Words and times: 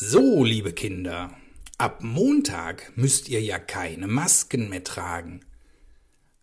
So, 0.00 0.44
liebe 0.44 0.72
Kinder, 0.72 1.32
ab 1.76 2.04
Montag 2.04 2.92
müsst 2.94 3.28
ihr 3.28 3.42
ja 3.42 3.58
keine 3.58 4.06
Masken 4.06 4.68
mehr 4.68 4.84
tragen. 4.84 5.40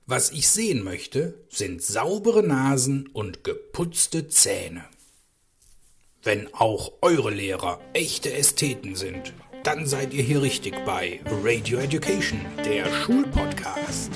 Was 0.05 0.31
ich 0.31 0.49
sehen 0.49 0.83
möchte, 0.83 1.45
sind 1.47 1.81
saubere 1.81 2.43
Nasen 2.43 3.07
und 3.13 3.45
geputzte 3.45 4.27
Zähne. 4.27 4.83
Wenn 6.21 6.53
auch 6.53 6.91
eure 7.01 7.31
Lehrer 7.31 7.79
echte 7.93 8.33
Ästheten 8.33 8.97
sind, 8.97 9.31
dann 9.63 9.87
seid 9.87 10.13
ihr 10.13 10.23
hier 10.23 10.41
richtig 10.41 10.75
bei 10.83 11.21
Radio 11.25 11.77
Education, 11.77 12.41
der 12.65 12.91
Schulpodcast. 12.91 14.11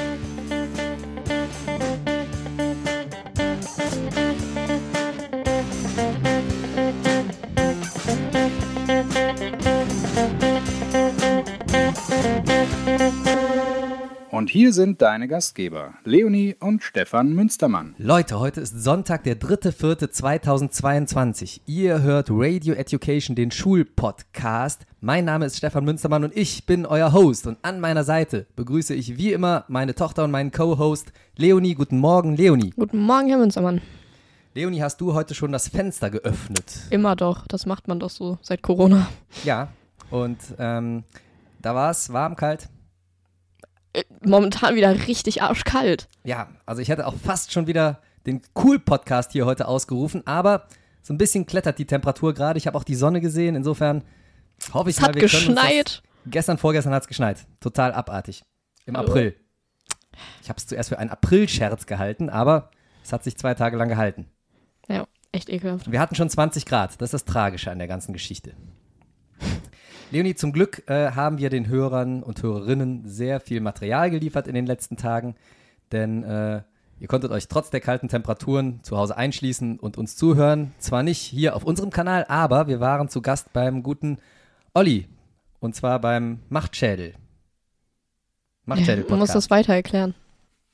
Und 14.40 14.50
hier 14.50 14.72
sind 14.72 15.02
deine 15.02 15.28
Gastgeber, 15.28 15.96
Leonie 16.06 16.56
und 16.62 16.82
Stefan 16.82 17.34
Münstermann. 17.34 17.94
Leute, 17.98 18.40
heute 18.40 18.62
ist 18.62 18.82
Sonntag, 18.82 19.26
der 19.26 19.38
3.4.2022. 19.38 21.60
Ihr 21.66 22.02
hört 22.02 22.30
Radio 22.32 22.74
Education, 22.74 23.36
den 23.36 23.52
Schulpodcast. 23.52 24.86
Mein 25.02 25.26
Name 25.26 25.46
ist 25.46 25.58
Stefan 25.58 25.84
Münstermann 25.84 26.24
und 26.24 26.38
ich 26.38 26.66
bin 26.66 26.86
euer 26.86 27.12
Host. 27.12 27.48
Und 27.48 27.58
an 27.64 27.82
meiner 27.82 28.06
Seite 28.06 28.46
begrüße 28.56 28.96
ich 28.96 29.18
wie 29.18 29.34
immer 29.34 29.66
meine 29.68 29.94
Tochter 29.94 30.24
und 30.24 30.32
meinen 30.32 30.52
Co-Host 30.52 31.12
Leonie. 31.36 31.76
Guten 31.76 31.98
Morgen, 31.98 32.38
Leonie. 32.38 32.70
Guten 32.78 33.00
Morgen, 33.00 33.28
Herr 33.28 33.40
Münstermann. 33.40 33.82
Leonie, 34.54 34.82
hast 34.82 35.02
du 35.02 35.14
heute 35.14 35.36
schon 35.36 35.52
das 35.52 35.68
Fenster 35.68 36.10
geöffnet? 36.10 36.80
Immer 36.92 37.18
doch, 37.18 37.46
das 37.46 37.66
macht 37.66 37.90
man 37.90 38.00
doch 38.00 38.10
so 38.10 38.38
seit 38.42 38.62
Corona. 38.62 39.10
Ja, 39.44 39.68
und 40.10 40.38
ähm, 40.58 41.04
da 41.62 41.76
war 41.76 41.92
es 41.92 42.14
warm, 42.14 42.38
kalt? 42.38 42.70
Momentan 44.24 44.76
wieder 44.76 45.08
richtig 45.08 45.42
arschkalt. 45.42 46.08
Ja, 46.24 46.50
also 46.66 46.82
ich 46.82 46.90
hätte 46.90 47.08
auch 47.08 47.16
fast 47.16 47.52
schon 47.52 47.68
wieder 47.68 48.02
den 48.26 48.42
Cool-Podcast 48.56 49.32
hier 49.32 49.46
heute 49.46 49.68
ausgerufen, 49.68 50.26
aber 50.28 50.68
so 51.02 51.14
ein 51.14 51.18
bisschen 51.18 51.46
klettert 51.46 51.80
die 51.80 51.86
Temperatur 51.86 52.34
gerade. 52.34 52.58
Ich 52.58 52.68
habe 52.68 52.78
auch 52.78 52.84
die 52.84 52.96
Sonne 52.96 53.22
gesehen, 53.22 53.56
insofern 53.56 54.04
hoffe 54.74 54.90
ich 54.90 54.98
Es 54.98 55.02
mal, 55.02 55.08
hat 55.10 55.16
wir 55.16 55.22
geschneit. 55.22 56.04
Gestern, 56.26 56.58
vorgestern 56.58 56.94
hat 56.94 57.04
es 57.04 57.08
geschneit. 57.08 57.46
Total 57.60 57.94
abartig. 57.94 58.44
Im 58.86 58.96
Oh. 58.96 59.00
April. 59.00 59.36
Ich 60.44 60.50
habe 60.50 60.58
es 60.58 60.68
zuerst 60.68 60.90
für 60.90 61.00
einen 61.00 61.10
April-Scherz 61.10 61.86
gehalten, 61.86 62.30
aber 62.30 62.70
es 63.04 63.14
hat 63.14 63.24
sich 63.24 63.38
zwei 63.38 63.54
Tage 63.54 63.78
lang 63.78 63.88
gehalten. 63.88 64.28
Ja, 64.90 65.08
echt 65.32 65.50
ekelhaft. 65.50 65.90
Wir 65.90 66.00
hatten 66.02 66.16
schon 66.16 66.30
20 66.30 66.66
Grad. 66.66 67.00
Das 67.02 67.08
ist 67.08 67.14
das 67.14 67.26
Tragische 67.26 67.72
an 67.72 67.78
der 67.80 67.88
ganzen 67.88 68.12
Geschichte. 68.14 68.54
Leonie, 70.12 70.34
zum 70.34 70.54
Glück 70.54 70.90
äh, 70.90 71.12
haben 71.12 71.38
wir 71.38 71.52
den 71.52 71.68
Hörern 71.68 72.24
und 72.24 72.42
Hörerinnen 72.42 73.08
sehr 73.08 73.40
viel 73.40 73.62
Material 73.62 74.10
geliefert 74.10 74.48
in 74.48 74.56
den 74.56 74.66
letzten 74.66 74.98
Tagen, 74.98 75.36
denn 75.92 76.24
äh, 76.24 76.64
ihr 77.00 77.08
konntet 77.08 77.32
euch 77.32 77.48
trotz 77.48 77.70
der 77.70 77.80
kalten 77.80 78.08
Temperaturen 78.08 78.80
zu 78.82 78.98
Hause 78.98 79.16
einschließen 79.16 79.78
und 79.78 80.00
uns 80.00 80.16
zuhören. 80.16 80.74
Zwar 80.80 81.04
nicht 81.04 81.20
hier 81.20 81.56
auf 81.56 81.64
unserem 81.64 81.92
Kanal, 81.92 82.26
aber 82.28 82.68
wir 82.68 82.80
waren 82.80 83.08
zu 83.08 83.22
Gast 83.22 83.54
beim 83.54 83.84
guten 83.84 84.18
Olli 84.74 85.08
und 85.60 85.76
zwar 85.76 86.00
beim 86.02 86.40
Machtschädel. 86.50 87.10
Ja, 87.10 87.18
Machtschädel-Podcast. 88.66 89.10
man 89.12 89.20
muss 89.20 89.34
das 89.34 89.52
weiter 89.52 89.76
erklären. 89.76 90.16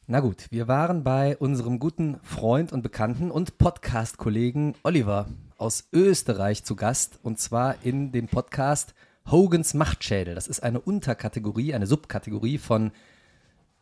Na 0.08 0.22
gut, 0.22 0.46
wir 0.50 0.70
waren 0.70 1.04
bei 1.04 1.36
unserem 1.36 1.80
guten 1.80 2.20
Freund 2.24 2.72
und 2.72 2.84
Bekannten 2.84 3.32
und 3.32 3.58
Podcast-Kollegen 3.58 4.76
Oliver 4.84 5.26
aus 5.58 5.90
Österreich 5.92 6.64
zu 6.64 6.78
Gast 6.78 7.20
und 7.22 7.38
zwar 7.38 7.84
in 7.84 8.14
dem 8.14 8.28
Podcast 8.28 8.94
Hogans 9.30 9.74
Machtschädel. 9.74 10.36
Das 10.36 10.48
ist 10.48 10.62
eine 10.62 10.80
Unterkategorie, 10.80 11.74
eine 11.74 11.88
Subkategorie 11.88 12.58
von 12.58 12.92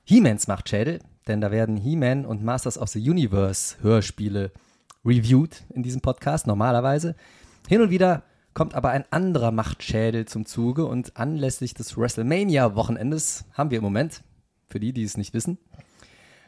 He-Mans 0.05 0.47
Machtschädel, 0.47 0.99
denn 1.27 1.41
da 1.41 1.51
werden 1.51 1.77
He-Man 1.77 2.25
und 2.25 2.43
Masters 2.43 2.77
of 2.77 2.89
the 2.89 3.09
Universe 3.09 3.77
Hörspiele 3.81 4.51
reviewed 5.05 5.63
in 5.69 5.83
diesem 5.83 6.01
Podcast 6.01 6.47
normalerweise. 6.47 7.15
Hin 7.67 7.81
und 7.81 7.89
wieder 7.89 8.23
kommt 8.53 8.73
aber 8.73 8.91
ein 8.91 9.05
anderer 9.11 9.51
Machtschädel 9.51 10.25
zum 10.25 10.45
Zuge 10.45 10.85
und 10.85 11.17
anlässlich 11.17 11.73
des 11.73 11.97
WrestleMania-Wochenendes 11.97 13.45
haben 13.53 13.71
wir 13.71 13.79
im 13.79 13.83
Moment, 13.83 14.23
für 14.67 14.79
die, 14.79 14.93
die 14.93 15.03
es 15.03 15.17
nicht 15.17 15.33
wissen, 15.33 15.57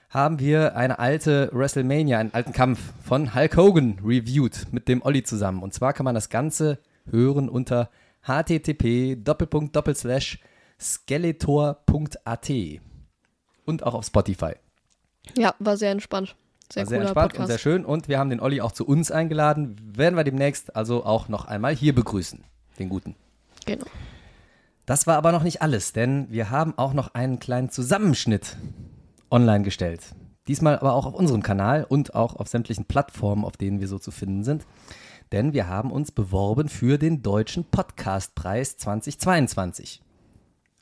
haben 0.09 0.39
wir 0.39 0.77
eine 0.77 0.99
alte 0.99 1.49
WrestleMania, 1.51 2.19
einen 2.19 2.33
alten 2.33 2.53
Kampf 2.53 2.79
von 3.03 3.35
Hulk 3.35 3.57
Hogan 3.57 3.99
reviewed 4.03 4.71
mit 4.71 4.87
dem 4.87 5.01
Olli 5.01 5.23
zusammen. 5.23 5.63
Und 5.63 5.73
zwar 5.73 5.93
kann 5.93 6.05
man 6.05 6.15
das 6.15 6.29
Ganze 6.29 6.79
hören 7.09 7.49
unter 7.49 7.89
http 8.25 9.17
skeletor.at 10.79 12.51
und 13.65 13.83
auch 13.83 13.93
auf 13.93 14.05
Spotify. 14.05 14.53
Ja, 15.37 15.55
war 15.59 15.77
sehr 15.77 15.91
entspannt. 15.91 16.35
Sehr 16.71 16.83
War 16.83 16.89
sehr 16.89 17.01
entspannt 17.01 17.33
Podcast. 17.33 17.39
und 17.39 17.47
sehr 17.47 17.59
schön. 17.59 17.85
Und 17.85 18.07
wir 18.07 18.19
haben 18.19 18.29
den 18.29 18.39
Olli 18.39 18.61
auch 18.61 18.71
zu 18.71 18.85
uns 18.85 19.11
eingeladen. 19.11 19.75
Werden 19.95 20.15
wir 20.15 20.23
demnächst 20.23 20.75
also 20.75 21.05
auch 21.05 21.29
noch 21.29 21.45
einmal 21.45 21.75
hier 21.75 21.93
begrüßen, 21.93 22.43
den 22.79 22.89
Guten. 22.89 23.15
Genau. 23.65 23.85
Das 24.85 25.07
war 25.07 25.17
aber 25.17 25.31
noch 25.31 25.43
nicht 25.43 25.61
alles, 25.61 25.93
denn 25.93 26.27
wir 26.29 26.51
haben 26.51 26.77
auch 26.77 26.93
noch 26.93 27.13
einen 27.15 27.39
kleinen 27.39 27.69
Zusammenschnitt 27.69 28.57
online 29.31 29.63
gestellt. 29.63 30.01
Diesmal 30.47 30.77
aber 30.77 30.93
auch 30.93 31.07
auf 31.07 31.15
unserem 31.15 31.41
Kanal 31.41 31.85
und 31.87 32.13
auch 32.13 32.35
auf 32.35 32.47
sämtlichen 32.47 32.85
Plattformen, 32.85 33.45
auf 33.45 33.57
denen 33.57 33.79
wir 33.79 33.87
so 33.87 33.97
zu 33.97 34.11
finden 34.11 34.43
sind. 34.43 34.65
Denn 35.31 35.53
wir 35.53 35.67
haben 35.67 35.91
uns 35.91 36.11
beworben 36.11 36.69
für 36.69 36.97
den 36.97 37.21
Deutschen 37.21 37.65
Podcastpreis 37.65 38.77
2022. 38.77 40.01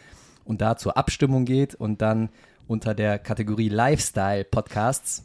und 0.44 0.60
da 0.60 0.76
zur 0.76 0.96
Abstimmung 0.96 1.44
geht 1.44 1.76
und 1.76 2.02
dann 2.02 2.30
unter 2.66 2.92
der 2.94 3.20
Kategorie 3.20 3.68
Lifestyle 3.68 4.42
Podcasts 4.44 5.24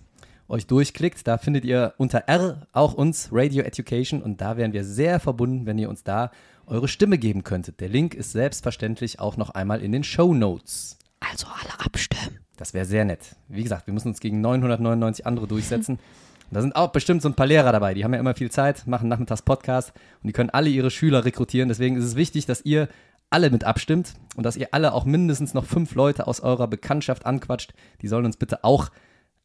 euch 0.50 0.68
durchklickt. 0.68 1.28
Da 1.28 1.40
findet 1.40 1.66
ihr 1.66 1.96
unter 1.98 2.28
R 2.28 2.68
auch 2.74 2.94
uns 2.94 3.30
Radio 3.32 3.64
Education 3.64 4.22
und 4.22 4.40
da 4.42 4.56
wären 4.58 4.74
wir 4.74 4.84
sehr 4.84 5.20
verbunden, 5.20 5.66
wenn 5.66 5.80
ihr 5.80 5.90
uns 5.90 6.04
da 6.04 6.30
eure 6.70 6.88
Stimme 6.88 7.18
geben 7.18 7.44
könntet. 7.44 7.80
Der 7.80 7.90
Link 7.90 8.14
ist 8.14 8.32
selbstverständlich 8.32 9.20
auch 9.20 9.38
noch 9.38 9.50
einmal 9.50 9.82
in 9.82 9.92
den 9.92 10.04
Show 10.04 10.34
Notes. 10.34 10.98
Also 11.20 11.48
alle 11.48 11.80
abstimmen. 11.80 12.40
Das 12.58 12.74
wäre 12.74 12.86
sehr 12.86 13.06
nett. 13.06 13.36
Wie 13.48 13.64
gesagt, 13.64 13.88
wir 13.88 13.94
müssen 13.94 14.10
uns 14.10 14.20
gegen 14.20 14.42
999 14.42 15.26
andere 15.26 15.48
durchsetzen. 15.48 15.96
Und 15.96 16.56
da 16.56 16.62
sind 16.62 16.76
auch 16.76 16.90
bestimmt 16.90 17.22
so 17.22 17.30
ein 17.30 17.36
paar 17.36 17.48
Lehrer 17.48 17.72
dabei, 17.72 17.94
die 17.94 18.04
haben 18.04 18.14
ja 18.14 18.20
immer 18.20 18.34
viel 18.34 18.50
Zeit, 18.50 18.88
machen 18.88 19.08
nachmittags 19.08 19.44
Podcast 19.44 19.94
und 20.24 20.28
die 20.28 20.34
können 20.34 20.50
alle 20.50 20.70
ihre 20.70 20.90
Schüler 20.90 21.24
rekrutieren. 21.24 21.70
Deswegen 21.70 21.96
ist 21.96 22.06
es 22.06 22.16
wichtig, 22.16 22.48
dass 22.48 22.66
ihr 22.66 22.90
alle 23.30 23.52
mit 23.52 23.64
abstimmt 23.64 24.16
und 24.36 24.44
dass 24.44 24.58
ihr 24.58 24.70
alle 24.72 24.94
auch 24.94 25.06
mindestens 25.06 25.54
noch 25.54 25.66
fünf 25.66 25.94
Leute 25.94 26.26
aus 26.26 26.40
eurer 26.40 26.68
Bekanntschaft 26.68 27.26
anquatscht. 27.26 27.74
Die 28.02 28.08
sollen 28.08 28.26
uns 28.26 28.38
bitte 28.38 28.64
auch 28.64 28.90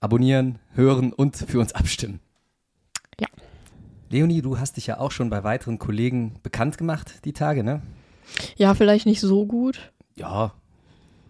abonnieren, 0.00 0.58
hören 0.74 1.12
und 1.12 1.36
für 1.36 1.60
uns 1.60 1.74
abstimmen. 1.74 2.20
Leonie, 4.14 4.42
du 4.42 4.60
hast 4.60 4.76
dich 4.76 4.86
ja 4.86 5.00
auch 5.00 5.10
schon 5.10 5.28
bei 5.28 5.42
weiteren 5.42 5.80
Kollegen 5.80 6.36
bekannt 6.44 6.78
gemacht, 6.78 7.14
die 7.24 7.32
Tage, 7.32 7.64
ne? 7.64 7.82
Ja, 8.54 8.74
vielleicht 8.74 9.06
nicht 9.06 9.20
so 9.20 9.44
gut. 9.44 9.90
Ja, 10.14 10.52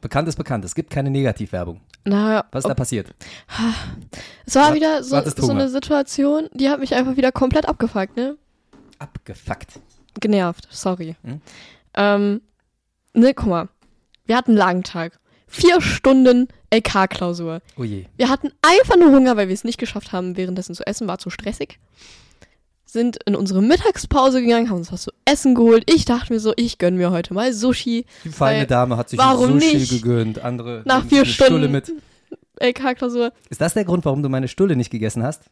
bekannt 0.03 0.29
ist 0.29 0.37
bekannt. 0.37 0.67
Es 0.67 0.75
gibt 0.75 0.91
keine 0.91 1.09
Negativwerbung. 1.11 1.81
Na, 2.05 2.45
Was 2.53 2.65
ist 2.65 2.69
da 2.69 2.75
passiert? 2.75 3.15
es 4.45 4.55
war 4.55 4.73
Wa- 4.73 4.75
wieder 4.75 5.03
so, 5.03 5.19
so 5.35 5.51
eine 5.51 5.71
Situation, 5.71 6.51
die 6.53 6.69
hat 6.69 6.79
mich 6.81 6.95
einfach 6.95 7.17
wieder 7.17 7.33
komplett 7.33 7.67
abgefuckt, 7.67 8.19
ne? 8.19 8.37
Abgefuckt. 8.99 9.81
Genervt, 10.21 10.69
sorry. 10.71 11.17
Hm? 11.25 11.41
Ähm, 11.95 12.43
ne, 13.15 13.33
guck 13.33 13.47
mal. 13.49 13.69
Wir 14.27 14.37
hatten 14.37 14.51
einen 14.51 14.59
Langtag. 14.59 15.19
Vier 15.47 15.81
Stunden 15.81 16.49
LK-Klausur. 16.71 17.63
Oh 17.79 17.85
je. 17.85 18.05
Wir 18.19 18.29
hatten 18.29 18.51
einfach 18.61 18.97
nur 18.99 19.11
Hunger, 19.11 19.39
weil 19.39 19.49
wir 19.49 19.55
es 19.55 19.65
nicht 19.65 19.79
geschafft 19.79 20.13
haben, 20.13 20.37
währenddessen 20.37 20.75
zu 20.75 20.87
essen. 20.87 21.09
War 21.09 21.17
zu 21.19 21.31
stressig. 21.31 21.79
Sind 22.95 23.19
in 23.27 23.35
unsere 23.35 23.61
Mittagspause 23.61 24.41
gegangen, 24.41 24.71
haben 24.71 24.77
uns 24.77 24.93
was 24.93 25.03
zu 25.03 25.11
essen 25.25 25.57
geholt. 25.57 25.83
Ich 25.93 26.05
dachte 26.05 26.33
mir 26.33 26.39
so, 26.39 26.53
ich 26.55 26.79
gönn 26.79 26.97
mir 26.97 27.11
heute 27.11 27.35
mal 27.35 27.53
Sushi. 27.53 28.07
Die 28.23 28.29
feine 28.29 28.69
Dame 28.69 28.97
hat 28.97 29.09
sich 29.09 29.21
Sushi 29.21 29.53
nicht? 29.53 29.91
gegönnt, 29.91 30.39
andere 30.39 30.83
Nach 30.85 31.05
vier 31.05 31.23
eine 31.23 31.27
Stulle 31.27 31.49
Stunden- 31.49 31.73
mit. 31.73 31.93
LK-Klausur. 32.61 33.33
Ist 33.51 33.61
das 33.61 33.75
der 33.75 33.85
Grund, 33.85 34.05
warum 34.05 34.23
du 34.23 34.29
meine 34.29 34.47
Stulle 34.47 34.77
nicht 34.77 34.91
gegessen 34.93 35.25
hast? 35.25 35.43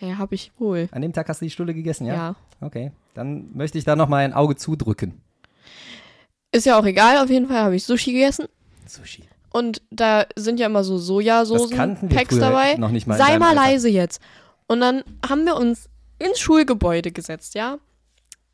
Ja, 0.00 0.16
hab 0.16 0.32
ich 0.32 0.52
wohl. 0.58 0.88
An 0.92 1.02
dem 1.02 1.12
Tag 1.12 1.28
hast 1.28 1.42
du 1.42 1.44
die 1.44 1.50
Stulle 1.50 1.74
gegessen, 1.74 2.06
ja? 2.06 2.14
Ja. 2.14 2.36
Okay, 2.62 2.92
dann 3.12 3.50
möchte 3.52 3.76
ich 3.76 3.84
da 3.84 3.94
noch 3.94 4.08
mal 4.08 4.24
ein 4.24 4.32
Auge 4.32 4.56
zudrücken. 4.56 5.20
Ist 6.50 6.64
ja 6.64 6.78
auch 6.80 6.86
egal, 6.86 7.18
auf 7.22 7.28
jeden 7.28 7.46
Fall 7.46 7.58
habe 7.58 7.76
ich 7.76 7.84
Sushi 7.84 8.14
gegessen. 8.14 8.46
Sushi. 8.86 9.24
Und 9.52 9.82
da 9.90 10.24
sind 10.34 10.58
ja 10.58 10.64
immer 10.64 10.82
so 10.82 10.96
Sojasoßen, 10.96 12.08
Packs 12.08 12.38
dabei. 12.38 12.76
noch 12.76 12.90
nicht 12.90 13.06
mal 13.06 13.18
Sei 13.18 13.38
mal 13.38 13.54
leise 13.54 13.90
jetzt. 13.90 14.18
Und 14.66 14.80
dann 14.80 15.02
haben 15.28 15.44
wir 15.44 15.56
uns 15.56 15.90
ins 16.20 16.38
Schulgebäude 16.38 17.10
gesetzt, 17.10 17.54
ja? 17.54 17.78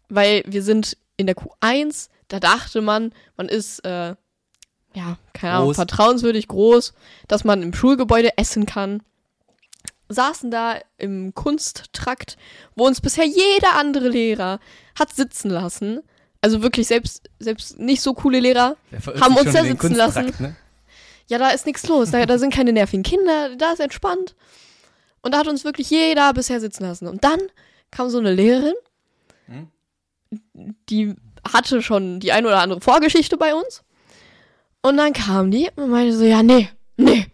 Weil 0.08 0.42
wir 0.46 0.62
sind 0.62 0.96
in 1.16 1.26
der 1.26 1.36
Q1, 1.36 2.08
da 2.28 2.40
dachte 2.40 2.80
man, 2.80 3.12
man 3.36 3.48
ist, 3.48 3.84
äh, 3.84 4.14
ja, 4.94 5.18
keine 5.32 5.54
Ahnung, 5.54 5.66
Groß. 5.68 5.76
vertrauenswürdig 5.76 6.48
groß, 6.48 6.94
dass 7.28 7.44
man 7.44 7.62
im 7.62 7.74
Schulgebäude 7.74 8.38
essen 8.38 8.64
kann. 8.66 9.02
Saßen 10.08 10.50
da 10.50 10.78
im 10.98 11.34
Kunsttrakt, 11.34 12.36
wo 12.76 12.86
uns 12.86 13.00
bisher 13.00 13.26
jeder 13.26 13.74
andere 13.74 14.08
Lehrer 14.08 14.60
hat 14.98 15.12
sitzen 15.12 15.50
lassen. 15.50 16.00
Also 16.40 16.62
wirklich, 16.62 16.86
selbst, 16.86 17.28
selbst 17.40 17.78
nicht 17.78 18.00
so 18.00 18.14
coole 18.14 18.38
Lehrer 18.40 18.76
Haben 19.20 19.36
uns 19.36 19.52
da 19.52 19.64
sitzen 19.64 19.94
lassen. 19.94 20.32
Ne? 20.38 20.56
ja, 21.26 21.38
da 21.38 21.50
ist 21.50 21.66
nichts 21.66 21.86
los. 21.88 22.10
Da, 22.12 22.24
da 22.24 22.38
sind 22.38 22.54
keine 22.54 22.72
nervigen 22.72 23.02
Kinder, 23.02 23.56
da 23.56 23.72
ist 23.72 23.80
entspannt. 23.80 24.34
Und 25.26 25.32
da 25.32 25.38
hat 25.38 25.48
uns 25.48 25.64
wirklich 25.64 25.90
jeder 25.90 26.32
bisher 26.32 26.60
sitzen 26.60 26.84
lassen. 26.84 27.08
Und 27.08 27.24
dann 27.24 27.40
kam 27.90 28.10
so 28.10 28.18
eine 28.18 28.32
Lehrerin, 28.32 28.74
Hm? 29.46 29.68
die 30.88 31.16
hatte 31.52 31.82
schon 31.82 32.20
die 32.20 32.30
ein 32.30 32.46
oder 32.46 32.60
andere 32.60 32.80
Vorgeschichte 32.80 33.36
bei 33.36 33.52
uns. 33.52 33.82
Und 34.82 34.98
dann 34.98 35.12
kam 35.12 35.50
die 35.50 35.68
und 35.74 35.90
meinte 35.90 36.16
so, 36.16 36.22
ja, 36.22 36.44
nee, 36.44 36.68
nee, 36.96 37.26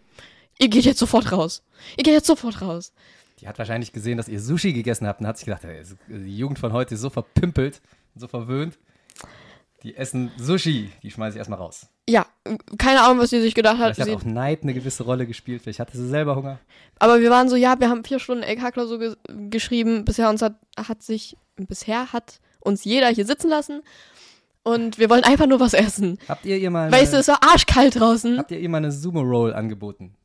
ihr 0.57 0.69
geht 0.69 0.85
jetzt 0.85 0.97
sofort 0.97 1.31
raus. 1.31 1.61
Ihr 1.97 2.03
geht 2.03 2.15
jetzt 2.15 2.25
sofort 2.25 2.63
raus. 2.63 2.93
Die 3.41 3.47
hat 3.47 3.59
wahrscheinlich 3.59 3.91
gesehen, 3.93 4.17
dass 4.17 4.27
ihr 4.27 4.39
Sushi 4.41 4.73
gegessen 4.73 5.05
habt 5.05 5.21
und 5.21 5.27
hat 5.27 5.37
sich 5.37 5.45
gedacht, 5.45 5.61
die 6.07 6.35
Jugend 6.35 6.57
von 6.57 6.73
heute 6.73 6.95
ist 6.95 7.01
so 7.01 7.11
verpimpelt, 7.11 7.79
so 8.15 8.27
verwöhnt. 8.27 8.79
Die 9.83 9.95
essen 9.95 10.31
Sushi, 10.39 10.89
die 11.03 11.11
schmeiße 11.11 11.35
ich 11.35 11.39
erstmal 11.39 11.59
raus. 11.59 11.85
Ja, 12.09 12.25
keine 12.77 13.01
Ahnung, 13.01 13.19
was 13.19 13.29
sie 13.29 13.39
sich 13.41 13.55
gedacht 13.55 13.77
hat. 13.77 13.95
Vielleicht 13.95 14.11
hat 14.11 14.17
auch 14.21 14.25
Neid 14.25 14.63
eine 14.63 14.73
gewisse 14.73 15.03
Rolle 15.03 15.25
gespielt, 15.25 15.61
vielleicht 15.61 15.79
hatte 15.79 15.95
sie 15.97 16.07
selber 16.09 16.35
Hunger. 16.35 16.59
aber 16.99 17.21
wir 17.21 17.29
waren 17.29 17.47
so, 17.47 17.55
ja, 17.55 17.79
wir 17.79 17.89
haben 17.89 18.03
vier 18.03 18.19
Stunden 18.19 18.43
LK-Klausur 18.43 18.99
ge 18.99 19.15
geschrieben. 19.49 20.03
Bisher 20.03 20.29
uns 20.29 20.41
hat, 20.41 20.55
hat 20.75 21.01
sich, 21.01 21.37
bisher 21.55 22.11
hat 22.11 22.39
uns 22.59 22.83
jeder 22.83 23.07
hier 23.07 23.25
sitzen 23.25 23.49
lassen. 23.49 23.81
Und 24.63 24.97
wir 24.97 25.09
wollen 25.09 25.23
einfach 25.23 25.47
nur 25.47 25.59
was 25.61 25.73
essen. 25.73 26.17
Habt 26.27 26.45
ihr 26.45 26.57
ihr 26.57 26.71
mal 26.71 26.91
Weißt 26.91 27.11
du, 27.13 27.17
eine, 27.17 27.21
es 27.21 27.27
war 27.29 27.39
arschkalt 27.41 27.99
draußen. 27.99 28.37
habt 28.37 28.51
ihr 28.51 28.59
ihr 28.59 28.69
mal 28.69 28.77
eine 28.77 28.91
Sumo 28.91 29.21
Roll 29.21 29.53
angeboten? 29.53 30.15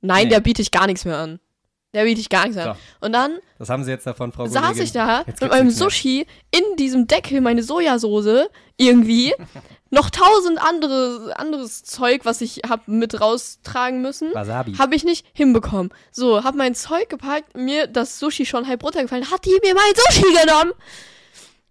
Nein, 0.00 0.24
Nee. 0.24 0.30
der 0.30 0.40
biete 0.40 0.62
ich 0.62 0.70
gar 0.70 0.86
nichts 0.86 1.04
mehr 1.04 1.16
an. 1.18 1.40
Der 1.94 2.04
biete 2.04 2.20
ich 2.20 2.28
gar 2.30 2.42
nichts 2.44 2.56
mehr 2.56 2.70
an. 2.70 2.76
Und 3.00 3.12
dann 3.12 3.38
Das 3.58 3.68
haben 3.68 3.84
sie 3.84 3.90
jetzt 3.90 4.06
davon, 4.06 4.32
Frau 4.32 4.46
saß 4.46 4.62
Kollegin. 4.62 4.84
ich 4.84 4.92
da 4.92 5.24
mit 5.26 5.40
meinem. 5.50 5.70
Sushi 5.70 6.26
in 6.50 6.76
diesem 6.76 7.06
Deckel, 7.06 7.40
meine 7.40 7.62
Sojasauce 7.62 8.48
irgendwie. 8.78 9.34
noch 9.90 10.08
tausend 10.08 10.58
andere, 10.58 11.34
anderes 11.36 11.84
Zeug, 11.84 12.22
was 12.24 12.40
ich 12.40 12.62
hab 12.66 12.88
mit 12.88 13.20
raustragen 13.20 14.00
müssen. 14.00 14.32
Wasabi. 14.32 14.72
Habe 14.78 14.94
ich 14.94 15.04
nicht 15.04 15.26
hinbekommen. 15.34 15.92
So, 16.10 16.42
hab 16.42 16.54
mein 16.54 16.74
Zeug 16.74 17.10
gepackt, 17.10 17.54
mir 17.56 17.86
das 17.86 18.18
Sushi 18.18 18.46
schon 18.46 18.66
halb 18.66 18.82
runtergefallen, 18.82 19.30
hat 19.30 19.44
die 19.44 19.58
mir 19.62 19.74
mein 19.74 19.92
Sushi 19.94 20.34
genommen, 20.46 20.72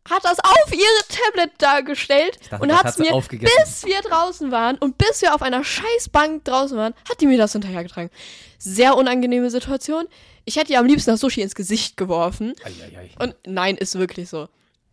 hat 0.10 0.26
das 0.26 0.40
auf 0.40 0.72
ihre 0.72 1.08
Tablet 1.10 1.52
dargestellt 1.60 2.40
dachte, 2.50 2.64
und 2.64 2.74
hat 2.74 2.96
sie 2.96 3.04
mir, 3.04 3.12
bis 3.12 3.86
wir 3.86 4.02
draußen 4.02 4.52
waren 4.52 4.78
und 4.78 4.98
bis 4.98 5.22
wir 5.22 5.36
auf 5.36 5.42
einer 5.42 5.64
Scheißbank 5.64 6.44
draußen 6.44 6.78
waren, 6.78 6.94
hat 7.10 7.22
die 7.22 7.28
mir 7.28 7.38
das 7.38 7.52
hinterhergetragen. 7.52 8.10
Sehr 8.58 8.98
unangenehme 8.98 9.50
Situation. 9.50 10.08
Ich 10.46 10.56
hätte 10.56 10.74
ihr 10.74 10.80
am 10.80 10.86
liebsten 10.86 11.12
das 11.12 11.20
Sushi 11.20 11.42
ins 11.42 11.56
Gesicht 11.56 11.98
geworfen. 11.98 12.54
Eieiei. 12.64 13.12
Und 13.20 13.36
nein, 13.46 13.78
ist 13.78 13.98
wirklich 13.98 14.30
so. 14.30 14.48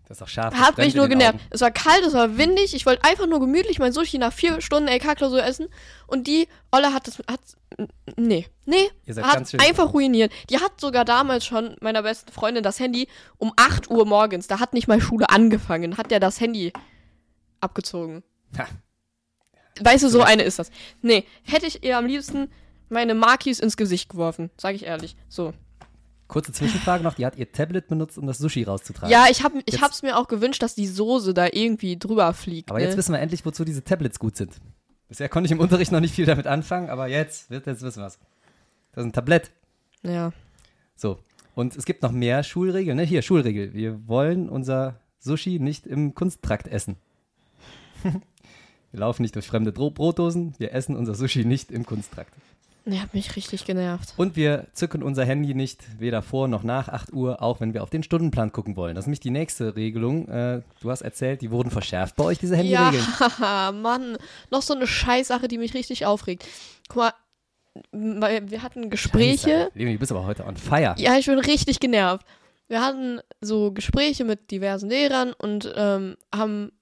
Das 0.09 0.17
ist 0.17 0.21
doch 0.23 0.29
scharf. 0.29 0.55
Hat 0.55 0.79
mich 0.79 0.95
nur 0.95 1.07
genervt. 1.07 1.35
Augen. 1.35 1.45
Es 1.51 1.61
war 1.61 1.71
kalt, 1.71 2.03
es 2.03 2.15
war 2.15 2.39
windig. 2.39 2.75
Ich 2.75 2.87
wollte 2.87 3.05
einfach 3.05 3.27
nur 3.27 3.41
gemütlich 3.41 3.79
mein 3.79 3.93
Sushi 3.93 4.17
nach 4.17 4.33
vier 4.33 4.63
Stunden 4.63 4.89
LK-Klausur 4.89 5.45
essen. 5.45 5.69
Und 6.07 6.27
die 6.27 6.49
Olle 6.73 6.95
hat 6.95 7.07
das. 7.07 7.19
Hat, 7.31 7.41
nee, 8.17 8.47
nee. 8.65 8.89
Ihr 9.05 9.13
seid 9.15 9.25
hat 9.27 9.35
ganz 9.35 9.51
schön- 9.51 9.61
einfach 9.61 9.93
ruiniert. 9.93 10.33
Die 10.49 10.59
hat 10.59 10.81
sogar 10.81 11.05
damals 11.05 11.45
schon 11.45 11.77
meiner 11.83 12.03
besten 12.03 12.33
Freundin 12.33 12.63
das 12.63 12.81
Handy 12.81 13.07
um 13.37 13.53
8 13.57 13.91
Uhr 13.91 14.07
morgens, 14.07 14.47
da 14.47 14.61
hat 14.61 14.73
nicht 14.73 14.89
mal 14.89 14.99
Schule 15.01 15.29
angefangen, 15.29 15.99
hat 15.99 16.11
der 16.11 16.21
das 16.21 16.41
Handy 16.41 16.73
abgezogen. 17.61 18.23
Ha. 18.57 18.67
Weißt 19.81 20.05
du, 20.05 20.09
so 20.09 20.23
eine 20.23 20.43
ist 20.43 20.59
das. 20.59 20.71
Nee, 21.03 21.25
hätte 21.45 21.67
ich 21.67 21.85
ihr 21.85 21.99
am 21.99 22.07
liebsten 22.07 22.51
meine 22.89 23.15
Markis 23.15 23.61
ins 23.61 23.77
Gesicht 23.77 24.09
geworfen, 24.09 24.51
sage 24.57 24.77
ich 24.77 24.85
ehrlich. 24.87 25.17
So. 25.29 25.53
Kurze 26.29 26.53
Zwischenfrage 26.53 27.03
noch, 27.03 27.15
die 27.15 27.25
hat 27.25 27.37
ihr 27.37 27.51
Tablet 27.51 27.89
benutzt, 27.89 28.19
um 28.19 28.27
das 28.27 28.37
Sushi 28.37 28.63
rauszutragen. 28.63 29.11
Ja, 29.11 29.27
ich, 29.31 29.43
hab, 29.43 29.53
ich 29.65 29.81
hab's 29.81 30.03
mir 30.03 30.19
auch 30.19 30.29
gewünscht, 30.29 30.63
dass 30.63 30.75
die 30.75 30.87
Soße 30.87 31.33
da 31.33 31.47
irgendwie 31.51 31.99
drüber 31.99 32.35
fliegt. 32.35 32.71
Aber 32.71 32.79
ne? 32.79 32.85
jetzt 32.85 32.99
wissen 32.99 33.13
wir 33.13 33.19
endlich, 33.21 33.47
wozu 33.47 33.65
diese 33.65 33.83
Tablets 33.83 34.19
gut 34.19 34.37
sind. 34.37 34.61
Bisher 35.09 35.31
konnte 35.31 35.47
ich 35.47 35.53
im 35.53 35.59
Unterricht 35.59 35.91
noch 35.91 36.01
nicht 36.01 36.15
viel 36.15 36.27
damit 36.27 36.47
anfangen, 36.47 36.91
aber 36.91 37.09
jetzt, 37.09 37.49
wird- 37.51 37.67
jetzt 37.67 37.81
wissen 37.83 38.03
wir 38.03 38.07
es. 38.07 38.19
Das 38.93 39.03
ist 39.05 39.09
ein 39.09 39.13
Tablett. 39.15 39.51
Ja. 40.03 40.33
So. 40.97 41.19
Und 41.55 41.75
es 41.77 41.87
gibt 41.87 42.03
noch 42.03 42.13
mehr 42.13 42.43
Schulregeln. 42.45 42.99
Ne? 42.99 43.05
Hier, 43.05 43.23
Schulregel. 43.23 43.73
Wir 43.73 44.07
wollen 44.07 44.51
unser 44.51 45.01
Sushi 45.19 45.59
nicht 45.59 45.87
im 45.87 46.15
Kunsttrakt 46.15 46.69
essen. 46.69 46.97
wir 48.03 48.21
laufen 49.01 49.23
nicht 49.23 49.35
durch 49.35 49.47
fremde 49.47 49.73
Brotdosen. 49.73 50.55
Wir 50.59 50.73
essen 50.75 50.95
unser 50.95 51.15
Sushi 51.15 51.47
nicht 51.47 51.73
im 51.73 51.87
Kunsttrakt. 51.87 52.33
Der 52.90 53.02
hat 53.02 53.12
mich 53.12 53.37
richtig 53.37 53.67
genervt. 53.67 54.14
Und 54.17 54.35
wir 54.35 54.67
zücken 54.73 55.02
unser 55.02 55.25
Handy 55.25 55.52
nicht 55.52 56.00
weder 56.00 56.23
vor 56.23 56.49
noch 56.49 56.62
nach 56.62 56.88
8 56.88 57.12
Uhr, 57.12 57.43
auch 57.43 57.61
wenn 57.61 57.75
wir 57.75 57.82
auf 57.82 57.90
den 57.90 58.02
Stundenplan 58.02 58.50
gucken 58.50 58.76
wollen. 58.76 58.94
Das 58.94 59.02
ist 59.02 59.06
nämlich 59.08 59.20
die 59.20 59.31
nächste 59.31 59.76
Regelung. 59.76 60.26
Äh, 60.29 60.62
du 60.81 60.90
hast 60.90 61.02
erzählt, 61.02 61.43
die 61.43 61.50
wurden 61.50 61.70
verschärft 61.70 62.17
bei 62.17 62.25
euch, 62.25 62.38
diese 62.38 62.56
Handyregeln. 62.56 63.06
Ja, 63.38 63.73
Mann. 63.75 64.17
Noch 64.50 64.62
so 64.62 64.75
eine 64.75 64.87
Scheißsache, 64.87 65.49
die 65.49 65.58
mich 65.58 65.75
richtig 65.75 66.06
aufregt. 66.06 66.46
Guck 66.88 66.96
mal, 66.96 67.12
weil 67.93 68.50
wir 68.50 68.62
hatten 68.62 68.88
Gespräche. 68.88 69.70
Scheiße. 69.75 69.93
Du 69.93 69.99
bist 69.99 70.11
aber 70.12 70.25
heute 70.25 70.46
on 70.46 70.56
fire. 70.56 70.94
Ja, 70.96 71.19
ich 71.19 71.26
bin 71.26 71.38
richtig 71.38 71.81
genervt. 71.81 72.25
Wir 72.69 72.82
hatten 72.82 73.20
so 73.43 73.70
Gespräche 73.73 74.25
mit 74.25 74.50
diversen 74.50 74.88
Lehrern 74.88 75.35
und 75.35 75.70
ähm, 75.76 76.17
haben, 76.35 76.73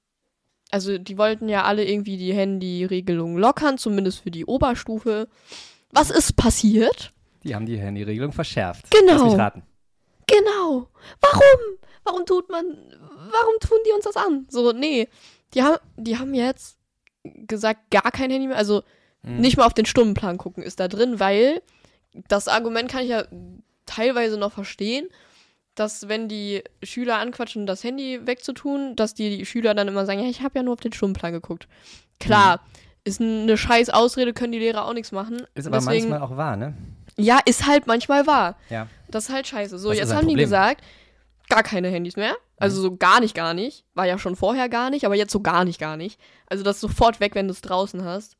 also 0.70 0.98
die 0.98 1.18
wollten 1.18 1.48
ja 1.48 1.64
alle 1.64 1.84
irgendwie 1.84 2.16
die 2.16 2.32
Handyregelung 2.32 3.38
lockern, 3.38 3.76
zumindest 3.76 4.20
für 4.20 4.30
die 4.30 4.44
Oberstufe. 4.44 5.28
Was 5.90 6.10
ist 6.10 6.36
passiert? 6.36 7.12
Die 7.44 7.54
haben 7.54 7.66
die 7.66 7.78
Handyregelung 7.78 8.32
verschärft. 8.32 8.90
Genau. 8.90 9.12
Lass 9.14 9.22
mich 9.24 9.38
raten. 9.38 9.62
Genau. 10.26 10.88
Warum? 11.20 11.78
Warum 12.04 12.26
tut 12.26 12.50
man, 12.50 12.64
warum 12.64 13.54
tun 13.60 13.78
die 13.86 13.92
uns 13.92 14.04
das 14.04 14.16
an? 14.16 14.46
So, 14.50 14.72
nee. 14.72 15.08
Die 15.54 15.62
haben, 15.62 15.78
die 15.96 16.18
haben 16.18 16.34
jetzt 16.34 16.76
gesagt, 17.24 17.90
gar 17.90 18.10
kein 18.10 18.30
Handy 18.30 18.46
mehr, 18.48 18.56
also 18.56 18.82
Mhm. 19.22 19.40
nicht 19.40 19.56
mal 19.56 19.66
auf 19.66 19.74
den 19.74 19.86
Stundenplan 19.86 20.38
gucken 20.38 20.62
ist 20.62 20.78
da 20.78 20.86
drin, 20.86 21.18
weil 21.18 21.60
das 22.28 22.46
Argument 22.46 22.88
kann 22.88 23.02
ich 23.02 23.08
ja 23.08 23.24
teilweise 23.84 24.38
noch 24.38 24.52
verstehen, 24.52 25.08
dass 25.74 26.08
wenn 26.08 26.28
die 26.28 26.62
Schüler 26.84 27.18
anquatschen, 27.18 27.66
das 27.66 27.82
Handy 27.82 28.24
wegzutun, 28.24 28.94
dass 28.94 29.14
die, 29.14 29.36
die 29.38 29.44
Schüler 29.46 29.74
dann 29.74 29.88
immer 29.88 30.06
sagen, 30.06 30.20
ja, 30.22 30.28
ich 30.28 30.42
habe 30.42 30.56
ja 30.58 30.62
nur 30.62 30.74
auf 30.74 30.80
den 30.80 30.92
Stundenplan 30.92 31.32
geguckt. 31.32 31.66
Klar, 32.20 32.64
ist 33.06 33.20
eine 33.20 33.56
scheiß 33.56 33.90
Ausrede, 33.90 34.32
können 34.32 34.52
die 34.52 34.58
Lehrer 34.58 34.84
auch 34.86 34.92
nichts 34.92 35.12
machen. 35.12 35.42
Ist 35.54 35.66
aber 35.66 35.78
Deswegen, 35.78 36.08
manchmal 36.10 36.28
auch 36.28 36.36
wahr, 36.36 36.56
ne? 36.56 36.74
ja, 37.16 37.38
ist 37.44 37.66
halt 37.66 37.86
manchmal 37.86 38.26
wahr. 38.26 38.56
Ja. 38.68 38.88
Das 39.08 39.28
ist 39.28 39.34
halt 39.34 39.46
scheiße. 39.46 39.78
So, 39.78 39.90
Das 39.90 39.98
jetzt 39.98 40.10
haben 40.12 40.22
die 40.22 40.34
Problem. 40.34 40.44
gesagt, 40.44 40.82
gar 41.48 41.62
keine 41.62 41.88
Handys 41.88 42.16
mehr. 42.16 42.34
Also 42.58 42.80
so 42.80 42.96
gar 42.96 43.20
nicht, 43.20 43.34
gar 43.34 43.54
nicht. 43.54 43.84
War 43.94 44.06
ja 44.06 44.18
schon 44.18 44.34
vorher 44.34 44.68
gar 44.68 44.90
nicht, 44.90 45.04
aber 45.04 45.14
jetzt 45.14 45.30
so 45.32 45.40
gar 45.40 45.64
nicht, 45.64 45.78
gar 45.78 45.96
nicht. 45.96 46.18
Also 46.46 46.64
das 46.64 46.80
sofort 46.80 47.20
weg, 47.20 47.34
wenn 47.34 47.46
du 47.48 47.52
es 47.52 47.60
draußen 47.60 48.04
hast. 48.04 48.36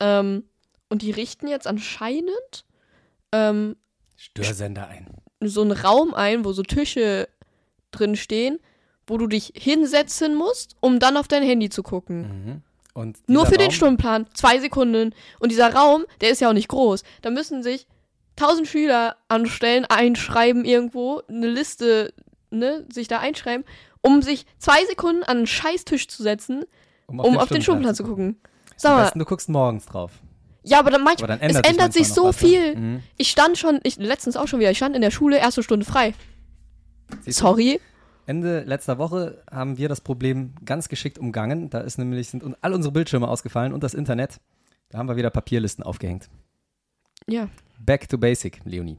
Ähm, 0.00 0.44
und 0.90 1.02
die 1.02 1.10
richten 1.10 1.48
jetzt 1.48 1.66
anscheinend 1.66 2.64
ähm, 3.32 3.76
Störsender 4.16 4.88
ein. 4.88 5.08
so 5.40 5.62
einen 5.62 5.72
Raum 5.72 6.14
ein, 6.14 6.44
wo 6.44 6.52
so 6.52 6.62
Tische 6.62 7.28
drin 7.90 8.16
stehen, 8.16 8.58
wo 9.06 9.16
du 9.16 9.26
dich 9.28 9.52
hinsetzen 9.56 10.34
musst, 10.34 10.76
um 10.80 10.98
dann 10.98 11.16
auf 11.16 11.28
dein 11.28 11.42
Handy 11.42 11.70
zu 11.70 11.82
gucken. 11.82 12.20
Mhm. 12.44 12.62
Nur 13.26 13.46
für 13.46 13.52
den 13.56 13.66
Raum- 13.66 13.70
Stundenplan. 13.72 14.26
Zwei 14.34 14.58
Sekunden. 14.60 15.14
Und 15.38 15.50
dieser 15.52 15.72
Raum, 15.74 16.04
der 16.20 16.30
ist 16.30 16.40
ja 16.40 16.48
auch 16.48 16.54
nicht 16.54 16.68
groß. 16.68 17.02
Da 17.22 17.30
müssen 17.30 17.62
sich 17.62 17.86
tausend 18.36 18.68
Schüler 18.68 19.16
anstellen, 19.28 19.84
einschreiben 19.84 20.64
irgendwo, 20.64 21.22
eine 21.28 21.46
Liste, 21.48 22.12
ne, 22.50 22.86
sich 22.92 23.08
da 23.08 23.18
einschreiben, 23.18 23.64
um 24.00 24.22
sich 24.22 24.46
zwei 24.58 24.84
Sekunden 24.86 25.22
an 25.24 25.38
einen 25.38 25.46
Scheißtisch 25.46 26.08
zu 26.08 26.22
setzen, 26.22 26.64
um 27.06 27.36
auf 27.36 27.48
den 27.48 27.62
Stundenplan 27.62 27.94
zu 27.94 28.04
gucken. 28.04 28.40
Sag 28.76 28.94
mal, 28.94 29.02
besten, 29.04 29.18
du 29.18 29.24
guckst 29.24 29.48
morgens 29.48 29.86
drauf. 29.86 30.12
ja, 30.62 30.78
aber 30.78 30.90
dann 30.90 31.02
manchmal, 31.02 31.32
Aber 31.32 31.38
dann 31.40 31.50
es 31.50 31.56
ändert 31.56 31.64
sich 31.66 31.72
ändert 31.72 31.92
sich 31.94 32.08
manchmal 32.08 32.32
so 32.32 32.46
ne? 32.46 32.50
viel. 32.52 32.76
Mhm. 32.76 33.02
Ich 33.16 33.28
stand 33.30 33.58
schon, 33.58 33.80
ich, 33.82 33.96
letztens 33.96 34.36
auch 34.36 34.46
schon 34.46 34.60
wieder, 34.60 34.70
ich 34.70 34.76
stand 34.76 34.94
in 34.94 35.02
der 35.02 35.10
Schule, 35.10 35.38
erste 35.38 35.62
Stunde 35.64 35.84
frei. 35.84 36.14
Siehst 37.22 37.40
du? 37.40 37.78
Ende 38.28 38.60
letzter 38.64 38.98
Woche 38.98 39.42
haben 39.50 39.78
wir 39.78 39.88
das 39.88 40.02
Problem 40.02 40.52
ganz 40.66 40.90
geschickt 40.90 41.18
umgangen. 41.18 41.70
Da 41.70 41.80
ist 41.80 41.96
nämlich, 41.96 42.28
sind 42.28 42.44
all 42.60 42.74
unsere 42.74 42.92
Bildschirme 42.92 43.26
ausgefallen 43.26 43.72
und 43.72 43.82
das 43.82 43.94
Internet. 43.94 44.38
Da 44.90 44.98
haben 44.98 45.08
wir 45.08 45.16
wieder 45.16 45.30
Papierlisten 45.30 45.82
aufgehängt. 45.82 46.28
Ja. 47.26 47.48
Back 47.78 48.06
to 48.06 48.18
basic, 48.18 48.60
Leonie. 48.64 48.98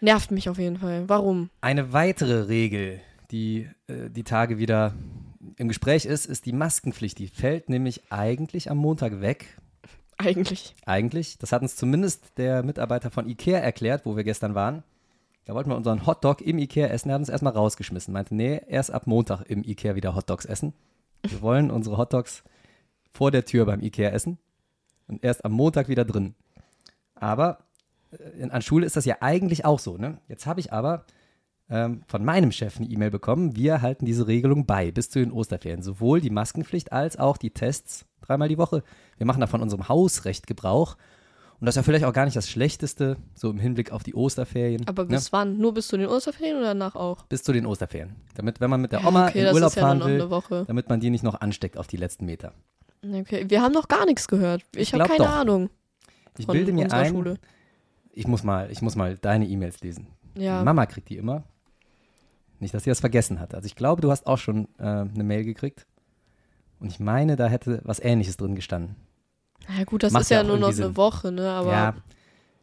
Nervt 0.00 0.32
mich 0.32 0.48
auf 0.48 0.58
jeden 0.58 0.78
Fall. 0.78 1.08
Warum? 1.08 1.50
Eine 1.60 1.92
weitere 1.92 2.48
Regel, 2.48 3.00
die 3.30 3.68
äh, 3.86 4.10
die 4.10 4.24
Tage 4.24 4.58
wieder 4.58 4.94
im 5.56 5.68
Gespräch 5.68 6.04
ist, 6.04 6.26
ist 6.26 6.46
die 6.46 6.52
Maskenpflicht. 6.52 7.20
Die 7.20 7.28
fällt 7.28 7.68
nämlich 7.68 8.10
eigentlich 8.10 8.72
am 8.72 8.78
Montag 8.78 9.20
weg. 9.20 9.56
Eigentlich. 10.18 10.74
Eigentlich. 10.84 11.38
Das 11.38 11.52
hat 11.52 11.62
uns 11.62 11.76
zumindest 11.76 12.38
der 12.38 12.64
Mitarbeiter 12.64 13.12
von 13.12 13.28
Ikea 13.28 13.60
erklärt, 13.60 14.04
wo 14.04 14.16
wir 14.16 14.24
gestern 14.24 14.56
waren. 14.56 14.82
Da 15.46 15.54
wollten 15.54 15.70
wir 15.70 15.76
unseren 15.76 16.06
Hotdog 16.06 16.42
im 16.42 16.58
Ikea 16.58 16.88
essen. 16.88 17.08
Er 17.08 17.14
hat 17.14 17.20
uns 17.20 17.28
erstmal 17.28 17.52
rausgeschmissen. 17.52 18.12
Meinte, 18.12 18.34
nee, 18.34 18.60
erst 18.66 18.90
ab 18.90 19.06
Montag 19.06 19.42
im 19.42 19.62
Ikea 19.62 19.94
wieder 19.94 20.16
Hotdogs 20.16 20.44
essen. 20.44 20.74
Wir 21.22 21.40
wollen 21.40 21.70
unsere 21.70 21.96
Hotdogs 21.96 22.42
vor 23.12 23.30
der 23.30 23.44
Tür 23.44 23.64
beim 23.64 23.80
Ikea 23.80 24.10
essen 24.10 24.38
und 25.06 25.22
erst 25.22 25.44
am 25.44 25.52
Montag 25.52 25.88
wieder 25.88 26.04
drin. 26.04 26.34
Aber 27.14 27.58
äh, 28.10 28.42
in, 28.42 28.50
an 28.50 28.60
Schule 28.60 28.86
ist 28.86 28.96
das 28.96 29.04
ja 29.04 29.18
eigentlich 29.20 29.64
auch 29.64 29.78
so. 29.78 29.96
Ne? 29.96 30.18
Jetzt 30.26 30.46
habe 30.46 30.58
ich 30.58 30.72
aber 30.72 31.04
ähm, 31.70 32.02
von 32.08 32.24
meinem 32.24 32.50
Chef 32.50 32.78
eine 32.78 32.88
E-Mail 32.88 33.12
bekommen. 33.12 33.54
Wir 33.54 33.82
halten 33.82 34.04
diese 34.04 34.26
Regelung 34.26 34.66
bei 34.66 34.90
bis 34.90 35.10
zu 35.10 35.20
den 35.20 35.30
Osterferien. 35.30 35.82
Sowohl 35.82 36.20
die 36.20 36.30
Maskenpflicht 36.30 36.90
als 36.90 37.20
auch 37.20 37.36
die 37.36 37.50
Tests 37.50 38.04
dreimal 38.20 38.48
die 38.48 38.58
Woche. 38.58 38.82
Wir 39.16 39.26
machen 39.26 39.40
da 39.40 39.46
von 39.46 39.62
unserem 39.62 39.88
Hausrecht 39.88 40.48
Gebrauch. 40.48 40.96
Und 41.58 41.64
das 41.66 41.72
ist 41.74 41.76
ja 41.76 41.82
vielleicht 41.84 42.04
auch 42.04 42.12
gar 42.12 42.26
nicht 42.26 42.36
das 42.36 42.50
Schlechteste, 42.50 43.16
so 43.34 43.50
im 43.50 43.58
Hinblick 43.58 43.90
auf 43.90 44.02
die 44.02 44.14
Osterferien. 44.14 44.86
Aber 44.86 45.04
ne? 45.04 45.10
bis 45.10 45.32
wann? 45.32 45.56
Nur 45.56 45.72
bis 45.72 45.88
zu 45.88 45.96
den 45.96 46.06
Osterferien 46.06 46.58
oder 46.58 46.66
danach 46.68 46.94
auch? 46.94 47.24
Bis 47.26 47.42
zu 47.42 47.52
den 47.52 47.64
Osterferien. 47.64 48.14
Damit, 48.34 48.60
wenn 48.60 48.68
man 48.68 48.82
mit 48.82 48.92
der 48.92 49.00
Ja, 49.00 49.08
Oma 49.08 49.28
okay, 49.28 49.48
in 49.48 49.54
Urlaub 49.54 49.74
ja 49.74 49.80
fahren 49.82 49.98
noch 49.98 50.50
will, 50.50 50.64
damit 50.66 50.88
man 50.90 51.00
die 51.00 51.08
nicht 51.08 51.24
noch 51.24 51.40
ansteckt 51.40 51.78
auf 51.78 51.86
die 51.86 51.96
letzten 51.96 52.26
Meter. 52.26 52.52
Okay, 53.02 53.46
wir 53.48 53.62
haben 53.62 53.72
noch 53.72 53.88
gar 53.88 54.04
nichts 54.04 54.28
gehört. 54.28 54.62
Ich, 54.74 54.82
Ich 54.88 54.94
habe 54.94 55.04
keine 55.04 55.24
doch. 55.24 55.30
Ahnung 55.30 55.70
Ich 56.36 56.46
bilde 56.46 56.72
mir 56.72 56.92
ein, 56.92 57.10
Schule. 57.10 57.38
ich 58.12 58.26
muss 58.26 58.42
mal, 58.42 58.70
ich 58.70 58.82
muss 58.82 58.96
mal 58.96 59.16
deine 59.16 59.46
E-Mails 59.46 59.80
lesen. 59.80 60.08
Ja. 60.36 60.62
Mama 60.62 60.84
kriegt 60.84 61.08
die 61.08 61.16
immer. 61.16 61.44
Nicht, 62.58 62.74
dass 62.74 62.84
sie 62.84 62.90
das 62.90 63.00
vergessen 63.00 63.40
hat. 63.40 63.54
Also 63.54 63.66
ich 63.66 63.76
glaube, 63.76 64.02
du 64.02 64.10
hast 64.10 64.26
auch 64.26 64.38
schon 64.38 64.68
äh, 64.78 64.82
eine 64.82 65.24
Mail 65.24 65.44
gekriegt. 65.44 65.86
Und 66.80 66.88
ich 66.88 67.00
meine, 67.00 67.36
da 67.36 67.48
hätte 67.48 67.80
was 67.84 68.00
Ähnliches 68.00 68.36
drin 68.36 68.54
gestanden. 68.54 68.96
Na 69.68 69.78
ja, 69.78 69.84
gut, 69.84 70.02
das 70.02 70.12
Macht 70.12 70.22
ist 70.22 70.30
ja 70.30 70.42
nur 70.42 70.56
noch 70.56 70.68
irgendwie 70.68 70.82
eine 70.82 70.88
Sinn. 70.88 70.96
Woche, 70.96 71.32
ne? 71.32 71.50
Aber 71.50 71.72
ja. 71.72 71.94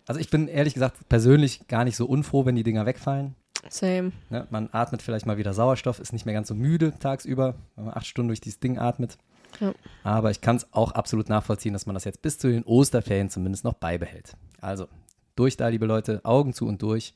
Also 0.05 0.19
ich 0.19 0.29
bin 0.29 0.47
ehrlich 0.47 0.73
gesagt 0.73 1.07
persönlich 1.09 1.67
gar 1.67 1.83
nicht 1.83 1.95
so 1.95 2.05
unfroh, 2.05 2.45
wenn 2.45 2.55
die 2.55 2.63
Dinger 2.63 2.85
wegfallen. 2.85 3.35
same. 3.69 4.11
Ne? 4.29 4.47
Man 4.49 4.69
atmet 4.71 5.01
vielleicht 5.01 5.25
mal 5.25 5.37
wieder 5.37 5.53
Sauerstoff, 5.53 5.99
ist 5.99 6.13
nicht 6.13 6.25
mehr 6.25 6.33
ganz 6.33 6.49
so 6.49 6.55
müde 6.55 6.93
tagsüber, 6.99 7.55
wenn 7.75 7.85
man 7.85 7.93
acht 7.93 8.05
Stunden 8.05 8.27
durch 8.27 8.41
dieses 8.41 8.59
Ding 8.59 8.77
atmet. 8.77 9.17
Ja. 9.59 9.73
Aber 10.03 10.31
ich 10.31 10.41
kann 10.41 10.57
es 10.57 10.67
auch 10.73 10.91
absolut 10.91 11.29
nachvollziehen, 11.29 11.73
dass 11.73 11.85
man 11.85 11.93
das 11.93 12.03
jetzt 12.03 12.21
bis 12.21 12.37
zu 12.37 12.49
den 12.49 12.63
Osterferien 12.63 13.29
zumindest 13.29 13.63
noch 13.63 13.75
beibehält. 13.75 14.35
Also, 14.59 14.87
durch 15.35 15.57
da, 15.57 15.67
liebe 15.67 15.85
Leute, 15.85 16.21
Augen 16.23 16.53
zu 16.53 16.67
und 16.67 16.81
durch. 16.81 17.13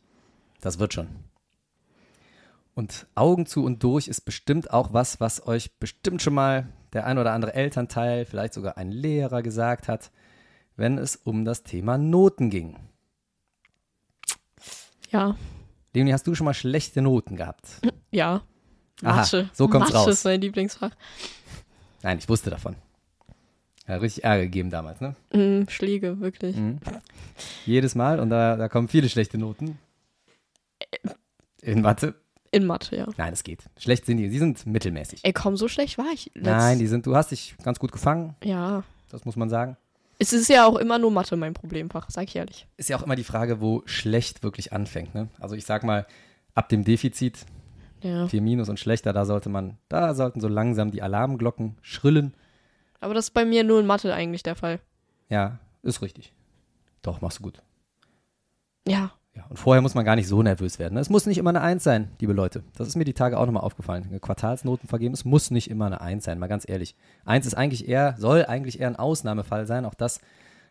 Das 0.61 0.79
wird 0.79 0.93
schon. 0.93 1.07
Und 2.73 3.07
Augen 3.15 3.47
zu 3.47 3.63
und 3.63 3.83
durch 3.83 4.07
ist 4.07 4.21
bestimmt 4.21 4.71
auch 4.71 4.93
was, 4.93 5.19
was 5.19 5.45
euch 5.47 5.77
bestimmt 5.79 6.21
schon 6.21 6.35
mal 6.35 6.67
der 6.93 7.05
ein 7.05 7.17
oder 7.17 7.33
andere 7.33 7.53
Elternteil, 7.53 8.25
vielleicht 8.25 8.53
sogar 8.53 8.77
ein 8.77 8.91
Lehrer 8.91 9.41
gesagt 9.41 9.87
hat, 9.87 10.11
wenn 10.75 10.97
es 10.97 11.15
um 11.15 11.45
das 11.45 11.63
Thema 11.63 11.97
Noten 11.97 12.49
ging. 12.49 12.77
Ja. 15.11 15.35
Leonie, 15.93 16.13
hast 16.13 16.27
du 16.27 16.35
schon 16.35 16.45
mal 16.45 16.53
schlechte 16.53 17.01
Noten 17.01 17.35
gehabt? 17.35 17.81
Ja. 18.11 18.41
Aha, 19.03 19.17
Mathe. 19.17 19.49
so 19.53 19.67
kommt's 19.67 19.89
Mathe 19.89 19.97
raus. 20.05 20.07
ist 20.07 20.23
mein 20.23 20.41
Lieblingsfach. 20.41 20.91
Nein, 22.03 22.17
ich 22.19 22.29
wusste 22.29 22.49
davon. 22.49 22.75
Hat 23.85 24.01
richtig 24.01 24.23
Ärger 24.23 24.43
gegeben 24.43 24.69
damals, 24.69 24.99
ne? 25.01 25.15
Mm, 25.33 25.67
Schläge, 25.69 26.19
wirklich. 26.19 26.55
Mhm. 26.55 26.79
Jedes 27.65 27.95
Mal 27.95 28.19
und 28.19 28.29
da, 28.29 28.55
da 28.55 28.67
kommen 28.67 28.87
viele 28.87 29.07
schlechte 29.07 29.37
Noten. 29.37 29.77
In 31.61 31.81
Mathe? 31.81 32.15
In 32.51 32.65
Mathe, 32.65 32.95
ja. 32.95 33.07
Nein, 33.17 33.31
das 33.31 33.43
geht. 33.43 33.63
Schlecht 33.77 34.05
sind 34.05 34.17
die, 34.17 34.29
sie 34.29 34.39
sind 34.39 34.65
mittelmäßig. 34.65 35.19
Ey, 35.23 35.33
komm, 35.33 35.57
so 35.57 35.67
schlecht 35.67 35.97
war 35.97 36.07
ich. 36.13 36.31
Nein, 36.35 36.79
die 36.79 36.87
sind, 36.87 37.05
du 37.05 37.15
hast 37.15 37.31
dich 37.31 37.55
ganz 37.63 37.79
gut 37.79 37.91
gefangen, 37.91 38.35
Ja. 38.43 38.83
das 39.09 39.25
muss 39.25 39.35
man 39.35 39.49
sagen. 39.49 39.77
Es 40.19 40.33
ist 40.33 40.47
ja 40.49 40.65
auch 40.65 40.77
immer 40.77 40.97
nur 40.97 41.11
Mathe 41.11 41.35
mein 41.35 41.53
Problemfach, 41.53 42.09
sag 42.09 42.23
ich 42.23 42.35
ehrlich. 42.35 42.65
Ist 42.77 42.89
ja 42.89 42.97
auch 42.97 43.03
immer 43.03 43.15
die 43.15 43.23
Frage, 43.23 43.61
wo 43.61 43.83
schlecht 43.85 44.41
wirklich 44.43 44.73
anfängt, 44.73 45.13
ne? 45.13 45.29
Also 45.39 45.55
ich 45.55 45.65
sag 45.65 45.83
mal, 45.83 46.07
ab 46.55 46.69
dem 46.69 46.83
Defizit, 46.83 47.45
Ja. 48.01 48.27
4 48.27 48.41
Minus 48.41 48.69
und 48.69 48.79
schlechter, 48.79 49.13
da 49.13 49.25
sollte 49.25 49.49
man, 49.49 49.77
da 49.89 50.15
sollten 50.15 50.39
so 50.41 50.47
langsam 50.47 50.89
die 50.91 51.01
Alarmglocken 51.03 51.77
schrillen. 51.81 52.33
Aber 52.99 53.13
das 53.13 53.25
ist 53.25 53.31
bei 53.35 53.45
mir 53.45 53.63
nur 53.63 53.79
in 53.79 53.85
Mathe 53.85 54.13
eigentlich 54.13 54.41
der 54.43 54.55
Fall. 54.55 54.79
Ja, 55.29 55.59
ist 55.83 56.01
richtig. 56.01 56.33
Doch, 57.03 57.21
machst 57.21 57.39
du 57.39 57.43
gut. 57.43 57.61
Ja. 58.87 59.11
Ja, 59.37 59.45
und 59.49 59.59
vorher 59.59 59.83
muss 59.83 59.93
man 59.93 60.03
gar 60.03 60.15
nicht 60.15 60.27
so 60.27 60.41
nervös 60.41 60.79
werden. 60.79 60.95
ne? 60.95 60.99
Es 60.99 61.11
muss 61.11 61.27
nicht 61.27 61.37
immer 61.37 61.51
eine 61.51 61.61
Eins 61.61 61.83
sein, 61.83 62.09
liebe 62.19 62.33
Leute. 62.33 62.63
Das 62.75 62.87
ist 62.87 62.95
mir 62.95 63.03
die 63.03 63.13
Tage 63.13 63.37
auch 63.37 63.45
nochmal 63.45 63.61
aufgefallen. 63.61 64.19
Quartalsnoten 64.19 64.89
vergeben, 64.89 65.13
es 65.13 65.25
muss 65.25 65.51
nicht 65.51 65.69
immer 65.69 65.85
eine 65.85 66.01
Eins 66.01 66.25
sein, 66.25 66.39
mal 66.39 66.47
ganz 66.47 66.67
ehrlich. 66.67 66.95
Eins 67.23 67.45
ist 67.45 67.53
eigentlich 67.53 67.87
eher, 67.87 68.15
soll 68.17 68.45
eigentlich 68.45 68.79
eher 68.79 68.87
ein 68.87 68.95
Ausnahmefall 68.95 69.67
sein. 69.67 69.85
Auch 69.85 69.93
das 69.93 70.21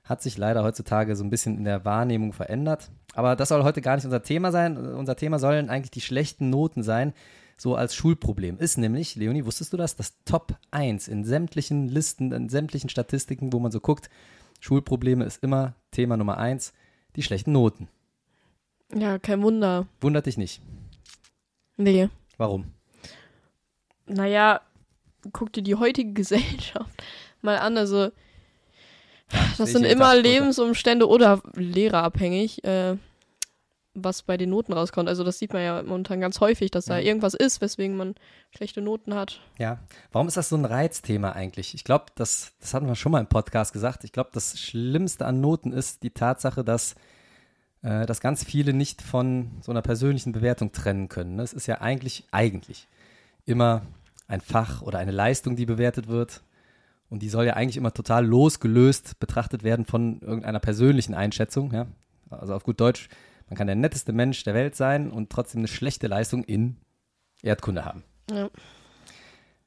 hat 0.02 0.20
sich 0.20 0.36
leider 0.36 0.64
heutzutage 0.64 1.14
so 1.14 1.22
ein 1.22 1.30
bisschen 1.30 1.58
in 1.58 1.64
der 1.64 1.84
Wahrnehmung 1.84 2.32
verändert. 2.32 2.90
Aber 3.14 3.36
das 3.36 3.50
soll 3.50 3.62
heute 3.62 3.82
gar 3.82 3.94
nicht 3.94 4.04
unser 4.04 4.24
Thema 4.24 4.50
sein. 4.50 4.76
Unser 4.76 5.14
Thema 5.14 5.38
sollen 5.38 5.70
eigentlich 5.70 5.92
die 5.92 6.00
schlechten 6.00 6.50
Noten 6.50 6.82
sein, 6.82 7.12
so 7.56 7.76
als 7.76 7.94
Schulproblem. 7.94 8.58
Ist 8.58 8.78
nämlich, 8.78 9.14
Leonie, 9.14 9.44
wusstest 9.46 9.72
du 9.72 9.76
das? 9.76 9.94
Das 9.94 10.14
Top 10.24 10.56
1 10.72 11.06
in 11.06 11.22
sämtlichen 11.22 11.86
Listen, 11.86 12.32
in 12.32 12.48
sämtlichen 12.48 12.90
Statistiken, 12.90 13.52
wo 13.52 13.60
man 13.60 13.70
so 13.70 13.78
guckt, 13.78 14.10
Schulprobleme 14.58 15.24
ist 15.24 15.44
immer 15.44 15.74
Thema 15.92 16.16
Nummer 16.16 16.38
1, 16.38 16.72
die 17.14 17.22
schlechten 17.22 17.52
Noten. 17.52 17.88
Ja, 18.94 19.18
kein 19.18 19.42
Wunder. 19.42 19.86
Wundert 20.00 20.26
dich 20.26 20.36
nicht. 20.38 20.60
Nee. 21.76 22.08
Warum? 22.36 22.66
Naja, 24.06 24.60
guck 25.32 25.52
dir 25.52 25.62
die 25.62 25.74
heutige 25.74 26.12
Gesellschaft 26.14 27.02
mal 27.42 27.58
an. 27.58 27.76
Also, 27.76 28.10
das 29.58 29.72
sind 29.72 29.84
immer 29.84 30.06
absolut. 30.06 30.24
Lebensumstände 30.24 31.08
oder 31.08 31.42
lehrerabhängig, 31.54 32.62
äh, 32.64 32.96
was 33.94 34.22
bei 34.22 34.36
den 34.36 34.50
Noten 34.50 34.72
rauskommt. 34.72 35.08
Also, 35.08 35.24
das 35.24 35.38
sieht 35.38 35.52
man 35.52 35.62
ja 35.62 35.82
momentan 35.82 36.20
ganz 36.20 36.38
häufig, 36.40 36.70
dass 36.70 36.84
da 36.84 36.98
Ja. 36.98 37.04
irgendwas 37.06 37.34
ist, 37.34 37.60
weswegen 37.60 37.96
man 37.96 38.14
schlechte 38.54 38.82
Noten 38.82 39.14
hat. 39.14 39.40
Ja. 39.58 39.80
Warum 40.12 40.28
ist 40.28 40.36
das 40.36 40.48
so 40.50 40.56
ein 40.56 40.64
Reizthema 40.64 41.32
eigentlich? 41.32 41.74
Ich 41.74 41.82
glaube, 41.82 42.06
das, 42.14 42.52
das 42.60 42.72
hatten 42.74 42.86
wir 42.86 42.94
schon 42.94 43.10
mal 43.12 43.20
im 43.20 43.26
Podcast 43.26 43.72
gesagt. 43.72 44.04
Ich 44.04 44.12
glaube, 44.12 44.30
das 44.32 44.58
Schlimmste 44.60 45.26
an 45.26 45.40
Noten 45.40 45.72
ist 45.72 46.02
die 46.04 46.10
Tatsache, 46.10 46.62
dass, 46.62 46.94
äh, 47.86 48.04
dass 48.04 48.20
ganz 48.20 48.42
viele 48.42 48.72
nicht 48.72 49.00
von 49.00 49.52
so 49.60 49.70
einer 49.70 49.80
persönlichen 49.80 50.32
Bewertung 50.32 50.72
trennen 50.72 51.08
können. 51.08 51.36
ne? 51.36 51.42
Es 51.44 51.52
ist 51.52 51.68
ja 51.68 51.80
eigentlich, 51.80 52.24
eigentlich 52.32 52.88
immer 53.44 53.82
ein 54.26 54.40
Fach 54.40 54.82
oder 54.82 54.98
eine 54.98 55.12
Leistung, 55.12 55.54
die 55.54 55.66
bewertet 55.66 56.08
wird. 56.08 56.42
Und 57.08 57.22
die 57.22 57.28
soll 57.28 57.46
ja 57.46 57.52
eigentlich 57.52 57.76
immer 57.76 57.94
total 57.94 58.26
losgelöst 58.26 59.20
betrachtet 59.20 59.62
werden 59.62 59.84
von 59.84 60.20
irgendeiner 60.20 60.58
persönlichen 60.58 61.14
Einschätzung. 61.14 61.72
Ja? 61.72 61.86
Also 62.28 62.54
auf 62.54 62.64
gut 62.64 62.80
Deutsch, 62.80 63.08
man 63.48 63.56
kann 63.56 63.68
der 63.68 63.76
netteste 63.76 64.12
Mensch 64.12 64.42
der 64.42 64.54
Welt 64.54 64.74
sein 64.74 65.08
und 65.08 65.30
trotzdem 65.30 65.60
eine 65.60 65.68
schlechte 65.68 66.08
Leistung 66.08 66.42
in 66.42 66.78
Erdkunde 67.42 67.84
haben. 67.84 68.02
Ja. 68.28 68.50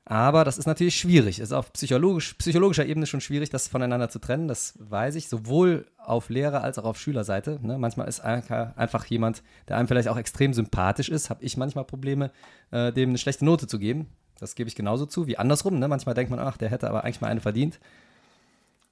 Aber 0.09 0.43
das 0.43 0.57
ist 0.57 0.65
natürlich 0.65 0.95
schwierig. 0.95 1.37
Es 1.37 1.49
ist 1.49 1.53
auf 1.53 1.71
psychologisch, 1.71 2.33
psychologischer 2.33 2.83
Ebene 2.83 3.05
schon 3.05 3.21
schwierig, 3.21 3.51
das 3.51 3.67
voneinander 3.67 4.09
zu 4.09 4.17
trennen. 4.17 4.47
Das 4.47 4.73
weiß 4.79 5.13
ich, 5.13 5.29
sowohl 5.29 5.85
auf 5.99 6.29
Lehrer- 6.29 6.63
als 6.63 6.79
auch 6.79 6.85
auf 6.85 6.99
Schülerseite. 6.99 7.59
Ne? 7.61 7.77
Manchmal 7.77 8.07
ist 8.07 8.19
einfach 8.19 9.05
jemand, 9.05 9.43
der 9.67 9.77
einem 9.77 9.87
vielleicht 9.87 10.07
auch 10.07 10.17
extrem 10.17 10.55
sympathisch 10.55 11.09
ist, 11.09 11.29
habe 11.29 11.43
ich 11.43 11.57
manchmal 11.57 11.85
Probleme, 11.85 12.31
äh, 12.71 12.91
dem 12.91 13.09
eine 13.09 13.19
schlechte 13.19 13.45
Note 13.45 13.67
zu 13.67 13.77
geben. 13.77 14.07
Das 14.39 14.55
gebe 14.55 14.67
ich 14.67 14.75
genauso 14.75 15.05
zu, 15.05 15.27
wie 15.27 15.37
andersrum. 15.37 15.77
Ne? 15.77 15.87
Manchmal 15.87 16.15
denkt 16.15 16.31
man, 16.31 16.39
ach, 16.39 16.57
der 16.57 16.71
hätte 16.71 16.89
aber 16.89 17.03
eigentlich 17.03 17.21
mal 17.21 17.27
eine 17.27 17.41
verdient. 17.41 17.79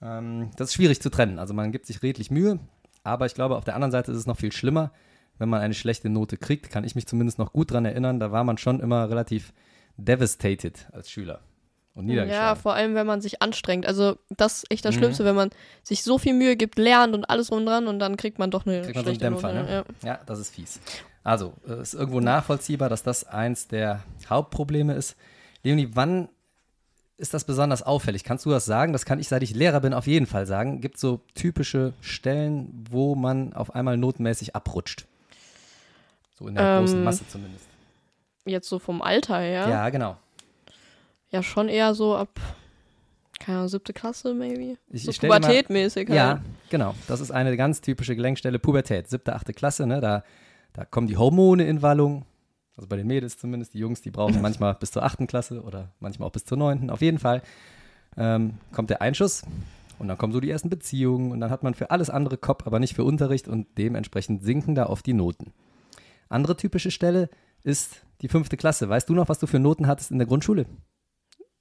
Ähm, 0.04 0.52
das 0.56 0.70
ist 0.70 0.76
schwierig 0.76 1.02
zu 1.02 1.10
trennen. 1.10 1.40
Also 1.40 1.56
man 1.56 1.72
gibt 1.72 1.88
sich 1.88 2.04
redlich 2.04 2.30
Mühe, 2.30 2.60
aber 3.04 3.26
ich 3.26 3.34
glaube, 3.34 3.58
auf 3.58 3.64
der 3.64 3.74
anderen 3.74 3.92
Seite 3.92 4.12
ist 4.12 4.20
es 4.20 4.28
noch 4.28 4.38
viel 4.38 4.52
schlimmer, 4.52 4.92
wenn 5.40 5.50
man 5.50 5.62
eine 5.62 5.74
schlechte 5.74 6.10
Note 6.10 6.38
kriegt. 6.38 6.70
Kann 6.70 6.84
ich 6.84 6.94
mich 6.94 7.08
zumindest 7.08 7.40
noch 7.40 7.54
gut 7.54 7.72
dran 7.72 7.86
erinnern. 7.86 8.20
Da 8.20 8.32
war 8.32 8.44
man 8.44 8.60
schon 8.60 8.80
immer 8.80 9.10
relativ 9.10 9.52
devastated 9.98 10.88
als 10.92 11.10
Schüler 11.12 11.40
und 11.96 12.06
Ja, 12.08 12.14
niedergeschlagen. 12.14 12.62
vor 12.62 12.74
allem, 12.74 12.96
wenn 12.96 13.08
man 13.08 13.22
sich 13.22 13.42
anstrengt. 13.42 13.86
Also, 13.86 14.18
das 14.30 14.60
ist 14.64 14.72
echt 14.72 14.86
das 14.86 14.96
Mhm. 14.96 15.00
Schlimmste, 15.00 15.26
wenn 15.26 15.36
man 15.36 15.50
sich 15.84 16.04
so 16.04 16.18
viel 16.18 16.34
Mühe 16.34 16.56
gibt, 16.56 16.78
lernt 16.78 17.14
und 17.16 17.30
alles 17.30 17.52
rum 17.52 17.66
dran 17.66 17.88
und 17.88 18.00
dann 18.00 18.18
kriegt 18.18 18.38
man 18.40 18.52
doch 18.52 18.66
eine 18.66 18.82
Kriegt 18.84 18.96
man 18.96 19.04
so 19.06 19.10
einen 19.12 19.20
Dämpfer, 19.20 19.52
Note. 19.54 19.66
ne? 19.66 19.86
Ja, 20.04 20.20
das 20.26 20.40
ist 20.40 20.50
fies. 20.54 20.80
Also, 21.24 21.54
es 21.66 21.80
ist 21.80 21.94
irgendwo 21.96 22.20
nachvollziehbar, 22.22 22.88
dass 22.90 23.04
das 23.04 23.26
eins 23.26 23.68
der 23.68 24.04
Hauptprobleme 24.30 24.94
ist. 24.94 25.16
Leonie, 25.64 25.90
wann 25.94 26.30
ist 27.18 27.34
das 27.34 27.44
besonders 27.46 27.82
auffällig? 27.82 28.24
Kannst 28.24 28.46
du 28.46 28.52
das 28.52 28.66
sagen? 28.66 28.94
Das 28.94 29.04
kann 29.04 29.20
ich, 29.20 29.28
seit 29.28 29.42
ich 29.42 29.56
Lehrer 29.56 29.82
bin, 29.82 29.94
auf 29.94 30.06
jeden 30.06 30.28
Fall 30.28 30.46
sagen. 30.46 30.80
Gibt 30.82 31.00
so 31.00 31.20
typische 31.34 31.94
Stellen, 32.00 32.86
wo 32.92 33.16
man 33.16 33.54
auf 33.54 33.74
einmal 33.74 33.98
notmäßig 33.98 34.56
abrutscht? 34.56 35.06
So 36.38 36.48
in 36.48 36.54
der 36.56 36.66
Ähm, 36.76 36.78
großen 36.82 37.04
Masse 37.04 37.28
zumindest. 37.28 37.66
Jetzt 38.48 38.70
so 38.70 38.80
vom 38.80 39.02
Alter 39.02 39.40
her. 39.40 39.68
Ja, 39.70 39.90
genau. 39.90 40.18
Ja, 41.30 41.44
schon 41.44 41.68
eher 41.70 41.94
so 41.94 42.16
ab 42.16 42.30
Keine 43.40 43.60
Ahnung, 43.60 43.70
siebte 43.70 43.94
Klasse, 43.94 44.34
maybe. 44.34 44.78
Ich- 44.90 45.04
so 45.04 45.12
pubertätmäßig 45.12 46.10
halt. 46.10 46.18
Ja, 46.18 46.42
genau. 46.70 46.96
Das 47.08 47.20
ist 47.22 47.32
eine 47.32 47.56
ganz 47.56 47.82
typische 47.82 48.16
Gelenkstelle 48.16 48.58
Pubertät. 48.60 49.10
Siebte, 49.10 49.36
achte 49.36 49.54
Klasse, 49.54 49.86
ne? 49.86 50.02
Da, 50.02 50.24
da 50.74 50.86
kommen 50.86 51.08
die 51.08 51.18
Hormone 51.18 51.66
in 51.68 51.82
Wallung. 51.82 52.26
Also 52.76 52.88
bei 52.88 52.96
den 52.96 53.08
Mädels 53.08 53.38
zumindest. 53.38 53.74
Die 53.74 53.80
Jungs, 53.80 54.02
die 54.02 54.10
brauchen 54.12 54.42
manchmal 54.42 54.74
bis 54.76 54.92
zur 54.92 55.04
achten 55.04 55.28
Klasse 55.28 55.62
oder 55.62 55.92
manchmal 56.00 56.28
auch 56.30 56.32
bis 56.32 56.46
zur 56.46 56.58
neunten. 56.58 56.90
Auf 56.90 57.02
jeden 57.02 57.20
Fall 57.20 57.42
ähm, 58.18 58.56
kommt 58.72 58.90
der 58.90 59.02
Einschuss 59.02 59.44
und 60.00 60.08
dann 60.08 60.18
kommen 60.18 60.34
so 60.34 60.40
die 60.40 60.50
ersten 60.50 60.70
Beziehungen 60.70 61.32
und 61.32 61.40
dann 61.40 61.52
hat 61.52 61.62
man 61.64 61.74
für 61.76 61.92
alles 61.92 62.10
andere 62.10 62.38
Kopf, 62.38 62.66
aber 62.66 62.80
nicht 62.80 62.96
für 62.96 63.04
Unterricht 63.04 63.48
und 63.48 63.68
dementsprechend 63.78 64.44
sinken 64.44 64.74
da 64.76 64.88
oft 64.88 65.06
die 65.06 65.14
Noten. 65.14 65.54
Andere 66.30 66.58
typische 66.58 66.90
Stelle 66.92 67.30
ist 67.68 68.02
die 68.22 68.30
fünfte 68.30 68.56
Klasse. 68.56 68.88
Weißt 68.88 69.10
du 69.10 69.14
noch, 69.14 69.28
was 69.28 69.40
du 69.40 69.46
für 69.46 69.60
Noten 69.60 69.88
hattest 69.88 70.10
in 70.10 70.18
der 70.18 70.28
Grundschule? 70.28 70.66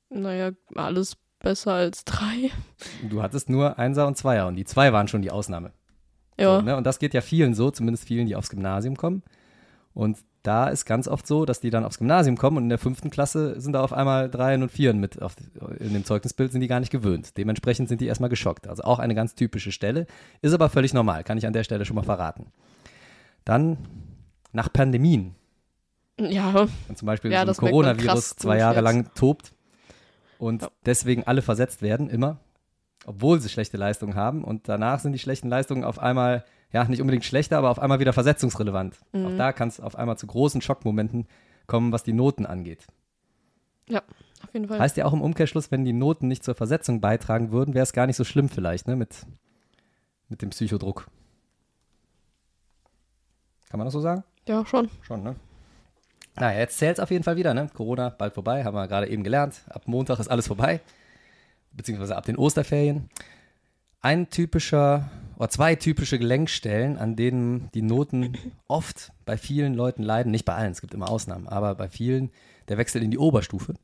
Naja, 0.09 0.53
alles 0.77 1.17
besser 1.41 1.73
als 1.73 2.05
drei. 2.05 2.51
Du 3.09 3.23
hattest 3.23 3.51
nur 3.51 3.79
Einser 3.79 4.07
und 4.07 4.17
Zweier 4.17 4.47
und 4.47 4.55
die 4.55 4.65
zwei 4.65 4.93
waren 4.93 5.09
schon 5.09 5.23
die 5.23 5.33
Ausnahme. 5.33 5.73
Ja. 6.39 6.57
So, 6.57 6.63
ne? 6.63 6.77
Und 6.77 6.85
das 6.85 7.01
geht 7.01 7.13
ja 7.13 7.21
vielen 7.21 7.55
so, 7.55 7.71
zumindest 7.73 8.07
vielen, 8.07 8.27
die 8.27 8.37
aufs 8.37 8.51
Gymnasium 8.51 8.97
kommen. 8.97 9.25
Und 9.95 10.19
da 10.45 10.69
ist 10.69 10.85
ganz 10.85 11.09
oft 11.09 11.27
so, 11.27 11.45
dass 11.45 11.59
die 11.59 11.71
dann 11.71 11.85
aufs 11.85 11.99
Gymnasium 11.99 12.37
kommen 12.37 12.59
und 12.59 12.63
in 12.65 12.69
der 12.69 12.79
fünften 12.79 13.11
Klasse 13.11 13.61
sind 13.61 13.73
da 13.73 13.83
auf 13.83 13.93
einmal 13.93 14.31
Dreien 14.31 14.63
und 14.63 14.71
Vieren 14.71 15.01
mit. 15.01 15.21
Auf, 15.21 15.35
in 15.81 15.93
dem 15.93 16.05
Zeugnisbild 16.05 16.53
sind 16.53 16.61
die 16.61 16.69
gar 16.69 16.79
nicht 16.79 16.93
gewöhnt. 16.93 17.37
Dementsprechend 17.37 17.89
sind 17.89 18.01
die 18.01 18.07
erstmal 18.07 18.31
geschockt. 18.31 18.69
Also 18.69 18.85
auch 18.85 19.01
eine 19.01 19.17
ganz 19.17 19.35
typische 19.35 19.73
Stelle. 19.73 20.07
Ist 20.41 20.55
aber 20.55 20.69
völlig 20.69 20.95
normal, 20.95 21.25
kann 21.25 21.37
ich 21.37 21.47
an 21.49 21.53
der 21.53 21.65
Stelle 21.65 21.85
schon 21.85 21.97
mal 21.97 22.05
verraten. 22.05 22.53
Dann 23.45 23.79
nach 24.53 24.73
Pandemien. 24.73 25.35
Ja, 26.19 26.67
Wenn 26.87 26.97
zum 26.97 27.07
Beispiel 27.07 27.31
Ja, 27.31 27.45
so 27.45 27.51
ein 27.51 27.57
Coronavirus 27.57 28.37
zwei 28.37 28.59
Jahre 28.59 28.77
jetzt. 28.77 28.85
lang 28.85 29.15
tobt 29.15 29.53
und 30.39 30.63
Ja. 30.63 30.69
deswegen 30.87 31.25
alle 31.25 31.43
versetzt 31.43 31.83
werden, 31.83 32.09
immer, 32.09 32.39
obwohl 33.05 33.41
sie 33.41 33.49
schlechte 33.51 33.77
Leistungen 33.77 34.15
haben. 34.15 34.43
Und 34.43 34.69
danach 34.69 35.01
sind 35.01 35.13
die 35.13 35.19
schlechten 35.19 35.49
Leistungen 35.49 35.85
auf 35.85 35.99
einmal, 35.99 36.45
ja, 36.73 36.85
nicht 36.85 37.01
unbedingt 37.01 37.25
schlechter, 37.25 37.59
aber 37.59 37.71
auf 37.71 37.79
einmal 37.79 38.01
wieder 38.01 38.13
versetzungsrelevant. 38.15 38.97
Mhm. 39.13 39.27
Auch 39.27 39.37
da 39.37 39.53
kann 39.53 39.69
es 39.69 39.79
auf 39.79 39.97
einmal 39.97 40.17
zu 40.17 40.27
großen 40.27 40.63
Schockmomenten 40.63 41.27
kommen, 41.67 41.93
was 41.93 42.03
die 42.03 42.13
Noten 42.15 42.47
angeht. 42.47 42.87
auf 43.93 44.03
jeden 44.55 44.69
Fall. 44.69 44.79
Heißt 44.79 44.97
ja 44.97 45.05
auch 45.05 45.13
im 45.13 45.21
Umkehrschluss, 45.23 45.71
wenn 45.71 45.85
die 45.85 45.93
Noten 45.93 46.29
nicht 46.29 46.45
zur 46.45 46.55
Versetzung 46.55 47.01
beitragen 47.01 47.51
würden, 47.53 47.75
wäre 47.75 47.83
es 47.83 47.93
gar 47.93 48.07
nicht 48.07 48.17
so 48.17 48.25
schlimm 48.25 48.49
vielleicht, 48.49 48.87
ne, 48.89 48.97
mit, 48.97 49.27
mit 50.29 50.41
dem 50.43 50.51
Psychodruck. 50.51 51.09
Kann 53.69 53.79
man 53.79 53.87
das 53.87 53.93
so 53.93 54.01
sagen? 54.01 54.25
ja, 54.49 54.65
schon. 54.65 54.89
Schon, 55.03 55.23
ne? 55.25 55.37
Naja, 56.39 56.59
jetzt 56.59 56.79
zählt 56.79 56.99
es 56.99 57.01
auf 57.03 57.11
jeden 57.11 57.25
Fall 57.25 57.37
wieder, 57.37 57.55
ne? 57.55 57.69
Corona 57.73 58.11
bald 58.11 58.35
vorbei, 58.35 58.65
haben 58.65 58.75
wir 58.75 58.89
gerade 58.89 59.09
eben 59.09 59.25
gelernt. 59.25 59.63
Ab 59.69 59.83
Montag 59.87 60.19
ist 60.19 60.29
alles 60.29 60.47
vorbei. 60.47 60.81
Beziehungsweise 61.73 62.17
ab 62.17 62.25
den 62.27 62.37
Osterferien. 62.37 63.09
Ein 64.03 64.29
typischer, 64.29 65.11
oder 65.37 65.49
zwei 65.49 65.75
typische 65.75 66.19
Gelenkstellen, 66.19 66.99
an 66.99 67.17
denen 67.17 67.71
die 67.73 67.83
Noten 67.83 68.37
oft 68.69 69.13
bei 69.25 69.37
vielen 69.37 69.75
Leuten 69.75 70.03
leiden, 70.03 70.31
nicht 70.31 70.45
bei 70.45 70.55
allen, 70.55 70.73
es 70.73 70.81
gibt 70.81 70.95
immer 70.95 71.11
Ausnahmen, 71.11 71.49
aber 71.49 71.75
bei 71.75 71.89
vielen, 71.89 72.31
der 72.69 72.79
Wechsel 72.79 73.03
in 73.03 73.11
die 73.11 73.19
Oberstufe. 73.19 73.75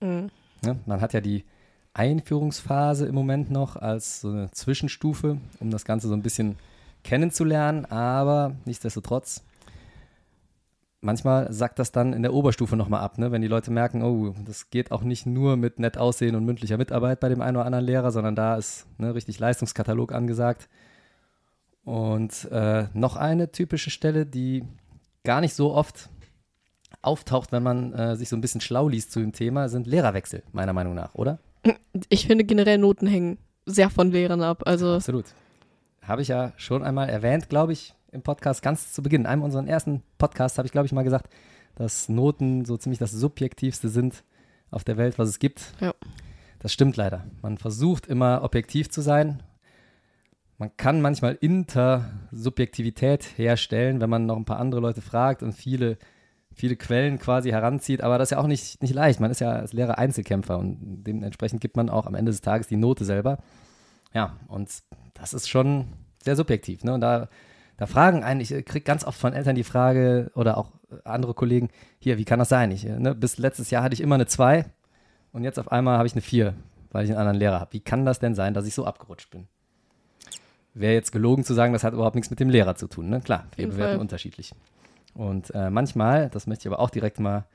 Mhm. 0.00 0.30
Ne? 0.62 0.78
Man 0.86 1.00
hat 1.00 1.12
ja 1.12 1.20
die 1.20 1.44
Einführungsphase 1.92 3.06
im 3.06 3.14
Moment 3.14 3.50
noch 3.50 3.76
als 3.76 4.20
so 4.20 4.30
eine 4.30 4.50
Zwischenstufe, 4.50 5.38
um 5.58 5.70
das 5.70 5.84
Ganze 5.84 6.08
so 6.08 6.14
ein 6.14 6.22
bisschen 6.22 6.56
kennenzulernen, 7.02 7.84
aber 7.86 8.56
nichtsdestotrotz, 8.64 9.42
manchmal 11.00 11.52
sackt 11.52 11.78
das 11.78 11.92
dann 11.92 12.12
in 12.12 12.22
der 12.22 12.32
Oberstufe 12.32 12.76
nochmal 12.76 13.00
ab, 13.00 13.18
ne? 13.18 13.32
wenn 13.32 13.42
die 13.42 13.48
Leute 13.48 13.70
merken, 13.70 14.02
oh, 14.02 14.34
das 14.44 14.70
geht 14.70 14.92
auch 14.92 15.02
nicht 15.02 15.26
nur 15.26 15.56
mit 15.56 15.78
nett 15.78 15.98
aussehen 15.98 16.36
und 16.36 16.44
mündlicher 16.44 16.76
Mitarbeit 16.76 17.20
bei 17.20 17.28
dem 17.28 17.40
einen 17.40 17.56
oder 17.56 17.66
anderen 17.66 17.84
Lehrer, 17.84 18.10
sondern 18.10 18.36
da 18.36 18.56
ist 18.56 18.86
ne, 18.98 19.14
richtig 19.14 19.38
Leistungskatalog 19.38 20.12
angesagt. 20.12 20.68
Und 21.84 22.44
äh, 22.52 22.86
noch 22.92 23.16
eine 23.16 23.50
typische 23.52 23.90
Stelle, 23.90 24.26
die 24.26 24.64
gar 25.24 25.40
nicht 25.40 25.54
so 25.54 25.74
oft 25.74 26.10
auftaucht, 27.02 27.52
wenn 27.52 27.62
man 27.62 27.92
äh, 27.94 28.16
sich 28.16 28.28
so 28.28 28.36
ein 28.36 28.40
bisschen 28.40 28.60
schlau 28.60 28.88
liest 28.88 29.12
zu 29.12 29.20
dem 29.20 29.32
Thema, 29.32 29.68
sind 29.68 29.86
Lehrerwechsel, 29.86 30.42
meiner 30.52 30.72
Meinung 30.72 30.94
nach, 30.94 31.14
oder? 31.14 31.38
Ich 32.08 32.26
finde 32.26 32.44
generell 32.44 32.78
Noten 32.78 33.06
hängen 33.06 33.38
sehr 33.66 33.90
von 33.90 34.10
Lehrern 34.10 34.42
ab. 34.42 34.62
Also, 34.66 34.94
Absolut. 34.94 35.26
Habe 36.02 36.22
ich 36.22 36.28
ja 36.28 36.52
schon 36.56 36.82
einmal 36.82 37.08
erwähnt, 37.08 37.48
glaube 37.48 37.72
ich, 37.72 37.94
im 38.12 38.22
Podcast 38.22 38.62
ganz 38.62 38.92
zu 38.92 39.02
Beginn. 39.02 39.22
In 39.22 39.26
einem 39.26 39.42
unserer 39.42 39.66
ersten 39.66 40.02
Podcasts 40.18 40.58
habe 40.58 40.66
ich, 40.66 40.72
glaube 40.72 40.86
ich, 40.86 40.92
mal 40.92 41.02
gesagt, 41.02 41.30
dass 41.74 42.08
Noten 42.08 42.64
so 42.64 42.76
ziemlich 42.76 42.98
das 42.98 43.12
subjektivste 43.12 43.88
sind 43.88 44.24
auf 44.70 44.84
der 44.84 44.96
Welt, 44.96 45.18
was 45.18 45.28
es 45.28 45.38
gibt. 45.38 45.72
Ja. 45.80 45.94
Das 46.58 46.72
stimmt 46.72 46.96
leider. 46.96 47.24
Man 47.42 47.58
versucht 47.58 48.06
immer 48.06 48.42
objektiv 48.42 48.90
zu 48.90 49.00
sein. 49.00 49.42
Man 50.58 50.76
kann 50.76 51.00
manchmal 51.00 51.38
Intersubjektivität 51.40 53.38
herstellen, 53.38 54.00
wenn 54.00 54.10
man 54.10 54.26
noch 54.26 54.36
ein 54.36 54.44
paar 54.44 54.58
andere 54.58 54.82
Leute 54.82 55.00
fragt 55.00 55.42
und 55.42 55.52
viele, 55.52 55.96
viele 56.52 56.76
Quellen 56.76 57.18
quasi 57.18 57.50
heranzieht. 57.50 58.02
Aber 58.02 58.18
das 58.18 58.26
ist 58.26 58.32
ja 58.32 58.38
auch 58.38 58.46
nicht, 58.46 58.82
nicht 58.82 58.92
leicht. 58.92 59.20
Man 59.20 59.30
ist 59.30 59.40
ja 59.40 59.52
als 59.52 59.72
Lehrer 59.72 59.96
Einzelkämpfer 59.96 60.58
und 60.58 61.02
dementsprechend 61.04 61.62
gibt 61.62 61.76
man 61.76 61.88
auch 61.88 62.04
am 62.04 62.14
Ende 62.14 62.30
des 62.30 62.42
Tages 62.42 62.66
die 62.66 62.76
Note 62.76 63.06
selber. 63.06 63.38
Ja, 64.12 64.36
und 64.48 64.68
das 65.14 65.32
ist 65.32 65.48
schon 65.48 65.86
sehr 66.22 66.36
subjektiv. 66.36 66.84
Ne? 66.84 66.92
Und 66.92 67.00
da, 67.00 67.30
da 67.80 67.86
fragen 67.86 68.22
einen, 68.22 68.42
ich 68.42 68.50
kriege 68.50 68.82
ganz 68.82 69.04
oft 69.04 69.18
von 69.18 69.32
Eltern 69.32 69.54
die 69.54 69.64
Frage 69.64 70.30
oder 70.34 70.58
auch 70.58 70.70
andere 71.02 71.32
Kollegen, 71.32 71.70
hier, 71.98 72.18
wie 72.18 72.26
kann 72.26 72.38
das 72.38 72.50
sein? 72.50 72.70
Ich, 72.72 72.84
ne, 72.84 73.14
bis 73.14 73.38
letztes 73.38 73.70
Jahr 73.70 73.82
hatte 73.82 73.94
ich 73.94 74.02
immer 74.02 74.16
eine 74.16 74.26
2 74.26 74.66
und 75.32 75.44
jetzt 75.44 75.58
auf 75.58 75.72
einmal 75.72 75.96
habe 75.96 76.06
ich 76.06 76.12
eine 76.12 76.20
4, 76.20 76.52
weil 76.92 77.04
ich 77.06 77.10
einen 77.10 77.18
anderen 77.18 77.38
Lehrer 77.38 77.58
habe. 77.58 77.72
Wie 77.72 77.80
kann 77.80 78.04
das 78.04 78.18
denn 78.18 78.34
sein, 78.34 78.52
dass 78.52 78.66
ich 78.66 78.74
so 78.74 78.84
abgerutscht 78.84 79.30
bin? 79.30 79.46
Wäre 80.74 80.92
jetzt 80.92 81.10
gelogen 81.10 81.42
zu 81.42 81.54
sagen, 81.54 81.72
das 81.72 81.82
hat 81.82 81.94
überhaupt 81.94 82.16
nichts 82.16 82.28
mit 82.28 82.38
dem 82.38 82.50
Lehrer 82.50 82.74
zu 82.74 82.86
tun. 82.86 83.08
Ne? 83.08 83.22
Klar, 83.22 83.46
wir 83.56 83.66
bewerten 83.68 83.92
Fall. 83.92 84.00
unterschiedlich. 84.00 84.52
Und 85.14 85.50
äh, 85.54 85.70
manchmal, 85.70 86.28
das 86.28 86.46
möchte 86.46 86.68
ich 86.68 86.74
aber 86.74 86.80
auch 86.80 86.90
direkt 86.90 87.18
mal, 87.18 87.46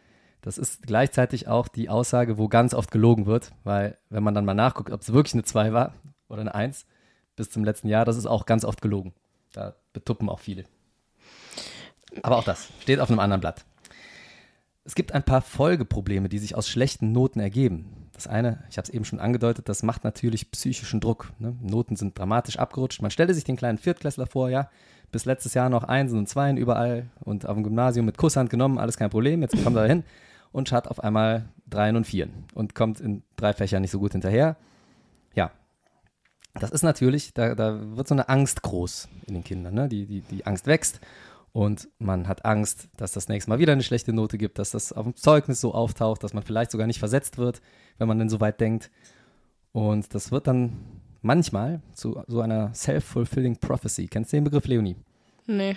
das 0.42 0.58
ist 0.58 0.88
gleichzeitig 0.88 1.48
auch 1.48 1.68
die 1.68 1.88
Aussage, 1.88 2.40
wo 2.40 2.48
ganz 2.48 2.74
oft 2.74 2.90
gelogen 2.90 3.28
wird, 3.28 3.52
weil 3.64 3.96
wenn 4.10 4.24
man 4.24 4.34
dann 4.34 4.46
mal 4.46 4.56
nachguckt, 4.56 4.92
ob 4.92 5.02
es 5.02 5.14
wirklich 5.14 5.36
eine 5.36 5.44
2 5.44 5.72
war 5.72 5.94
oder 6.30 6.42
eine 6.42 6.56
1 6.56 6.88
bis 7.36 7.52
zum 7.52 7.64
letzten 7.64 7.90
Jahr, 7.90 8.06
das 8.06 8.18
ist 8.18 8.26
auch 8.26 8.48
ganz 8.48 8.66
oft 8.66 8.82
gelogen. 8.82 9.14
Da 9.54 9.76
betuppen 9.96 10.30
auch 10.30 10.40
viele. 10.40 10.66
Aber 12.22 12.38
auch 12.38 12.44
das 12.44 12.70
steht 12.82 13.00
auf 13.00 13.10
einem 13.10 13.20
anderen 13.20 13.42
Blatt. 13.42 13.66
Es 14.84 14.94
gibt 14.94 15.14
ein 15.14 15.24
paar 15.24 15.42
Folgeprobleme, 15.42 16.30
die 16.30 16.38
sich 16.38 16.56
aus 16.56 16.70
schlechten 16.70 17.12
Noten 17.12 17.40
ergeben. 17.40 18.10
Das 18.14 18.28
eine, 18.28 18.64
ich 18.70 18.78
habe 18.78 18.88
es 18.88 18.94
eben 18.94 19.04
schon 19.04 19.20
angedeutet, 19.20 19.68
das 19.68 19.82
macht 19.82 20.04
natürlich 20.04 20.52
psychischen 20.52 21.02
Druck. 21.02 21.32
Ne? 21.40 21.56
Noten 21.60 21.96
sind 21.96 22.18
dramatisch 22.18 22.60
abgerutscht. 22.60 23.02
Man 23.02 23.12
stelle 23.12 23.34
sich 23.34 23.44
den 23.44 23.58
kleinen 23.58 23.80
Viertklässler 23.80 24.28
vor, 24.28 24.50
ja, 24.50 24.70
bis 25.12 25.26
letztes 25.26 25.56
Jahr 25.56 25.70
noch 25.70 25.84
Einsen 25.84 26.20
und 26.20 26.30
Zweien 26.30 26.58
überall 26.58 27.10
und 27.20 27.48
auf 27.48 27.56
dem 27.56 27.64
Gymnasium 27.64 28.06
mit 28.06 28.18
Kusshand 28.18 28.50
genommen, 28.50 28.78
alles 28.78 28.98
kein 28.98 29.10
Problem. 29.10 29.42
Jetzt 29.42 29.62
kommt 29.64 29.76
er 29.76 29.88
hin 29.88 30.04
und 30.52 30.72
hat 30.72 30.88
auf 30.88 31.04
einmal 31.04 31.50
Dreien 31.68 31.96
und 31.96 32.06
Vieren 32.06 32.46
und 32.54 32.76
kommt 32.76 33.02
in 33.02 33.24
drei 33.36 33.54
Fächern 33.54 33.82
nicht 33.82 33.92
so 33.92 34.00
gut 34.00 34.12
hinterher. 34.12 34.56
Das 36.60 36.72
ist 36.72 36.84
natürlich, 36.84 37.34
da, 37.34 37.54
da 37.56 37.98
wird 37.98 38.08
so 38.08 38.16
eine 38.16 38.30
Angst 38.30 38.62
groß 38.62 39.10
in 39.28 39.34
den 39.34 39.44
Kindern. 39.44 39.74
Ne? 39.74 39.90
Die, 39.90 40.06
die, 40.06 40.22
die 40.22 40.46
Angst 40.46 40.68
wächst 40.68 41.02
und 41.52 41.90
man 42.00 42.28
hat 42.28 42.46
Angst, 42.46 42.90
dass 42.98 43.12
das 43.12 43.28
nächste 43.28 43.50
Mal 43.50 43.60
wieder 43.60 43.74
eine 43.74 43.84
schlechte 43.84 44.14
Note 44.14 44.38
gibt, 44.38 44.60
dass 44.60 44.72
das 44.72 44.92
auf 44.92 45.04
dem 45.04 45.16
Zeugnis 45.16 45.62
so 45.62 45.74
auftaucht, 45.74 46.24
dass 46.24 46.34
man 46.34 46.44
vielleicht 46.44 46.72
sogar 46.72 46.88
nicht 46.88 47.00
versetzt 47.00 47.38
wird, 47.38 47.62
wenn 47.98 48.08
man 48.08 48.20
denn 48.20 48.30
so 48.30 48.40
weit 48.40 48.60
denkt. 48.60 48.92
Und 49.72 50.14
das 50.14 50.32
wird 50.32 50.48
dann 50.48 50.78
manchmal 51.22 51.82
zu 51.94 52.22
so 52.28 52.42
einer 52.42 52.74
self-fulfilling 52.74 53.58
prophecy. 53.58 54.08
Kennst 54.08 54.32
du 54.32 54.38
den 54.38 54.44
Begriff, 54.46 54.68
Leonie? 54.68 54.96
nee. 55.48 55.76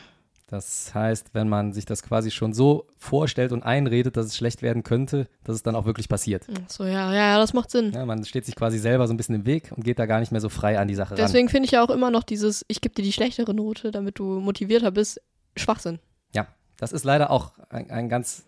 Das 0.48 0.94
heißt, 0.94 1.34
wenn 1.34 1.46
man 1.46 1.74
sich 1.74 1.84
das 1.84 2.02
quasi 2.02 2.30
schon 2.30 2.54
so 2.54 2.86
vorstellt 2.96 3.52
und 3.52 3.62
einredet, 3.62 4.16
dass 4.16 4.24
es 4.24 4.36
schlecht 4.36 4.62
werden 4.62 4.82
könnte, 4.82 5.28
dass 5.44 5.54
es 5.54 5.62
dann 5.62 5.76
auch 5.76 5.84
wirklich 5.84 6.08
passiert. 6.08 6.46
Ach 6.50 6.70
So, 6.70 6.84
ja, 6.84 7.12
ja, 7.12 7.32
ja, 7.32 7.38
das 7.38 7.52
macht 7.52 7.70
Sinn. 7.70 7.92
Ja, 7.92 8.06
man 8.06 8.24
steht 8.24 8.46
sich 8.46 8.56
quasi 8.56 8.78
selber 8.78 9.06
so 9.06 9.12
ein 9.12 9.18
bisschen 9.18 9.34
im 9.34 9.44
Weg 9.44 9.72
und 9.76 9.84
geht 9.84 9.98
da 9.98 10.06
gar 10.06 10.20
nicht 10.20 10.32
mehr 10.32 10.40
so 10.40 10.48
frei 10.48 10.78
an 10.78 10.88
die 10.88 10.94
Sache 10.94 11.10
ran. 11.10 11.16
Deswegen 11.18 11.50
finde 11.50 11.66
ich 11.66 11.72
ja 11.72 11.84
auch 11.84 11.90
immer 11.90 12.10
noch 12.10 12.22
dieses, 12.22 12.64
ich 12.66 12.80
gebe 12.80 12.94
dir 12.94 13.02
die 13.02 13.12
schlechtere 13.12 13.52
Note, 13.52 13.90
damit 13.90 14.18
du 14.18 14.40
motivierter 14.40 14.90
bist, 14.90 15.20
Schwachsinn. 15.54 15.98
Ja, 16.34 16.46
das 16.78 16.92
ist 16.92 17.04
leider 17.04 17.30
auch 17.30 17.52
ein, 17.68 17.90
ein 17.90 18.08
ganz 18.08 18.46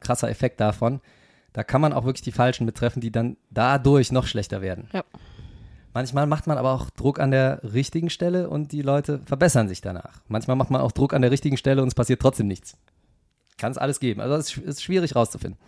krasser 0.00 0.28
Effekt 0.28 0.60
davon. 0.60 1.00
Da 1.54 1.64
kann 1.64 1.80
man 1.80 1.94
auch 1.94 2.04
wirklich 2.04 2.22
die 2.22 2.32
Falschen 2.32 2.66
betreffen, 2.66 3.00
die 3.00 3.10
dann 3.10 3.38
dadurch 3.48 4.12
noch 4.12 4.26
schlechter 4.26 4.60
werden. 4.60 4.88
Ja. 4.92 5.04
Manchmal 5.92 6.26
macht 6.26 6.46
man 6.46 6.56
aber 6.56 6.72
auch 6.72 6.90
Druck 6.90 7.18
an 7.18 7.32
der 7.32 7.60
richtigen 7.64 8.10
Stelle 8.10 8.48
und 8.48 8.70
die 8.72 8.82
Leute 8.82 9.20
verbessern 9.26 9.68
sich 9.68 9.80
danach. 9.80 10.22
Manchmal 10.28 10.56
macht 10.56 10.70
man 10.70 10.80
auch 10.80 10.92
Druck 10.92 11.14
an 11.14 11.22
der 11.22 11.32
richtigen 11.32 11.56
Stelle 11.56 11.82
und 11.82 11.88
es 11.88 11.94
passiert 11.94 12.20
trotzdem 12.20 12.46
nichts. 12.46 12.76
Kann 13.58 13.72
es 13.72 13.78
alles 13.78 13.98
geben. 13.98 14.20
Also 14.20 14.36
es 14.36 14.56
ist, 14.56 14.82
schwierig 14.82 15.16
rauszufinden. 15.16 15.58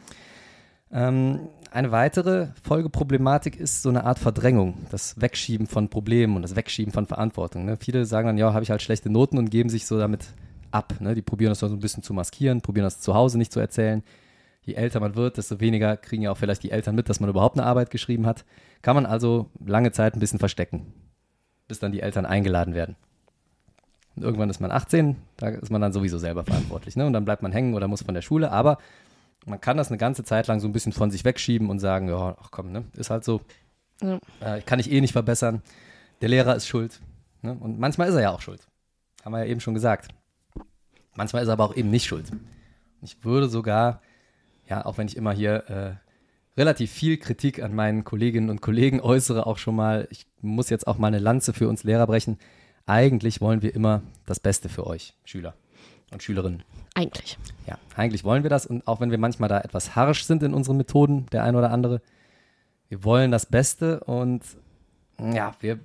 Ähm, 0.93 1.49
eine 1.73 1.91
weitere 1.91 2.49
Folgeproblematik 2.63 3.57
ist 3.57 3.83
so 3.83 3.89
eine 3.89 4.05
Art 4.05 4.19
Verdrängung, 4.19 4.87
das 4.91 5.21
Wegschieben 5.21 5.67
von 5.67 5.89
Problemen 5.89 6.37
und 6.37 6.43
das 6.43 6.55
Wegschieben 6.55 6.93
von 6.93 7.07
Verantwortung. 7.07 7.65
Ne? 7.65 7.77
Viele 7.77 8.05
sagen 8.05 8.27
dann, 8.27 8.39
ja, 8.39 8.53
habe 8.53 8.63
ich 8.63 8.71
halt 8.71 8.83
schlechte 8.83 9.11
Noten 9.11 9.39
und 9.39 9.51
geben 9.51 9.71
sich 9.71 9.87
so 9.87 9.99
damit 9.99 10.27
ab. 10.71 10.95
Ne? 11.01 11.15
Die 11.15 11.23
probieren 11.23 11.51
das 11.51 11.59
so 11.59 11.67
ein 11.67 11.81
bisschen 11.81 12.03
zu 12.03 12.15
maskieren, 12.15 12.61
probieren 12.61 12.85
das 12.85 13.01
zu 13.01 13.15
Hause 13.15 13.39
nicht 13.39 13.53
zu 13.53 13.59
erzählen. 13.61 14.03
je 14.63 14.75
älter 14.75 15.01
man 15.01 15.17
wird, 15.17 15.39
desto 15.39 15.61
weniger 15.61 15.97
kriegen 15.97 16.23
ja 16.23 16.31
auch 16.31 16.39
vielleicht 16.39 16.63
die 16.63 16.71
Eltern 16.71 16.95
mit, 16.95 17.09
dass 17.09 17.21
man 17.21 17.31
überhaupt 17.31 17.59
eine 17.59 17.67
Arbeit 17.67 17.91
geschrieben 17.91 18.27
hat. 18.27 18.45
Kann 18.83 18.97
man 18.97 19.07
also 19.07 19.51
lange 19.65 19.93
Zeit 19.93 20.15
ein 20.15 20.21
bisschen 20.21 20.39
verstecken, 20.39 20.93
bis 21.69 21.79
dann 21.79 21.93
die 21.93 22.01
Eltern 22.01 22.27
eingeladen 22.27 22.75
werden. 22.75 22.97
Und 24.15 24.25
irgendwann 24.25 24.51
ist 24.51 24.61
man 24.61 24.71
18, 24.71 25.17
da 25.39 25.49
ist 25.49 25.71
man 25.71 25.81
dann 25.81 25.93
sowieso 25.93 26.19
selber 26.19 26.45
verantwortlich. 26.45 26.97
Ne? 26.97 27.07
Und 27.07 27.13
dann 27.13 27.25
bleibt 27.25 27.43
man 27.43 27.53
hängen 27.53 27.75
oder 27.75 27.89
muss 27.89 28.03
von 28.03 28.15
der 28.15 28.23
Schule. 28.23 28.51
Aber 28.51 28.79
man 29.47 29.61
kann 29.61 29.77
das 29.77 29.89
eine 29.89 29.99
ganze 29.99 30.25
Zeit 30.25 30.49
lang 30.49 30.61
so 30.61 30.69
ein 30.69 30.73
bisschen 30.73 30.93
von 30.93 31.11
sich 31.11 31.25
wegschieben 31.25 31.71
und 31.71 31.79
sagen, 31.79 32.09
ja, 32.09 32.37
ach 32.41 32.51
komm, 32.51 32.73
ne? 32.73 32.85
ist 32.95 33.11
halt 33.11 33.25
so. 33.25 33.41
Ja. 34.03 34.19
Äh, 34.41 34.61
kann 34.63 34.81
ich 34.81 34.91
eh 34.91 35.01
nicht 35.01 35.13
verbessern. 35.13 35.63
Der 36.21 36.29
Lehrer 36.29 36.55
ist 36.55 36.67
schuld. 36.67 37.01
Ne? 37.41 37.57
Und 37.59 37.79
manchmal 37.79 38.09
ist 38.09 38.15
er 38.15 38.23
ja 38.23 38.31
auch 38.31 38.41
schuld. 38.41 38.67
Haben 39.25 39.33
wir 39.33 39.39
ja 39.39 39.47
eben 39.47 39.61
schon 39.61 39.75
gesagt. 39.75 40.09
Manchmal 41.15 41.43
ist 41.43 41.49
er 41.49 41.53
aber 41.53 41.65
auch 41.65 41.77
eben 41.77 41.91
nicht 41.91 42.07
schuld. 42.07 42.31
Ich 43.01 43.25
würde 43.25 43.49
sogar, 43.49 44.01
ja, 44.69 44.85
auch 44.85 44.99
wenn 44.99 45.07
ich 45.07 45.17
immer 45.17 45.33
hier 45.33 45.71
äh, 45.71 46.02
relativ 46.57 46.91
viel 46.91 47.17
Kritik 47.17 47.63
an 47.63 47.75
meinen 47.75 48.05
Kolleginnen 48.05 48.51
und 48.51 48.61
Kollegen 48.61 49.01
äußere, 49.01 49.47
auch 49.47 49.59
schon 49.59 49.77
mal, 49.77 50.07
ich 50.11 50.27
muss 50.41 50.71
jetzt 50.71 50.87
auch 50.87 50.99
mal 50.99 51.09
eine 51.09 51.19
Lanze 51.19 51.53
für 51.53 51.69
uns 51.69 51.85
Lehrer 51.85 52.07
brechen. 52.07 52.39
Eigentlich 52.87 53.41
wollen 53.41 53.63
wir 53.63 53.75
immer 53.75 54.03
das 54.27 54.41
Beste 54.41 54.69
für 54.69 54.87
euch, 54.87 55.15
Schüler 55.25 55.55
und 56.13 56.23
Schülerinnen. 56.23 56.63
Eigentlich. 56.95 57.39
Ja, 57.67 57.79
eigentlich 57.97 58.25
wollen 58.25 58.43
wir 58.43 58.51
das 58.51 58.67
und 58.67 58.87
auch 58.87 59.01
wenn 59.01 59.11
wir 59.11 59.19
manchmal 59.19 59.49
da 59.49 59.61
etwas 59.61 59.97
harsch 59.97 60.25
sind 60.25 60.43
in 60.43 60.53
unseren 60.53 60.77
Methoden, 60.77 61.27
der 61.33 61.45
ein 61.45 61.57
oder 61.57 61.71
andere, 61.71 62.03
wir 62.89 63.05
wollen 63.05 63.31
das 63.31 63.47
Beste 63.47 64.01
und 64.01 64.43
ja, 65.19 65.53
wir 65.61 65.79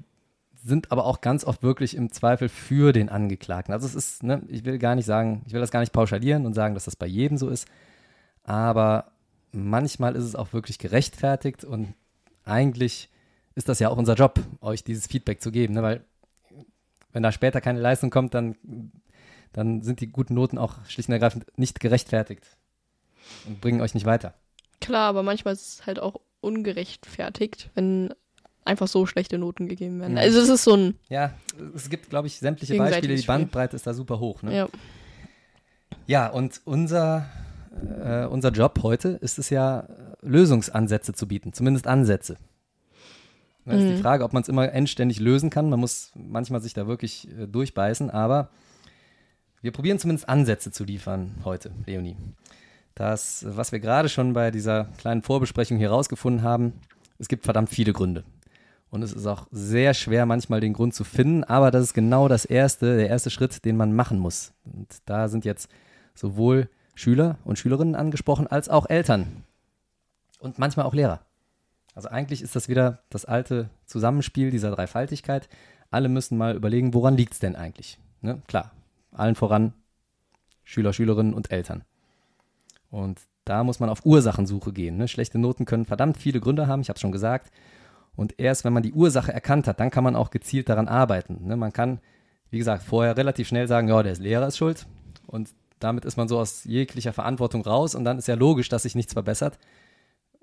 sind 0.55 0.91
aber 0.91 1.05
auch 1.05 1.21
ganz 1.21 1.45
oft 1.45 1.63
wirklich 1.63 1.95
im 1.95 2.11
Zweifel 2.11 2.49
für 2.49 2.91
den 2.91 3.07
Angeklagten. 3.07 3.73
Also 3.73 3.87
es 3.87 3.95
ist, 3.95 4.23
ne, 4.23 4.41
ich 4.47 4.65
will 4.65 4.79
gar 4.79 4.95
nicht 4.95 5.05
sagen, 5.05 5.43
ich 5.45 5.53
will 5.53 5.61
das 5.61 5.71
gar 5.71 5.79
nicht 5.79 5.93
pauschalieren 5.93 6.45
und 6.45 6.53
sagen, 6.53 6.73
dass 6.73 6.85
das 6.85 6.97
bei 6.97 7.05
jedem 7.05 7.37
so 7.37 7.47
ist, 7.47 7.67
aber 8.43 9.11
manchmal 9.65 10.15
ist 10.15 10.23
es 10.23 10.35
auch 10.35 10.53
wirklich 10.53 10.79
gerechtfertigt 10.79 11.63
und 11.63 11.93
eigentlich 12.43 13.09
ist 13.55 13.69
das 13.69 13.79
ja 13.79 13.89
auch 13.89 13.97
unser 13.97 14.13
Job, 14.13 14.39
euch 14.61 14.83
dieses 14.83 15.07
Feedback 15.07 15.41
zu 15.41 15.51
geben, 15.51 15.73
ne, 15.73 15.83
weil 15.83 16.05
wenn 17.11 17.23
da 17.23 17.31
später 17.31 17.61
keine 17.61 17.79
Leistung 17.79 18.09
kommt, 18.09 18.33
dann, 18.33 18.55
dann 19.53 19.81
sind 19.81 20.01
die 20.01 20.11
guten 20.11 20.35
Noten 20.35 20.57
auch 20.57 20.85
schlicht 20.87 21.09
und 21.09 21.13
ergreifend 21.13 21.45
nicht 21.57 21.79
gerechtfertigt 21.79 22.45
und 23.47 23.59
bringen 23.61 23.81
euch 23.81 23.93
nicht 23.93 24.05
weiter. 24.05 24.33
Klar, 24.81 25.09
aber 25.09 25.23
manchmal 25.23 25.53
ist 25.53 25.67
es 25.79 25.85
halt 25.87 25.99
auch 25.99 26.21
ungerechtfertigt, 26.41 27.71
wenn 27.73 28.13
einfach 28.65 28.87
so 28.87 29.05
schlechte 29.05 29.37
Noten 29.37 29.67
gegeben 29.67 29.99
werden. 29.99 30.17
Also 30.17 30.39
es 30.39 30.49
ist 30.49 30.63
so 30.63 30.75
ein, 30.75 30.99
Ja, 31.09 31.33
es 31.73 31.89
gibt, 31.89 32.09
glaube 32.09 32.27
ich, 32.27 32.37
sämtliche 32.37 32.77
Beispiele. 32.77 33.15
Die. 33.15 33.25
Bandbreite 33.25 33.75
ist 33.75 33.87
da 33.87 33.93
super 33.93 34.19
hoch. 34.19 34.43
Ne? 34.43 34.55
ja, 34.55 34.67
Ja, 36.05 36.27
und 36.27 36.61
unser, 36.65 37.27
äh, 38.03 38.25
unser 38.25 38.51
Job 38.51 38.79
heute 38.83 39.09
ist 39.09 39.39
es 39.39 39.49
ja, 39.49 39.87
Lösungsansätze 40.21 41.13
zu 41.13 41.27
bieten, 41.27 41.53
zumindest 41.53 41.87
Ansätze. 41.87 42.37
Da 43.65 43.73
ist 43.73 43.83
die 43.87 43.93
Mhm. 43.93 44.01
Frage, 44.01 44.23
ob 44.23 44.33
man 44.33 44.43
es 44.43 44.49
immer 44.49 44.71
endständig 44.71 45.19
lösen 45.19 45.49
kann. 45.49 45.69
Man 45.69 45.79
muss 45.79 46.11
manchmal 46.15 46.61
sich 46.61 46.73
da 46.73 46.87
wirklich 46.87 47.27
äh, 47.37 47.47
durchbeißen, 47.47 48.09
aber 48.09 48.49
wir 49.61 49.71
probieren 49.71 49.99
zumindest 49.99 50.29
Ansätze 50.29 50.71
zu 50.71 50.83
liefern 50.85 51.35
heute, 51.43 51.71
Leonie. 51.85 52.15
Das, 52.95 53.45
was 53.47 53.71
wir 53.71 53.79
gerade 53.79 54.09
schon 54.09 54.33
bei 54.33 54.51
dieser 54.51 54.85
kleinen 54.97 55.21
Vorbesprechung 55.21 55.77
hier 55.77 55.89
rausgefunden 55.89 56.43
haben, 56.43 56.73
es 57.19 57.27
gibt 57.27 57.43
verdammt 57.43 57.69
viele 57.69 57.93
Gründe. 57.93 58.23
Und 58.89 59.03
es 59.03 59.11
ist 59.11 59.25
auch 59.27 59.47
sehr 59.51 59.93
schwer, 59.93 60.25
manchmal 60.25 60.61
den 60.61 60.71
Grund 60.73 60.93
zu 60.95 61.03
finden, 61.03 61.43
aber 61.43 61.71
das 61.71 61.83
ist 61.83 61.93
genau 61.93 62.29
das 62.29 62.45
erste, 62.45 62.95
der 62.95 63.09
erste 63.09 63.29
Schritt, 63.29 63.65
den 63.65 63.75
man 63.75 63.93
machen 63.93 64.17
muss. 64.17 64.53
Und 64.63 64.87
da 65.05 65.27
sind 65.27 65.43
jetzt 65.43 65.69
sowohl 66.15 66.69
Schüler 66.97 67.37
und 67.45 67.59
Schülerinnen 67.59 67.95
angesprochen, 67.95 68.47
als 68.47 68.69
auch 68.69 68.89
Eltern. 68.89 69.43
Und 70.39 70.57
manchmal 70.57 70.87
auch 70.87 70.95
Lehrer. 70.95 71.21
Also 71.93 72.09
eigentlich 72.09 72.41
ist 72.41 72.55
das 72.55 72.69
wieder 72.69 73.03
das 73.09 73.25
alte 73.25 73.69
Zusammenspiel 73.85 74.49
dieser 74.49 74.71
Dreifaltigkeit. 74.71 75.47
Alle 75.91 76.09
müssen 76.09 76.37
mal 76.37 76.55
überlegen, 76.55 76.95
woran 76.95 77.15
liegt 77.15 77.33
es 77.33 77.39
denn 77.39 77.55
eigentlich? 77.55 77.99
Ne? 78.21 78.41
Klar, 78.47 78.71
allen 79.11 79.35
voran 79.35 79.73
Schüler, 80.63 80.91
Schülerinnen 80.91 81.35
und 81.35 81.51
Eltern. 81.51 81.83
Und 82.89 83.21
da 83.45 83.63
muss 83.63 83.79
man 83.79 83.89
auf 83.89 84.03
Ursachensuche 84.03 84.73
gehen. 84.73 84.97
Ne? 84.97 85.07
Schlechte 85.07 85.37
Noten 85.37 85.65
können 85.65 85.85
verdammt 85.85 86.17
viele 86.17 86.39
Gründe 86.39 86.65
haben, 86.65 86.81
ich 86.81 86.89
habe 86.89 86.97
es 86.97 87.01
schon 87.01 87.11
gesagt. 87.11 87.51
Und 88.15 88.39
erst 88.39 88.65
wenn 88.65 88.73
man 88.73 88.83
die 88.83 88.93
Ursache 88.93 89.31
erkannt 89.31 89.67
hat, 89.67 89.79
dann 89.79 89.91
kann 89.91 90.03
man 90.03 90.15
auch 90.15 90.31
gezielt 90.31 90.67
daran 90.67 90.87
arbeiten. 90.87 91.45
Ne? 91.45 91.55
Man 91.57 91.73
kann, 91.73 91.99
wie 92.49 92.57
gesagt, 92.57 92.81
vorher 92.81 93.15
relativ 93.17 93.47
schnell 93.47 93.67
sagen, 93.67 93.87
ja, 93.87 94.01
der 94.01 94.15
Lehrer 94.15 94.47
ist 94.47 94.57
schuld. 94.57 94.87
Und 95.27 95.53
damit 95.79 96.05
ist 96.05 96.17
man 96.17 96.27
so 96.27 96.39
aus 96.39 96.63
jeglicher 96.63 97.13
Verantwortung 97.13 97.61
raus. 97.61 97.95
Und 97.95 98.03
dann 98.03 98.17
ist 98.17 98.27
ja 98.27 98.35
logisch, 98.35 98.69
dass 98.69 98.83
sich 98.83 98.95
nichts 98.95 99.13
verbessert. 99.13 99.57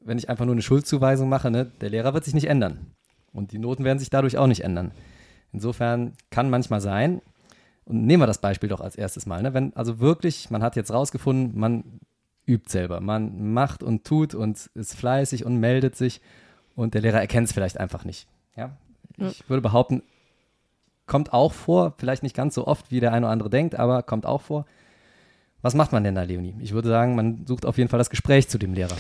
Wenn 0.03 0.19
ich 0.19 0.29
einfach 0.29 0.45
nur 0.45 0.55
eine 0.55 0.63
Schuldzuweisung 0.63 1.29
mache, 1.29 1.51
ne? 1.51 1.71
der 1.81 1.91
Lehrer 1.91 2.15
wird 2.15 2.25
sich 2.25 2.35
nicht 2.35 2.49
ändern. 2.49 2.93
Und 3.33 3.53
die 3.53 3.59
Noten 3.59 3.85
werden 3.85 3.99
sich 3.99 4.11
dadurch 4.11 4.39
auch 4.39 4.47
nicht 4.47 4.63
ändern. 4.63 4.93
Insofern 5.53 6.13
kann 6.31 6.51
manchmal 6.51 6.81
sein, 6.81 7.21
und 7.85 8.07
nehmen 8.07 8.23
wir 8.23 8.27
das 8.27 8.39
Beispiel 8.39 8.69
doch 8.69 8.81
als 8.81 8.97
erstes 8.97 9.27
mal, 9.27 9.43
ne? 9.43 9.53
wenn 9.55 9.75
also 9.77 10.01
wirklich, 10.01 10.51
man 10.51 10.63
hat 10.63 10.77
jetzt 10.77 10.93
rausgefunden, 10.93 11.59
man 11.59 12.01
übt 12.47 12.71
selber, 12.71 13.01
man 13.01 13.53
macht 13.53 13.83
und 13.83 14.05
tut 14.05 14.35
und 14.35 14.71
ist 14.75 14.95
fleißig 14.95 15.45
und 15.45 15.59
meldet 15.59 15.97
sich 15.97 16.21
und 16.77 16.95
der 16.95 17.03
Lehrer 17.03 17.21
erkennt 17.21 17.49
es 17.49 17.53
vielleicht 17.53 17.79
einfach 17.79 18.05
nicht. 18.05 18.27
Ja? 18.57 18.77
Ja. 19.17 19.29
Ich 19.29 19.49
würde 19.49 19.61
behaupten, 19.61 20.03
kommt 21.07 21.33
auch 21.33 21.53
vor, 21.53 21.95
vielleicht 21.99 22.23
nicht 22.23 22.35
ganz 22.35 22.55
so 22.55 22.67
oft, 22.67 22.91
wie 22.91 23.01
der 23.01 23.13
eine 23.13 23.27
oder 23.27 23.33
andere 23.33 23.51
denkt, 23.51 23.75
aber 23.75 24.03
kommt 24.03 24.27
auch 24.27 24.41
vor. 24.41 24.67
Was 25.65 25.75
macht 25.75 25.93
man 25.93 26.05
denn 26.05 26.15
da, 26.15 26.23
Leonie? 26.25 26.55
Ich 26.61 26.73
würde 26.73 26.89
sagen, 26.89 27.15
man 27.15 27.47
sucht 27.47 27.65
auf 27.65 27.79
jeden 27.79 27.89
Fall 27.89 27.99
das 27.99 28.11
Gespräch 28.11 28.49
zu 28.49 28.59
dem 28.59 28.75
Lehrer. 28.75 28.97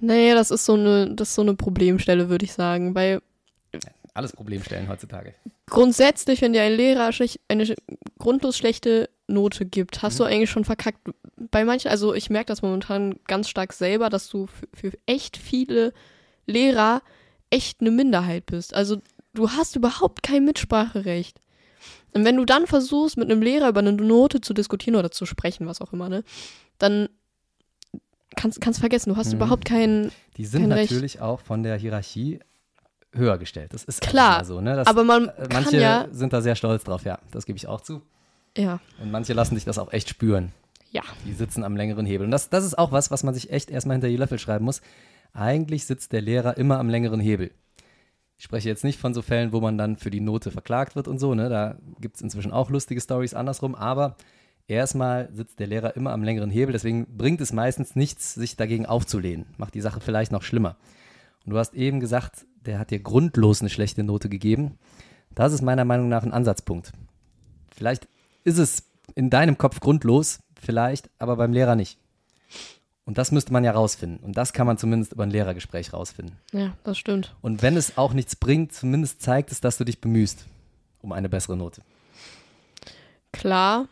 nee, 0.00 0.32
das 0.32 0.50
ist 0.50 0.64
so 0.64 0.74
eine, 0.74 1.14
das 1.14 1.28
ist 1.28 1.34
so 1.34 1.42
eine 1.42 1.54
Problemstelle, 1.54 2.28
würde 2.30 2.44
ich 2.46 2.52
sagen, 2.54 2.94
weil 2.94 3.20
Alles 4.14 4.32
Problemstellen 4.32 4.88
heutzutage. 4.88 5.34
grundsätzlich, 5.66 6.40
wenn 6.40 6.52
dir 6.54 6.62
ein 6.62 6.72
Lehrer 6.72 7.12
schlecht, 7.12 7.40
eine 7.48 7.74
grundlos 8.18 8.56
schlechte 8.56 9.08
Note 9.26 9.64
gibt, 9.66 10.02
hast 10.02 10.14
Mhm. 10.14 10.18
du 10.18 10.24
eigentlich 10.24 10.50
schon 10.50 10.64
verkackt. 10.64 10.98
Bei 11.50 11.64
manchen, 11.64 11.90
also 11.90 12.14
ich 12.14 12.30
merke 12.30 12.46
das 12.46 12.62
momentan 12.62 13.16
ganz 13.26 13.48
stark 13.48 13.72
selber, 13.72 14.08
dass 14.10 14.28
du 14.28 14.46
für, 14.46 14.66
für 14.90 14.98
echt 15.06 15.36
viele 15.36 15.92
Lehrer 16.46 17.02
echt 17.50 17.80
eine 17.82 17.90
Minderheit 17.90 18.46
bist. 18.46 18.74
Also 18.74 19.02
du 19.34 19.50
hast 19.50 19.76
überhaupt 19.76 20.22
kein 20.22 20.44
Mitspracherecht. 20.46 21.40
Und 22.14 22.24
wenn 22.24 22.36
du 22.36 22.44
dann 22.44 22.66
versuchst, 22.66 23.16
mit 23.16 23.30
einem 23.30 23.40
Lehrer 23.42 23.68
über 23.68 23.80
eine 23.80 23.92
Note 23.92 24.40
zu 24.40 24.52
diskutieren 24.54 24.96
oder 24.96 25.10
zu 25.10 25.24
sprechen, 25.26 25.66
was 25.66 25.80
auch 25.80 25.92
immer, 25.92 26.08
ne, 26.08 26.24
dann 26.78 27.08
kannst 28.36 28.60
kannst 28.60 28.80
vergessen, 28.80 29.10
du 29.10 29.16
hast 29.16 29.28
Mhm. 29.28 29.34
überhaupt 29.36 29.64
keinen. 29.64 30.10
Die 30.36 30.44
sind 30.46 30.62
Kein 30.62 30.72
Recht. 30.72 30.90
natürlich 30.90 31.20
auch 31.20 31.40
von 31.40 31.62
der 31.62 31.76
Hierarchie 31.76 32.40
höher 33.14 33.36
gestellt. 33.38 33.74
Das 33.74 33.84
ist 33.84 34.00
Klar, 34.00 34.44
so. 34.44 34.60
Ne? 34.60 34.74
Das, 34.76 34.86
aber 34.86 35.04
man 35.04 35.28
äh, 35.28 35.48
manche 35.52 35.78
ja, 35.78 36.06
sind 36.10 36.32
da 36.32 36.40
sehr 36.40 36.54
stolz 36.56 36.84
drauf, 36.84 37.04
ja. 37.04 37.18
Das 37.30 37.44
gebe 37.46 37.56
ich 37.58 37.66
auch 37.66 37.80
zu. 37.82 38.00
ja, 38.56 38.80
Und 39.02 39.10
manche 39.10 39.32
lassen 39.34 39.54
sich 39.54 39.64
das 39.64 39.78
auch 39.78 39.92
echt 39.92 40.08
spüren. 40.08 40.52
ja, 40.90 41.02
Die 41.26 41.32
sitzen 41.34 41.62
am 41.64 41.76
längeren 41.76 42.06
Hebel. 42.06 42.24
Und 42.26 42.30
das, 42.30 42.48
das 42.48 42.64
ist 42.64 42.78
auch 42.78 42.90
was, 42.92 43.10
was 43.10 43.22
man 43.22 43.34
sich 43.34 43.50
echt 43.50 43.70
erstmal 43.70 43.94
hinter 43.96 44.08
die 44.08 44.16
Löffel 44.16 44.38
schreiben 44.38 44.64
muss. 44.64 44.80
Eigentlich 45.34 45.84
sitzt 45.86 46.12
der 46.12 46.20
Lehrer 46.22 46.56
immer 46.58 46.78
am 46.78 46.88
längeren 46.90 47.20
Hebel. 47.20 47.50
Ich 48.42 48.46
spreche 48.46 48.68
jetzt 48.68 48.82
nicht 48.82 48.98
von 48.98 49.14
so 49.14 49.22
Fällen, 49.22 49.52
wo 49.52 49.60
man 49.60 49.78
dann 49.78 49.96
für 49.96 50.10
die 50.10 50.18
Note 50.18 50.50
verklagt 50.50 50.96
wird 50.96 51.06
und 51.06 51.20
so. 51.20 51.32
Ne? 51.32 51.48
Da 51.48 51.76
gibt 52.00 52.16
es 52.16 52.22
inzwischen 52.22 52.50
auch 52.50 52.70
lustige 52.70 53.00
Stories 53.00 53.34
andersrum. 53.34 53.76
Aber 53.76 54.16
erstmal 54.66 55.28
sitzt 55.32 55.60
der 55.60 55.68
Lehrer 55.68 55.94
immer 55.94 56.10
am 56.10 56.24
längeren 56.24 56.50
Hebel. 56.50 56.72
Deswegen 56.72 57.06
bringt 57.16 57.40
es 57.40 57.52
meistens 57.52 57.94
nichts, 57.94 58.34
sich 58.34 58.56
dagegen 58.56 58.84
aufzulehnen. 58.84 59.46
Macht 59.58 59.76
die 59.76 59.80
Sache 59.80 60.00
vielleicht 60.00 60.32
noch 60.32 60.42
schlimmer. 60.42 60.76
Und 61.46 61.52
du 61.52 61.58
hast 61.58 61.74
eben 61.74 62.00
gesagt, 62.00 62.44
der 62.66 62.80
hat 62.80 62.90
dir 62.90 62.98
grundlos 62.98 63.60
eine 63.60 63.70
schlechte 63.70 64.02
Note 64.02 64.28
gegeben. 64.28 64.76
Das 65.36 65.52
ist 65.52 65.62
meiner 65.62 65.84
Meinung 65.84 66.08
nach 66.08 66.24
ein 66.24 66.32
Ansatzpunkt. 66.32 66.90
Vielleicht 67.70 68.08
ist 68.42 68.58
es 68.58 68.90
in 69.14 69.30
deinem 69.30 69.56
Kopf 69.56 69.78
grundlos, 69.78 70.40
vielleicht, 70.60 71.10
aber 71.20 71.36
beim 71.36 71.52
Lehrer 71.52 71.76
nicht. 71.76 71.96
Und 73.04 73.18
das 73.18 73.32
müsste 73.32 73.52
man 73.52 73.64
ja 73.64 73.72
rausfinden. 73.72 74.18
Und 74.20 74.36
das 74.36 74.52
kann 74.52 74.66
man 74.66 74.78
zumindest 74.78 75.12
über 75.12 75.24
ein 75.24 75.30
Lehrergespräch 75.30 75.92
rausfinden. 75.92 76.36
ja, 76.52 76.72
das 76.84 76.98
stimmt. 76.98 77.34
Und 77.42 77.60
wenn 77.62 77.76
es 77.76 77.98
auch 77.98 78.12
nichts 78.12 78.36
bringt, 78.36 78.72
zumindest 78.72 79.20
zeigt 79.22 79.50
es, 79.50 79.60
dass 79.60 79.76
du 79.76 79.84
dich 79.84 80.00
bemühst 80.00 80.46
um 81.00 81.10
eine 81.12 81.28
bessere 81.28 81.56
Note. 81.56 81.82
Klar. 83.32 83.86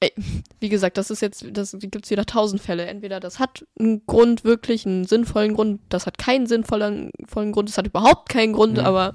Ey, 0.00 0.12
wie 0.58 0.68
gesagt, 0.68 0.98
das 0.98 1.10
ist 1.10 1.22
jetzt, 1.22 1.44
das 1.52 1.76
gibt 1.78 2.04
es 2.04 2.10
wieder 2.10 2.26
tausend 2.26 2.60
Fälle. 2.60 2.86
Entweder 2.86 3.20
das 3.20 3.38
hat 3.38 3.64
einen 3.78 4.04
Grund, 4.06 4.42
wirklich 4.44 4.84
einen 4.84 5.04
sinnvollen 5.04 5.54
Grund, 5.54 5.80
das 5.90 6.06
hat 6.06 6.18
keinen 6.18 6.46
sinnvollen 6.46 7.10
vollen 7.28 7.52
Grund, 7.52 7.68
das 7.68 7.78
hat 7.78 7.86
überhaupt 7.86 8.28
keinen 8.28 8.52
Grund, 8.52 8.74
Mhm. 8.78 8.84
aber 8.84 9.14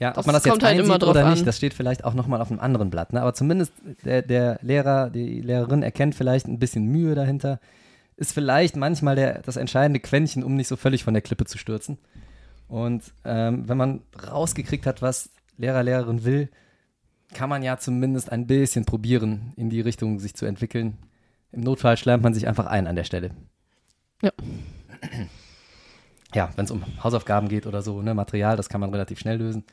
Ja, 0.00 0.10
Das 0.10 0.18
ob 0.18 0.26
man 0.26 0.34
das 0.34 0.44
jetzt 0.44 0.62
halt 0.62 0.78
immer 0.78 0.98
drauf 0.98 1.10
oder 1.12 1.30
nicht, 1.30 1.38
an. 1.40 1.46
das 1.46 1.56
steht 1.56 1.72
vielleicht 1.72 2.04
auch 2.04 2.12
nochmal 2.12 2.42
auf 2.42 2.50
einem 2.50 2.60
anderen 2.60 2.90
Blatt. 2.90 3.12
Ne? 3.14 3.22
Aber 3.22 3.32
zumindest 3.34 3.72
der, 4.04 4.20
der 4.22 4.58
Lehrer, 4.62 5.08
die 5.08 5.40
Lehrerin 5.40 5.82
erkennt 5.82 6.14
vielleicht 6.14 6.46
ein 6.48 6.58
bisschen 6.58 6.84
Mühe 6.86 7.14
dahinter. 7.14 7.60
Ist 8.16 8.32
vielleicht 8.32 8.76
manchmal 8.76 9.16
der, 9.16 9.42
das 9.42 9.56
entscheidende 9.56 10.00
Quäntchen, 10.00 10.42
um 10.42 10.54
nicht 10.54 10.68
so 10.68 10.76
völlig 10.76 11.04
von 11.04 11.14
der 11.14 11.22
Klippe 11.22 11.44
zu 11.44 11.58
stürzen. 11.58 11.98
Und 12.68 13.12
ähm, 13.24 13.68
wenn 13.68 13.76
man 13.76 14.02
rausgekriegt 14.30 14.86
hat, 14.86 15.02
was 15.02 15.30
Lehrer, 15.56 15.82
Lehrerin 15.82 16.24
will, 16.24 16.50
kann 17.34 17.50
man 17.50 17.62
ja 17.62 17.78
zumindest 17.78 18.32
ein 18.32 18.46
bisschen 18.46 18.84
probieren, 18.84 19.52
in 19.56 19.70
die 19.70 19.80
Richtung 19.80 20.18
sich 20.18 20.34
zu 20.34 20.46
entwickeln. 20.46 20.96
Im 21.52 21.60
Notfall 21.60 21.96
schleimt 21.96 22.22
man 22.22 22.34
sich 22.34 22.48
einfach 22.48 22.66
ein 22.66 22.86
an 22.86 22.96
der 22.96 23.04
Stelle. 23.04 23.30
Ja. 24.22 24.32
Ja, 26.34 26.50
wenn 26.56 26.64
es 26.64 26.70
um 26.70 26.84
Hausaufgaben 27.02 27.48
geht 27.48 27.66
oder 27.66 27.82
so, 27.82 28.02
ne, 28.02 28.14
Material, 28.14 28.56
das 28.56 28.68
kann 28.68 28.80
man 28.80 28.90
relativ 28.90 29.18
schnell 29.18 29.38
lösen. 29.38 29.64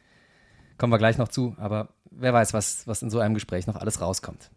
Kommen 0.78 0.94
wir 0.94 0.98
gleich 0.98 1.18
noch 1.18 1.28
zu, 1.28 1.56
aber 1.58 1.90
wer 2.10 2.34
weiß, 2.34 2.54
was, 2.54 2.88
was 2.88 3.02
in 3.02 3.10
so 3.10 3.20
einem 3.20 3.34
Gespräch 3.34 3.68
noch 3.68 3.76
alles 3.76 4.02
rauskommt. 4.02 4.50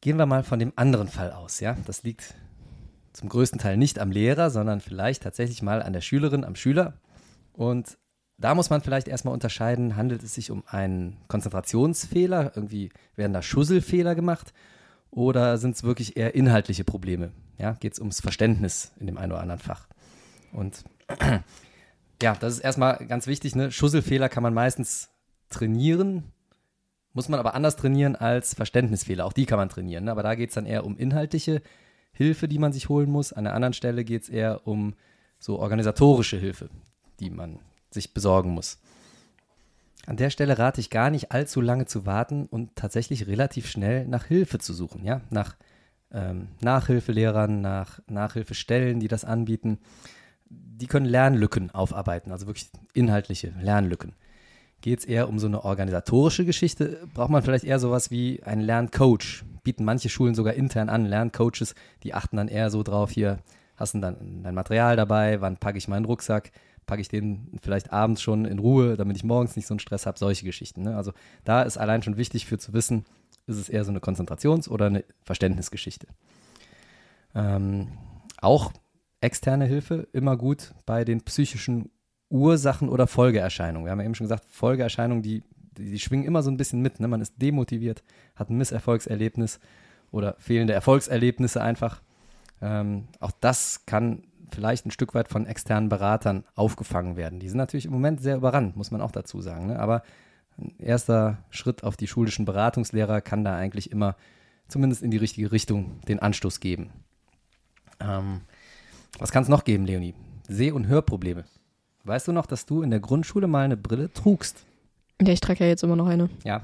Gehen 0.00 0.16
wir 0.16 0.26
mal 0.26 0.42
von 0.42 0.58
dem 0.58 0.72
anderen 0.76 1.08
Fall 1.08 1.32
aus, 1.32 1.60
ja. 1.60 1.76
Das 1.86 2.02
liegt 2.02 2.34
zum 3.12 3.28
größten 3.28 3.58
Teil 3.58 3.76
nicht 3.76 3.98
am 3.98 4.10
Lehrer, 4.10 4.50
sondern 4.50 4.80
vielleicht 4.80 5.22
tatsächlich 5.22 5.62
mal 5.62 5.82
an 5.82 5.92
der 5.92 6.00
Schülerin, 6.00 6.44
am 6.44 6.54
Schüler. 6.54 6.94
Und 7.52 7.98
da 8.38 8.54
muss 8.54 8.70
man 8.70 8.80
vielleicht 8.80 9.08
erstmal 9.08 9.34
unterscheiden, 9.34 9.96
handelt 9.96 10.22
es 10.22 10.34
sich 10.34 10.50
um 10.50 10.64
einen 10.66 11.18
Konzentrationsfehler, 11.28 12.52
irgendwie 12.54 12.90
werden 13.14 13.32
da 13.32 13.42
Schusselfehler 13.42 14.14
gemacht 14.14 14.54
oder 15.10 15.58
sind 15.58 15.76
es 15.76 15.82
wirklich 15.82 16.16
eher 16.16 16.34
inhaltliche 16.34 16.84
Probleme? 16.84 17.32
Ja, 17.58 17.72
geht 17.72 17.92
es 17.92 17.98
ums 17.98 18.20
Verständnis 18.20 18.92
in 18.98 19.06
dem 19.06 19.18
einen 19.18 19.32
oder 19.32 19.42
anderen 19.42 19.60
Fach? 19.60 19.86
Und 20.52 20.84
ja, 22.22 22.34
das 22.34 22.54
ist 22.54 22.60
erstmal 22.60 23.04
ganz 23.06 23.26
wichtig. 23.26 23.54
Ne? 23.54 23.70
Schusselfehler 23.70 24.28
kann 24.28 24.42
man 24.42 24.54
meistens 24.54 25.10
trainieren, 25.50 26.24
muss 27.12 27.28
man 27.28 27.40
aber 27.40 27.54
anders 27.54 27.76
trainieren 27.76 28.16
als 28.16 28.54
Verständnisfehler. 28.54 29.26
Auch 29.26 29.32
die 29.32 29.46
kann 29.46 29.58
man 29.58 29.68
trainieren. 29.68 30.04
Ne? 30.04 30.12
Aber 30.12 30.22
da 30.22 30.34
geht 30.34 30.50
es 30.50 30.54
dann 30.54 30.64
eher 30.64 30.84
um 30.84 30.96
inhaltliche 30.96 31.60
Hilfe, 32.20 32.48
die 32.48 32.58
man 32.58 32.74
sich 32.74 32.90
holen 32.90 33.10
muss. 33.10 33.32
An 33.32 33.44
der 33.44 33.54
anderen 33.54 33.72
Stelle 33.72 34.04
geht 34.04 34.24
es 34.24 34.28
eher 34.28 34.66
um 34.66 34.92
so 35.38 35.58
organisatorische 35.58 36.36
Hilfe, 36.36 36.68
die 37.18 37.30
man 37.30 37.60
sich 37.90 38.12
besorgen 38.12 38.50
muss. 38.50 38.78
An 40.04 40.18
der 40.18 40.28
Stelle 40.28 40.58
rate 40.58 40.82
ich 40.82 40.90
gar 40.90 41.08
nicht 41.08 41.32
allzu 41.32 41.62
lange 41.62 41.86
zu 41.86 42.04
warten 42.04 42.44
und 42.44 42.76
tatsächlich 42.76 43.26
relativ 43.26 43.70
schnell 43.70 44.06
nach 44.06 44.26
Hilfe 44.26 44.58
zu 44.58 44.74
suchen, 44.74 45.02
ja, 45.02 45.22
nach 45.30 45.56
ähm, 46.12 46.48
Nachhilfelehrern, 46.60 47.62
nach 47.62 48.00
Nachhilfestellen, 48.06 49.00
die 49.00 49.08
das 49.08 49.24
anbieten. 49.24 49.78
Die 50.50 50.88
können 50.88 51.06
Lernlücken 51.06 51.70
aufarbeiten, 51.70 52.32
also 52.32 52.46
wirklich 52.46 52.68
inhaltliche 52.92 53.54
Lernlücken. 53.62 54.12
Geht 54.80 55.00
es 55.00 55.04
eher 55.04 55.28
um 55.28 55.38
so 55.38 55.46
eine 55.46 55.64
organisatorische 55.64 56.44
Geschichte, 56.44 57.06
braucht 57.12 57.30
man 57.30 57.42
vielleicht 57.42 57.64
eher 57.64 57.78
sowas 57.78 58.10
wie 58.10 58.42
einen 58.42 58.62
Lerncoach. 58.62 59.44
Bieten 59.62 59.84
manche 59.84 60.08
Schulen 60.08 60.34
sogar 60.34 60.54
intern 60.54 60.88
an, 60.88 61.04
Lerncoaches, 61.04 61.74
die 62.02 62.14
achten 62.14 62.36
dann 62.36 62.48
eher 62.48 62.70
so 62.70 62.82
drauf, 62.82 63.10
hier 63.10 63.40
hast 63.76 63.94
du 63.94 63.98
dann 64.00 64.42
dein 64.42 64.54
Material 64.54 64.96
dabei, 64.96 65.40
wann 65.40 65.56
packe 65.58 65.78
ich 65.78 65.88
meinen 65.88 66.04
Rucksack, 66.04 66.50
packe 66.86 67.02
ich 67.02 67.08
den 67.08 67.58
vielleicht 67.62 67.92
abends 67.92 68.22
schon 68.22 68.44
in 68.44 68.58
Ruhe, 68.58 68.96
damit 68.96 69.16
ich 69.16 69.24
morgens 69.24 69.56
nicht 69.56 69.66
so 69.66 69.74
einen 69.74 69.80
Stress 69.80 70.06
habe, 70.06 70.18
solche 70.18 70.44
Geschichten. 70.44 70.82
Ne? 70.82 70.96
Also 70.96 71.12
da 71.44 71.62
ist 71.62 71.76
allein 71.76 72.02
schon 72.02 72.16
wichtig 72.16 72.46
für 72.46 72.58
zu 72.58 72.72
wissen, 72.72 73.04
ist 73.46 73.56
es 73.56 73.68
eher 73.68 73.84
so 73.84 73.90
eine 73.90 74.00
Konzentrations- 74.00 74.68
oder 74.68 74.86
eine 74.86 75.04
Verständnisgeschichte. 75.24 76.06
Ähm, 77.34 77.88
auch 78.40 78.72
externe 79.20 79.66
Hilfe 79.66 80.08
immer 80.12 80.36
gut 80.36 80.72
bei 80.86 81.04
den 81.04 81.22
psychischen 81.22 81.90
Ursachen 82.30 82.88
oder 82.88 83.06
Folgeerscheinungen. 83.06 83.86
Wir 83.86 83.92
haben 83.92 83.98
ja 83.98 84.06
eben 84.06 84.14
schon 84.14 84.26
gesagt, 84.26 84.44
Folgeerscheinungen, 84.48 85.22
die, 85.22 85.42
die, 85.76 85.90
die 85.90 85.98
schwingen 85.98 86.24
immer 86.24 86.42
so 86.42 86.50
ein 86.50 86.56
bisschen 86.56 86.80
mit. 86.80 87.00
Ne? 87.00 87.08
Man 87.08 87.20
ist 87.20 87.34
demotiviert, 87.42 88.02
hat 88.36 88.50
ein 88.50 88.56
Misserfolgserlebnis 88.56 89.60
oder 90.10 90.36
fehlende 90.38 90.72
Erfolgserlebnisse 90.72 91.60
einfach. 91.60 92.00
Ähm, 92.62 93.08
auch 93.18 93.32
das 93.40 93.84
kann 93.86 94.22
vielleicht 94.52 94.86
ein 94.86 94.90
Stück 94.90 95.14
weit 95.14 95.28
von 95.28 95.46
externen 95.46 95.88
Beratern 95.88 96.44
aufgefangen 96.54 97.16
werden. 97.16 97.40
Die 97.40 97.48
sind 97.48 97.58
natürlich 97.58 97.86
im 97.86 97.92
Moment 97.92 98.20
sehr 98.20 98.36
überrannt, 98.36 98.76
muss 98.76 98.90
man 98.90 99.00
auch 99.00 99.12
dazu 99.12 99.40
sagen. 99.40 99.66
Ne? 99.66 99.78
Aber 99.78 100.02
ein 100.58 100.74
erster 100.78 101.38
Schritt 101.50 101.84
auf 101.84 101.96
die 101.96 102.06
schulischen 102.06 102.44
Beratungslehrer 102.44 103.20
kann 103.20 103.44
da 103.44 103.56
eigentlich 103.56 103.90
immer 103.90 104.16
zumindest 104.68 105.02
in 105.02 105.10
die 105.10 105.16
richtige 105.16 105.52
Richtung 105.52 106.00
den 106.02 106.20
Anstoß 106.20 106.60
geben. 106.60 106.90
Ähm, 107.98 108.42
was 109.18 109.32
kann 109.32 109.42
es 109.42 109.48
noch 109.48 109.64
geben, 109.64 109.84
Leonie? 109.84 110.14
Seh- 110.48 110.70
und 110.70 110.86
Hörprobleme. 110.86 111.44
Weißt 112.04 112.28
du 112.28 112.32
noch, 112.32 112.46
dass 112.46 112.66
du 112.66 112.82
in 112.82 112.90
der 112.90 113.00
Grundschule 113.00 113.46
mal 113.46 113.64
eine 113.64 113.76
Brille 113.76 114.12
trugst? 114.12 114.64
Ja, 115.20 115.32
ich 115.32 115.40
trage 115.40 115.64
ja 115.64 115.68
jetzt 115.68 115.82
immer 115.82 115.96
noch 115.96 116.06
eine. 116.06 116.30
Ja. 116.44 116.62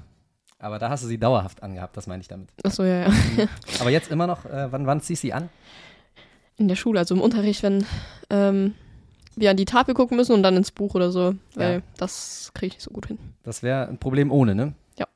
Aber 0.58 0.78
da 0.78 0.88
hast 0.88 1.04
du 1.04 1.08
sie 1.08 1.18
dauerhaft 1.18 1.62
angehabt, 1.62 1.96
das 1.98 2.06
meine 2.06 2.22
ich 2.22 2.28
damit. 2.28 2.48
Achso, 2.64 2.82
ja, 2.82 3.08
ja. 3.08 3.08
Aber 3.80 3.90
jetzt 3.90 4.10
immer 4.10 4.26
noch, 4.26 4.46
äh, 4.46 4.72
wann, 4.72 4.86
wann 4.86 5.00
ziehst 5.02 5.22
du 5.22 5.26
sie 5.28 5.32
an? 5.34 5.50
In 6.56 6.68
der 6.68 6.76
Schule, 6.76 6.98
also 6.98 7.14
im 7.14 7.20
Unterricht, 7.20 7.62
wenn 7.62 7.84
ähm, 8.30 8.72
wir 9.36 9.50
an 9.50 9.58
die 9.58 9.66
Tafel 9.66 9.92
gucken 9.92 10.16
müssen 10.16 10.32
und 10.32 10.42
dann 10.42 10.56
ins 10.56 10.70
Buch 10.70 10.94
oder 10.94 11.10
so, 11.10 11.34
weil 11.54 11.74
Ja. 11.76 11.82
das 11.98 12.50
kriege 12.54 12.68
ich 12.68 12.74
nicht 12.74 12.82
so 12.84 12.90
gut 12.90 13.06
hin. 13.06 13.18
Das 13.42 13.62
wäre 13.62 13.86
ein 13.86 13.98
Problem 13.98 14.30
ohne, 14.32 14.54
ne? 14.54 14.72
Ja. 14.98 15.06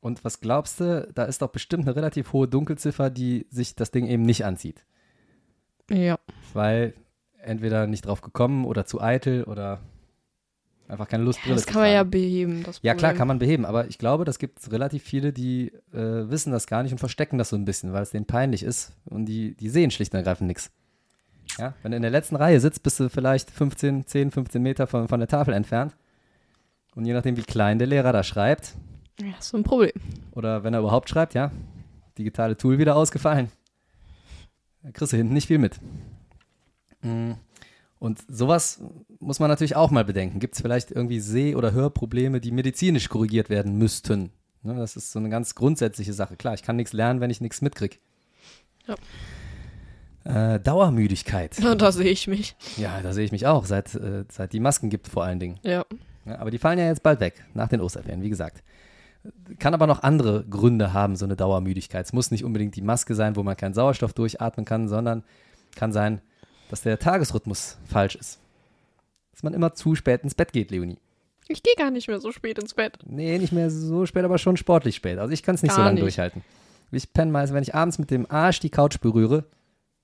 Und 0.00 0.24
was 0.24 0.38
glaubst 0.38 0.78
du, 0.78 1.08
da 1.12 1.24
ist 1.24 1.42
doch 1.42 1.50
bestimmt 1.50 1.82
eine 1.88 1.96
relativ 1.96 2.32
hohe 2.32 2.46
Dunkelziffer, 2.46 3.10
die 3.10 3.48
sich 3.50 3.74
das 3.74 3.90
Ding 3.90 4.06
eben 4.06 4.22
nicht 4.22 4.44
anzieht. 4.44 4.84
Ja. 5.90 6.20
Weil 6.52 6.94
entweder 7.44 7.86
nicht 7.86 8.06
drauf 8.06 8.20
gekommen 8.20 8.64
oder 8.64 8.86
zu 8.86 9.00
eitel 9.00 9.44
oder 9.44 9.80
einfach 10.88 11.08
keine 11.08 11.24
Lust, 11.24 11.40
Brille 11.42 11.54
Das 11.56 11.66
kann 11.66 11.82
man 11.82 11.92
ja 11.92 12.02
beheben. 12.02 12.64
Ja, 12.82 12.94
klar, 12.94 13.14
kann 13.14 13.28
man 13.28 13.38
beheben, 13.38 13.64
aber 13.64 13.88
ich 13.88 13.98
glaube, 13.98 14.24
das 14.24 14.38
gibt 14.38 14.70
relativ 14.70 15.02
viele, 15.02 15.32
die 15.32 15.72
äh, 15.92 16.28
wissen 16.30 16.52
das 16.52 16.66
gar 16.66 16.82
nicht 16.82 16.92
und 16.92 16.98
verstecken 16.98 17.38
das 17.38 17.48
so 17.48 17.56
ein 17.56 17.64
bisschen, 17.64 17.92
weil 17.92 18.02
es 18.02 18.10
denen 18.10 18.26
peinlich 18.26 18.62
ist 18.62 18.92
und 19.06 19.26
die, 19.26 19.54
die 19.54 19.68
sehen 19.68 19.90
schlicht 19.90 20.12
und 20.12 20.18
ergreifend 20.18 20.48
nichts. 20.48 20.70
Ja, 21.58 21.74
wenn 21.82 21.92
du 21.92 21.96
in 21.96 22.02
der 22.02 22.10
letzten 22.10 22.36
Reihe 22.36 22.58
sitzt, 22.60 22.82
bist 22.82 22.98
du 23.00 23.08
vielleicht 23.08 23.50
15, 23.50 24.06
10, 24.06 24.30
15 24.30 24.62
Meter 24.62 24.86
von, 24.86 25.08
von 25.08 25.20
der 25.20 25.28
Tafel 25.28 25.54
entfernt. 25.54 25.94
Und 26.96 27.04
je 27.04 27.12
nachdem, 27.12 27.36
wie 27.36 27.42
klein 27.42 27.78
der 27.78 27.86
Lehrer 27.88 28.12
da 28.12 28.22
schreibt, 28.22 28.74
Ja, 29.20 29.28
das 29.30 29.46
ist 29.46 29.48
so 29.50 29.56
ein 29.56 29.62
Problem. 29.62 29.92
oder 30.32 30.64
wenn 30.64 30.74
er 30.74 30.80
überhaupt 30.80 31.08
schreibt, 31.08 31.34
ja, 31.34 31.50
digitale 32.18 32.56
Tool 32.56 32.78
wieder 32.78 32.96
ausgefallen. 32.96 33.50
Da 34.82 34.90
kriegst 34.90 35.12
du 35.12 35.16
hinten 35.16 35.34
nicht 35.34 35.46
viel 35.48 35.58
mit. 35.58 35.78
Mm. 37.04 37.32
Und 37.98 38.20
sowas 38.28 38.82
muss 39.18 39.40
man 39.40 39.48
natürlich 39.48 39.76
auch 39.76 39.90
mal 39.90 40.04
bedenken. 40.04 40.40
Gibt 40.40 40.56
es 40.56 40.60
vielleicht 40.60 40.90
irgendwie 40.90 41.20
Seh- 41.20 41.54
oder 41.54 41.72
Hörprobleme, 41.72 42.40
die 42.40 42.50
medizinisch 42.50 43.08
korrigiert 43.08 43.48
werden 43.48 43.78
müssten? 43.78 44.30
Ne, 44.62 44.74
das 44.74 44.96
ist 44.96 45.12
so 45.12 45.18
eine 45.18 45.30
ganz 45.30 45.54
grundsätzliche 45.54 46.12
Sache. 46.12 46.36
Klar, 46.36 46.54
ich 46.54 46.62
kann 46.62 46.76
nichts 46.76 46.92
lernen, 46.92 47.20
wenn 47.20 47.30
ich 47.30 47.40
nichts 47.40 47.62
mitkriege. 47.62 47.96
Äh, 50.24 50.60
Dauermüdigkeit. 50.60 51.56
Da 51.78 51.92
sehe 51.92 52.10
ich 52.10 52.26
mich. 52.26 52.56
Ja, 52.76 53.00
da 53.02 53.12
sehe 53.12 53.24
ich 53.24 53.32
mich 53.32 53.46
auch, 53.46 53.66
seit, 53.66 53.94
äh, 53.94 54.24
seit 54.30 54.52
die 54.52 54.60
Masken 54.60 54.90
gibt 54.90 55.08
vor 55.08 55.24
allen 55.24 55.38
Dingen. 55.38 55.60
Ja. 55.62 55.84
Ja, 56.26 56.38
aber 56.38 56.50
die 56.50 56.58
fallen 56.58 56.78
ja 56.78 56.86
jetzt 56.86 57.02
bald 57.02 57.20
weg, 57.20 57.44
nach 57.52 57.68
den 57.68 57.80
Osterferien, 57.80 58.22
wie 58.22 58.30
gesagt. 58.30 58.62
Kann 59.58 59.74
aber 59.74 59.86
noch 59.86 60.02
andere 60.02 60.44
Gründe 60.44 60.92
haben, 60.92 61.16
so 61.16 61.24
eine 61.24 61.36
Dauermüdigkeit. 61.36 62.06
Es 62.06 62.12
muss 62.12 62.30
nicht 62.30 62.44
unbedingt 62.44 62.76
die 62.76 62.82
Maske 62.82 63.14
sein, 63.14 63.36
wo 63.36 63.42
man 63.42 63.56
keinen 63.56 63.74
Sauerstoff 63.74 64.12
durchatmen 64.12 64.64
kann, 64.64 64.88
sondern 64.88 65.24
kann 65.74 65.92
sein, 65.92 66.20
dass 66.74 66.82
der 66.82 66.98
Tagesrhythmus 66.98 67.78
falsch 67.84 68.16
ist. 68.16 68.40
Dass 69.30 69.44
man 69.44 69.54
immer 69.54 69.74
zu 69.74 69.94
spät 69.94 70.24
ins 70.24 70.34
Bett 70.34 70.52
geht, 70.52 70.72
Leonie. 70.72 70.98
Ich 71.46 71.62
gehe 71.62 71.76
gar 71.76 71.92
nicht 71.92 72.08
mehr 72.08 72.18
so 72.18 72.32
spät 72.32 72.58
ins 72.58 72.74
Bett. 72.74 72.98
Nee, 73.06 73.38
nicht 73.38 73.52
mehr 73.52 73.70
so 73.70 74.06
spät, 74.06 74.24
aber 74.24 74.38
schon 74.38 74.56
sportlich 74.56 74.96
spät. 74.96 75.18
Also 75.18 75.32
ich 75.32 75.44
kann 75.44 75.54
es 75.54 75.62
nicht 75.62 75.70
so 75.70 75.76
Gar 75.76 75.84
lange 75.84 75.94
nicht. 75.94 76.02
durchhalten. 76.02 76.42
Ich 76.90 77.12
penne 77.12 77.30
meist, 77.30 77.54
wenn 77.54 77.62
ich 77.62 77.76
abends 77.76 78.00
mit 78.00 78.10
dem 78.10 78.28
Arsch 78.28 78.58
die 78.58 78.70
Couch 78.70 78.98
berühre 78.98 79.44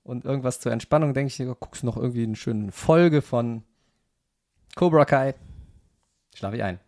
und 0.05 0.25
irgendwas 0.25 0.61
zur 0.61 0.71
Entspannung 0.71 1.13
denke 1.13 1.33
ich, 1.33 1.59
guckst 1.59 1.83
noch 1.83 1.97
irgendwie 1.97 2.23
eine 2.23 2.37
schöne 2.37 2.71
Folge 2.71 3.21
von 3.21 3.65
Cobra 4.77 5.05
Kai. 5.05 5.35
Schlafe 6.37 6.55
ich 6.55 6.63
ein. 6.63 6.79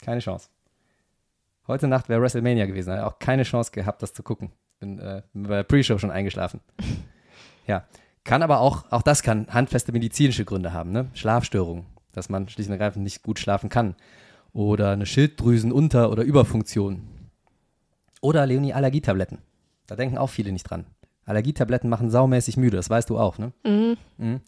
Keine 0.00 0.20
Chance. 0.20 0.48
Heute 1.66 1.86
Nacht 1.86 2.08
wäre 2.08 2.22
WrestleMania 2.22 2.64
gewesen. 2.64 2.94
Habe 2.94 3.06
auch 3.06 3.18
keine 3.18 3.42
Chance 3.42 3.72
gehabt, 3.72 4.02
das 4.02 4.14
zu 4.14 4.22
gucken. 4.22 4.52
Bin 4.78 4.98
äh, 4.98 5.20
bin 5.34 5.42
bei 5.42 5.56
der 5.56 5.64
Pre-Show 5.64 5.98
schon 5.98 6.10
eingeschlafen. 6.10 6.60
ja. 7.66 7.84
Kann 8.24 8.42
aber 8.42 8.60
auch, 8.60 8.90
auch 8.90 9.02
das 9.02 9.22
kann 9.22 9.46
handfeste 9.48 9.92
medizinische 9.92 10.44
Gründe 10.44 10.72
haben, 10.72 10.92
ne? 10.92 11.08
Schlafstörungen, 11.14 11.86
dass 12.12 12.28
man 12.28 12.48
schlicht 12.48 12.68
und 12.68 12.74
ergreifend 12.74 13.04
nicht 13.04 13.22
gut 13.22 13.38
schlafen 13.38 13.68
kann. 13.70 13.94
Oder 14.52 14.92
eine 14.92 15.06
Schilddrüsenunter- 15.06 16.10
oder 16.10 16.22
Überfunktion. 16.22 17.02
Oder 18.20 18.46
Leonie 18.46 18.74
Allergietabletten. 18.74 19.38
Da 19.86 19.96
denken 19.96 20.18
auch 20.18 20.28
viele 20.28 20.52
nicht 20.52 20.64
dran. 20.64 20.84
Allergietabletten 21.24 21.88
machen 21.88 22.10
saumäßig 22.10 22.56
müde, 22.56 22.76
das 22.76 22.90
weißt 22.90 23.08
du 23.08 23.18
auch, 23.18 23.38
ne? 23.38 23.52
Mhm. 23.64 23.96
Mhm. 24.18 24.40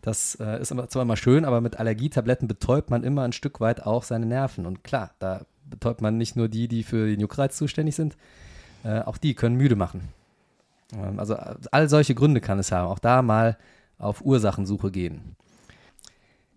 Das 0.00 0.36
äh, 0.36 0.60
ist 0.60 0.68
zwar 0.68 1.02
immer 1.02 1.16
schön, 1.16 1.44
aber 1.44 1.60
mit 1.60 1.78
Allergietabletten 1.78 2.46
betäubt 2.46 2.90
man 2.90 3.02
immer 3.02 3.22
ein 3.22 3.32
Stück 3.32 3.60
weit 3.60 3.84
auch 3.84 4.04
seine 4.04 4.26
Nerven. 4.26 4.64
Und 4.64 4.84
klar, 4.84 5.10
da 5.18 5.44
betäubt 5.64 6.00
man 6.00 6.16
nicht 6.18 6.36
nur 6.36 6.48
die, 6.48 6.68
die 6.68 6.84
für 6.84 7.08
den 7.08 7.20
Juckreiz 7.20 7.56
zuständig 7.56 7.96
sind, 7.96 8.16
äh, 8.84 9.00
auch 9.00 9.18
die 9.18 9.34
können 9.34 9.56
müde 9.56 9.74
machen. 9.74 10.02
Ähm, 10.94 11.18
also 11.18 11.34
äh, 11.34 11.56
all 11.70 11.88
solche 11.88 12.14
Gründe 12.14 12.40
kann 12.40 12.58
es 12.58 12.72
haben. 12.72 12.88
Auch 12.88 12.98
da 12.98 13.22
mal 13.22 13.56
auf 13.98 14.22
Ursachensuche 14.22 14.90
gehen. 14.90 15.36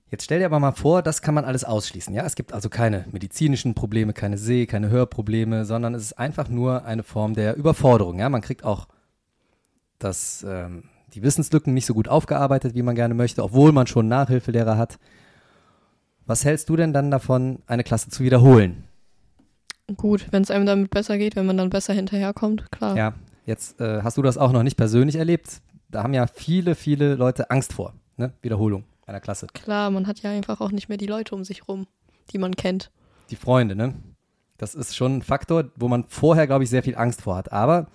Jetzt 0.10 0.26
stell 0.26 0.40
dir 0.40 0.46
aber 0.46 0.60
mal 0.60 0.74
vor, 0.74 1.02
das 1.02 1.22
kann 1.22 1.34
man 1.34 1.46
alles 1.46 1.64
ausschließen. 1.64 2.14
Ja, 2.14 2.26
es 2.26 2.36
gibt 2.36 2.52
also 2.52 2.68
keine 2.68 3.06
medizinischen 3.12 3.76
Probleme, 3.76 4.12
keine 4.12 4.38
Seh-, 4.38 4.66
keine 4.66 4.90
Hörprobleme, 4.90 5.64
sondern 5.64 5.96
es 5.96 6.04
ist 6.04 6.20
einfach 6.20 6.50
nur 6.50 6.84
eine 6.84 7.04
Form 7.04 7.34
der 7.34 7.56
Überforderung. 7.56 8.20
Ja, 8.20 8.28
man 8.28 8.42
kriegt 8.42 8.66
auch 8.66 8.88
das, 10.00 10.46
ähm, 10.48 10.84
die 11.14 11.24
Wissenslücken 11.24 11.74
nicht 11.74 11.86
so 11.86 11.94
gut 11.94 12.10
aufgearbeitet, 12.10 12.76
wie 12.76 12.82
man 12.82 12.96
gerne 12.96 13.14
möchte, 13.14 13.42
obwohl 13.42 13.72
man 13.72 13.88
schon 13.88 14.10
Nachhilfelehrer 14.10 14.78
hat. 14.78 15.00
Was 16.26 16.44
hältst 16.44 16.68
du 16.68 16.76
denn 16.76 16.92
dann 16.92 17.10
davon, 17.10 17.60
eine 17.66 17.86
Klasse 17.86 18.10
zu 18.10 18.24
wiederholen? 18.24 18.84
Gut, 19.96 20.28
wenn 20.32 20.44
es 20.44 20.52
einem 20.52 20.66
damit 20.66 20.92
besser 20.92 21.18
geht, 21.18 21.38
wenn 21.38 21.46
man 21.46 21.58
dann 21.58 21.70
besser 21.70 21.94
hinterherkommt, 21.94 22.70
klar. 22.72 22.98
Ja, 22.98 23.14
jetzt 23.46 23.80
äh, 23.82 24.02
hast 24.04 24.18
du 24.18 24.22
das 24.22 24.38
auch 24.38 24.52
noch 24.52 24.64
nicht 24.64 24.78
persönlich 24.78 25.16
erlebt. 25.16 25.62
da 25.90 26.04
haben 26.04 26.14
ja 26.14 26.28
viele, 26.28 26.76
viele 26.76 27.16
Leute 27.16 27.52
Angst 27.52 27.74
vor, 27.74 27.94
ne? 28.18 28.34
Wiederholung 28.42 28.86
einer 29.06 29.20
Klasse. 29.20 29.48
Klar, 29.54 29.92
man 29.92 30.08
hat 30.08 30.22
ja 30.22 30.32
einfach 30.32 30.62
auch 30.62 30.72
nicht 30.72 30.90
mehr 30.90 30.98
die 30.98 31.08
Leute 31.08 31.36
um 31.36 31.44
sich 31.44 31.68
rum, 31.68 31.88
die 32.32 32.38
man 32.38 32.56
kennt. 32.56 32.92
Die 33.30 33.36
Freunde, 33.36 33.76
ne? 33.76 33.94
Das 34.58 34.76
ist 34.76 34.96
schon 34.96 35.18
ein 35.18 35.22
Faktor, 35.22 35.66
wo 35.76 35.88
man 35.88 36.06
vorher, 36.08 36.48
glaube 36.48 36.64
ich, 36.64 36.70
sehr 36.70 36.84
viel 36.84 36.96
Angst 36.96 37.22
vor 37.22 37.36
hat. 37.36 37.52
Aber 37.52 37.88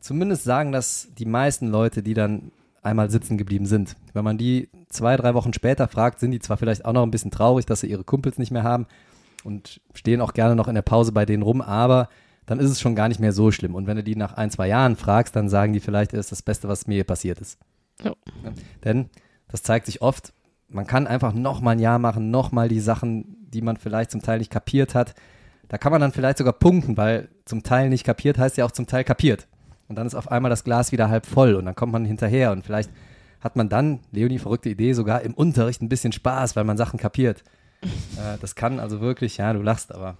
zumindest 0.00 0.44
sagen 0.44 0.72
das 0.72 1.08
die 1.16 1.24
meisten 1.24 1.68
Leute, 1.68 2.02
die 2.02 2.14
dann 2.14 2.50
einmal 2.82 3.10
sitzen 3.10 3.38
geblieben 3.38 3.66
sind. 3.66 3.96
Wenn 4.12 4.24
man 4.24 4.38
die 4.38 4.68
zwei, 4.88 5.16
drei 5.16 5.34
Wochen 5.34 5.52
später 5.52 5.88
fragt, 5.88 6.20
sind 6.20 6.30
die 6.30 6.40
zwar 6.40 6.56
vielleicht 6.56 6.84
auch 6.84 6.92
noch 6.92 7.02
ein 7.02 7.10
bisschen 7.10 7.30
traurig, 7.30 7.66
dass 7.66 7.80
sie 7.80 7.90
ihre 7.90 8.04
Kumpels 8.04 8.38
nicht 8.38 8.50
mehr 8.50 8.64
haben 8.64 8.86
und 9.44 9.80
stehen 9.94 10.20
auch 10.20 10.32
gerne 10.32 10.56
noch 10.56 10.68
in 10.68 10.74
der 10.74 10.82
Pause 10.82 11.12
bei 11.12 11.26
denen 11.26 11.42
rum, 11.42 11.60
aber 11.60 12.08
dann 12.48 12.60
ist 12.60 12.70
es 12.70 12.80
schon 12.80 12.94
gar 12.94 13.08
nicht 13.08 13.20
mehr 13.20 13.32
so 13.32 13.52
schlimm. 13.52 13.74
Und 13.74 13.86
wenn 13.86 13.98
du 13.98 14.02
die 14.02 14.16
nach 14.16 14.32
ein, 14.32 14.50
zwei 14.50 14.68
Jahren 14.68 14.96
fragst, 14.96 15.36
dann 15.36 15.50
sagen 15.50 15.74
die 15.74 15.80
vielleicht, 15.80 16.14
es 16.14 16.20
ist 16.20 16.32
das 16.32 16.42
Beste, 16.42 16.66
was 16.66 16.86
mir 16.86 17.04
passiert 17.04 17.40
ist. 17.40 17.58
Ja. 18.02 18.14
Denn 18.84 19.10
das 19.48 19.62
zeigt 19.62 19.84
sich 19.84 20.00
oft, 20.00 20.32
man 20.68 20.86
kann 20.86 21.06
einfach 21.06 21.34
noch 21.34 21.60
mal 21.60 21.72
ein 21.72 21.78
Jahr 21.78 21.98
machen, 21.98 22.30
noch 22.30 22.50
mal 22.50 22.68
die 22.68 22.80
Sachen, 22.80 23.36
die 23.50 23.60
man 23.60 23.76
vielleicht 23.76 24.10
zum 24.10 24.22
Teil 24.22 24.38
nicht 24.38 24.50
kapiert 24.50 24.94
hat. 24.94 25.14
Da 25.68 25.76
kann 25.76 25.92
man 25.92 26.00
dann 26.00 26.12
vielleicht 26.12 26.38
sogar 26.38 26.54
punkten, 26.54 26.96
weil 26.96 27.28
zum 27.44 27.62
Teil 27.62 27.90
nicht 27.90 28.04
kapiert 28.04 28.38
heißt 28.38 28.56
ja 28.56 28.64
auch 28.64 28.72
zum 28.72 28.86
Teil 28.86 29.04
kapiert. 29.04 29.46
Und 29.88 29.96
dann 29.96 30.06
ist 30.06 30.14
auf 30.14 30.30
einmal 30.30 30.50
das 30.50 30.64
Glas 30.64 30.90
wieder 30.90 31.10
halb 31.10 31.26
voll 31.26 31.54
und 31.54 31.66
dann 31.66 31.74
kommt 31.74 31.92
man 31.92 32.06
hinterher 32.06 32.52
und 32.52 32.64
vielleicht 32.64 32.90
hat 33.40 33.56
man 33.56 33.68
dann, 33.68 34.00
Leonie, 34.10 34.38
verrückte 34.38 34.70
Idee, 34.70 34.94
sogar 34.94 35.20
im 35.20 35.34
Unterricht 35.34 35.82
ein 35.82 35.88
bisschen 35.90 36.12
Spaß, 36.12 36.56
weil 36.56 36.64
man 36.64 36.78
Sachen 36.78 36.98
kapiert. 36.98 37.44
äh, 37.82 38.38
das 38.40 38.54
kann 38.54 38.80
also 38.80 39.00
wirklich, 39.02 39.36
ja, 39.36 39.52
du 39.52 39.60
lachst, 39.60 39.94
aber 39.94 40.16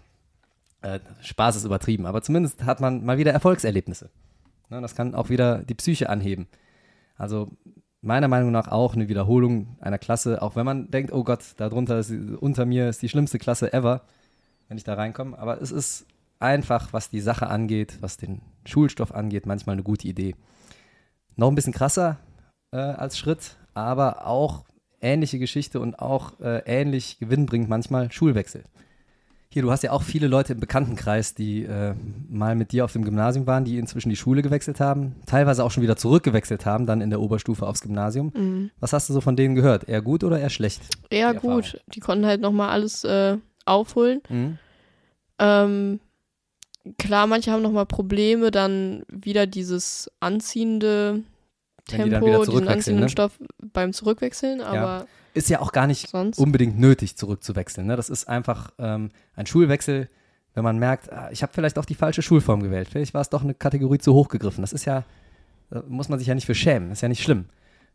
äh, 0.82 1.00
Spaß 1.22 1.56
ist 1.56 1.64
übertrieben. 1.64 2.06
Aber 2.06 2.22
zumindest 2.22 2.64
hat 2.64 2.80
man 2.80 3.04
mal 3.04 3.18
wieder 3.18 3.32
Erfolgserlebnisse. 3.32 4.10
Ne, 4.70 4.80
das 4.80 4.94
kann 4.94 5.14
auch 5.14 5.28
wieder 5.28 5.62
die 5.62 5.74
Psyche 5.74 6.08
anheben. 6.08 6.46
Also 7.16 7.50
meiner 8.00 8.28
Meinung 8.28 8.52
nach 8.52 8.68
auch 8.68 8.94
eine 8.94 9.08
Wiederholung 9.08 9.76
einer 9.80 9.98
Klasse, 9.98 10.42
auch 10.42 10.56
wenn 10.56 10.66
man 10.66 10.90
denkt, 10.90 11.12
oh 11.12 11.24
Gott, 11.24 11.40
darunter 11.56 11.98
ist, 11.98 12.12
unter 12.12 12.64
mir 12.64 12.88
ist 12.88 13.02
die 13.02 13.08
schlimmste 13.08 13.38
Klasse 13.38 13.72
ever, 13.72 14.02
wenn 14.68 14.76
ich 14.76 14.84
da 14.84 14.94
reinkomme. 14.94 15.38
Aber 15.38 15.60
es 15.60 15.72
ist 15.72 16.06
einfach, 16.38 16.92
was 16.92 17.10
die 17.10 17.20
Sache 17.20 17.48
angeht, 17.48 17.98
was 18.00 18.16
den 18.16 18.40
Schulstoff 18.64 19.12
angeht, 19.14 19.46
manchmal 19.46 19.74
eine 19.74 19.82
gute 19.82 20.06
Idee. 20.06 20.36
Noch 21.36 21.48
ein 21.48 21.54
bisschen 21.54 21.72
krasser 21.72 22.18
äh, 22.70 22.76
als 22.76 23.18
Schritt, 23.18 23.56
aber 23.74 24.26
auch 24.26 24.64
ähnliche 25.00 25.38
Geschichte 25.38 25.80
und 25.80 25.98
auch 25.98 26.38
äh, 26.40 26.62
ähnlich 26.66 27.18
Gewinn 27.18 27.46
bringt 27.46 27.68
manchmal 27.68 28.12
Schulwechsel. 28.12 28.64
Hier, 29.58 29.64
du 29.64 29.72
hast 29.72 29.82
ja 29.82 29.90
auch 29.90 30.04
viele 30.04 30.28
Leute 30.28 30.52
im 30.52 30.60
Bekanntenkreis, 30.60 31.34
die 31.34 31.64
äh, 31.64 31.92
mal 32.28 32.54
mit 32.54 32.70
dir 32.70 32.84
auf 32.84 32.92
dem 32.92 33.04
Gymnasium 33.04 33.48
waren, 33.48 33.64
die 33.64 33.76
inzwischen 33.76 34.08
die 34.08 34.14
Schule 34.14 34.40
gewechselt 34.40 34.78
haben, 34.78 35.16
teilweise 35.26 35.64
auch 35.64 35.72
schon 35.72 35.82
wieder 35.82 35.96
zurückgewechselt 35.96 36.64
haben, 36.64 36.86
dann 36.86 37.00
in 37.00 37.10
der 37.10 37.20
Oberstufe 37.20 37.66
aufs 37.66 37.80
Gymnasium. 37.80 38.30
Mhm. 38.36 38.70
Was 38.78 38.92
hast 38.92 39.08
du 39.08 39.14
so 39.14 39.20
von 39.20 39.34
denen 39.34 39.56
gehört? 39.56 39.88
Eher 39.88 40.00
gut 40.00 40.22
oder 40.22 40.38
eher 40.38 40.50
schlecht? 40.50 40.82
Eher 41.10 41.32
Die 41.32 41.40
gut. 41.40 41.82
Die 41.92 41.98
konnten 41.98 42.24
halt 42.24 42.40
nochmal 42.40 42.68
alles 42.68 43.02
äh, 43.02 43.38
aufholen. 43.64 44.20
Mhm. 44.28 44.58
Ähm, 45.40 46.00
klar, 46.96 47.26
manche 47.26 47.50
haben 47.50 47.62
nochmal 47.62 47.86
Probleme, 47.86 48.52
dann 48.52 49.02
wieder 49.08 49.48
dieses 49.48 50.08
anziehende 50.20 51.24
die 51.90 51.96
Tempo, 51.96 52.06
wieder 52.06 52.20
diesen 52.20 52.44
zurückwechseln, 52.44 52.68
anziehenden 52.68 53.04
ne? 53.06 53.08
Stoff 53.08 53.40
beim 53.72 53.92
Zurückwechseln, 53.92 54.60
aber 54.60 55.08
Ist 55.34 55.48
ja 55.50 55.60
auch 55.60 55.72
gar 55.72 55.86
nicht 55.86 56.08
sonst. 56.08 56.38
unbedingt 56.38 56.78
nötig, 56.78 57.16
zurückzuwechseln. 57.16 57.86
Ne? 57.86 57.96
Das 57.96 58.10
ist 58.10 58.28
einfach 58.28 58.70
ähm, 58.78 59.10
ein 59.34 59.46
Schulwechsel, 59.46 60.08
wenn 60.54 60.64
man 60.64 60.78
merkt, 60.78 61.12
ah, 61.12 61.28
ich 61.30 61.42
habe 61.42 61.52
vielleicht 61.54 61.78
auch 61.78 61.84
die 61.84 61.94
falsche 61.94 62.22
Schulform 62.22 62.62
gewählt. 62.62 62.88
Vielleicht 62.90 63.14
war 63.14 63.20
es 63.20 63.28
doch 63.28 63.42
eine 63.42 63.54
Kategorie 63.54 63.98
zu 63.98 64.14
hoch 64.14 64.28
gegriffen. 64.28 64.62
Das 64.62 64.72
ist 64.72 64.84
ja, 64.84 65.04
da 65.70 65.82
muss 65.86 66.08
man 66.08 66.18
sich 66.18 66.28
ja 66.28 66.34
nicht 66.34 66.46
für 66.46 66.54
schämen. 66.54 66.88
Das 66.88 66.98
ist 66.98 67.02
ja 67.02 67.08
nicht 67.08 67.22
schlimm. 67.22 67.46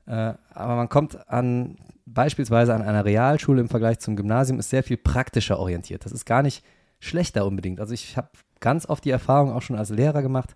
Äh, 0.05 0.33
aber 0.53 0.75
man 0.75 0.89
kommt 0.89 1.29
an, 1.29 1.77
beispielsweise 2.05 2.73
an 2.73 2.81
einer 2.81 3.05
Realschule 3.05 3.61
im 3.61 3.69
Vergleich 3.69 3.99
zum 3.99 4.15
Gymnasium, 4.15 4.59
ist 4.59 4.69
sehr 4.69 4.83
viel 4.83 4.97
praktischer 4.97 5.59
orientiert. 5.59 6.05
Das 6.05 6.11
ist 6.11 6.25
gar 6.25 6.43
nicht 6.43 6.63
schlechter 6.99 7.45
unbedingt. 7.45 7.79
Also 7.79 7.93
ich 7.93 8.15
habe 8.17 8.29
ganz 8.59 8.87
oft 8.87 9.03
die 9.03 9.11
Erfahrung 9.11 9.51
auch 9.51 9.61
schon 9.61 9.77
als 9.77 9.89
Lehrer 9.89 10.21
gemacht, 10.21 10.55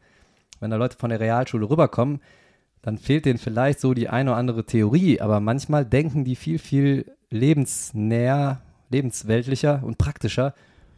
wenn 0.59 0.71
da 0.71 0.77
Leute 0.77 0.97
von 0.97 1.09
der 1.09 1.19
Realschule 1.19 1.69
rüberkommen, 1.69 2.21
dann 2.87 2.97
fehlt 2.97 3.25
denen 3.25 3.37
vielleicht 3.37 3.81
so 3.81 3.93
die 3.93 4.07
eine 4.07 4.29
oder 4.29 4.39
andere 4.39 4.63
Theorie, 4.65 5.19
aber 5.19 5.41
manchmal 5.41 5.83
denken 5.83 6.23
die 6.23 6.37
viel, 6.37 6.57
viel 6.57 7.11
lebensnäher, 7.29 8.61
lebensweltlicher 8.89 9.81
und 9.83 9.97
praktischer 9.97 10.53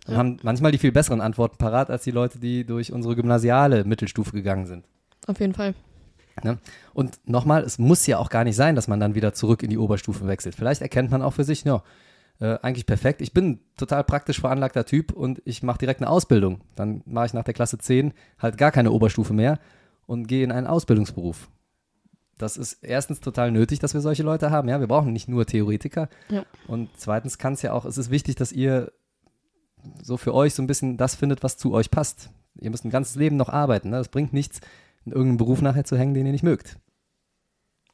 und 0.05 0.13
Ja. 0.13 0.19
haben 0.19 0.37
manchmal 0.43 0.71
die 0.71 0.77
viel 0.77 0.91
besseren 0.91 1.19
Antworten 1.19 1.57
parat 1.57 1.89
als 1.89 2.03
die 2.03 2.11
Leute, 2.11 2.37
die 2.37 2.63
durch 2.63 2.93
unsere 2.93 3.15
gymnasiale 3.15 3.85
Mittelstufe 3.85 4.33
gegangen 4.33 4.67
sind. 4.67 4.85
Auf 5.25 5.39
jeden 5.39 5.55
Fall. 5.55 5.73
Ne? 6.43 6.59
Und 6.93 7.19
nochmal, 7.27 7.63
es 7.63 7.79
muss 7.79 8.05
ja 8.05 8.19
auch 8.19 8.29
gar 8.29 8.43
nicht 8.43 8.55
sein, 8.55 8.75
dass 8.75 8.87
man 8.87 8.99
dann 8.99 9.15
wieder 9.15 9.33
zurück 9.33 9.63
in 9.63 9.71
die 9.71 9.79
Oberstufe 9.79 10.27
wechselt. 10.27 10.53
Vielleicht 10.53 10.83
erkennt 10.83 11.09
man 11.09 11.23
auch 11.23 11.33
für 11.33 11.43
sich, 11.43 11.63
ja, 11.63 11.81
äh, 12.39 12.59
eigentlich 12.61 12.85
perfekt. 12.85 13.19
Ich 13.19 13.33
bin 13.33 13.49
ein 13.49 13.59
total 13.77 14.03
praktisch 14.03 14.39
veranlagter 14.39 14.85
Typ 14.85 15.11
und 15.11 15.41
ich 15.43 15.63
mache 15.63 15.79
direkt 15.79 16.01
eine 16.01 16.09
Ausbildung. 16.11 16.61
Dann 16.75 17.01
mache 17.07 17.25
ich 17.25 17.33
nach 17.33 17.43
der 17.45 17.55
Klasse 17.55 17.79
10 17.79 18.13
halt 18.37 18.59
gar 18.59 18.71
keine 18.71 18.91
Oberstufe 18.91 19.33
mehr 19.33 19.57
und 20.05 20.27
gehe 20.27 20.43
in 20.43 20.51
einen 20.51 20.67
Ausbildungsberuf. 20.67 21.49
Das 22.39 22.55
ist 22.55 22.81
erstens 22.81 23.19
total 23.19 23.51
nötig, 23.51 23.79
dass 23.79 23.93
wir 23.93 24.01
solche 24.01 24.23
Leute 24.23 24.49
haben. 24.49 24.69
Ja, 24.69 24.79
wir 24.79 24.87
brauchen 24.87 25.11
nicht 25.11 25.27
nur 25.27 25.45
Theoretiker. 25.45 26.07
Ja. 26.29 26.45
Und 26.67 26.89
zweitens 26.95 27.37
kann 27.37 27.53
es 27.53 27.61
ja 27.61 27.73
auch, 27.73 27.83
es 27.83 27.97
ist 27.97 28.11
wichtig, 28.11 28.35
dass 28.35 28.53
ihr 28.53 28.93
so 30.01 30.15
für 30.15 30.33
euch 30.33 30.53
so 30.53 30.63
ein 30.63 30.67
bisschen 30.67 30.95
das 30.95 31.15
findet, 31.15 31.43
was 31.43 31.57
zu 31.57 31.73
euch 31.73 31.91
passt. 31.91 32.29
Ihr 32.55 32.71
müsst 32.71 32.85
ein 32.85 32.91
ganzes 32.91 33.15
Leben 33.15 33.35
noch 33.35 33.49
arbeiten. 33.49 33.89
Ne? 33.89 33.97
Das 33.97 34.07
bringt 34.07 34.31
nichts, 34.31 34.61
in 35.05 35.11
irgendeinem 35.11 35.37
Beruf 35.37 35.61
nachher 35.61 35.83
zu 35.83 35.97
hängen, 35.97 36.13
den 36.13 36.25
ihr 36.25 36.31
nicht 36.31 36.43
mögt. 36.43 36.77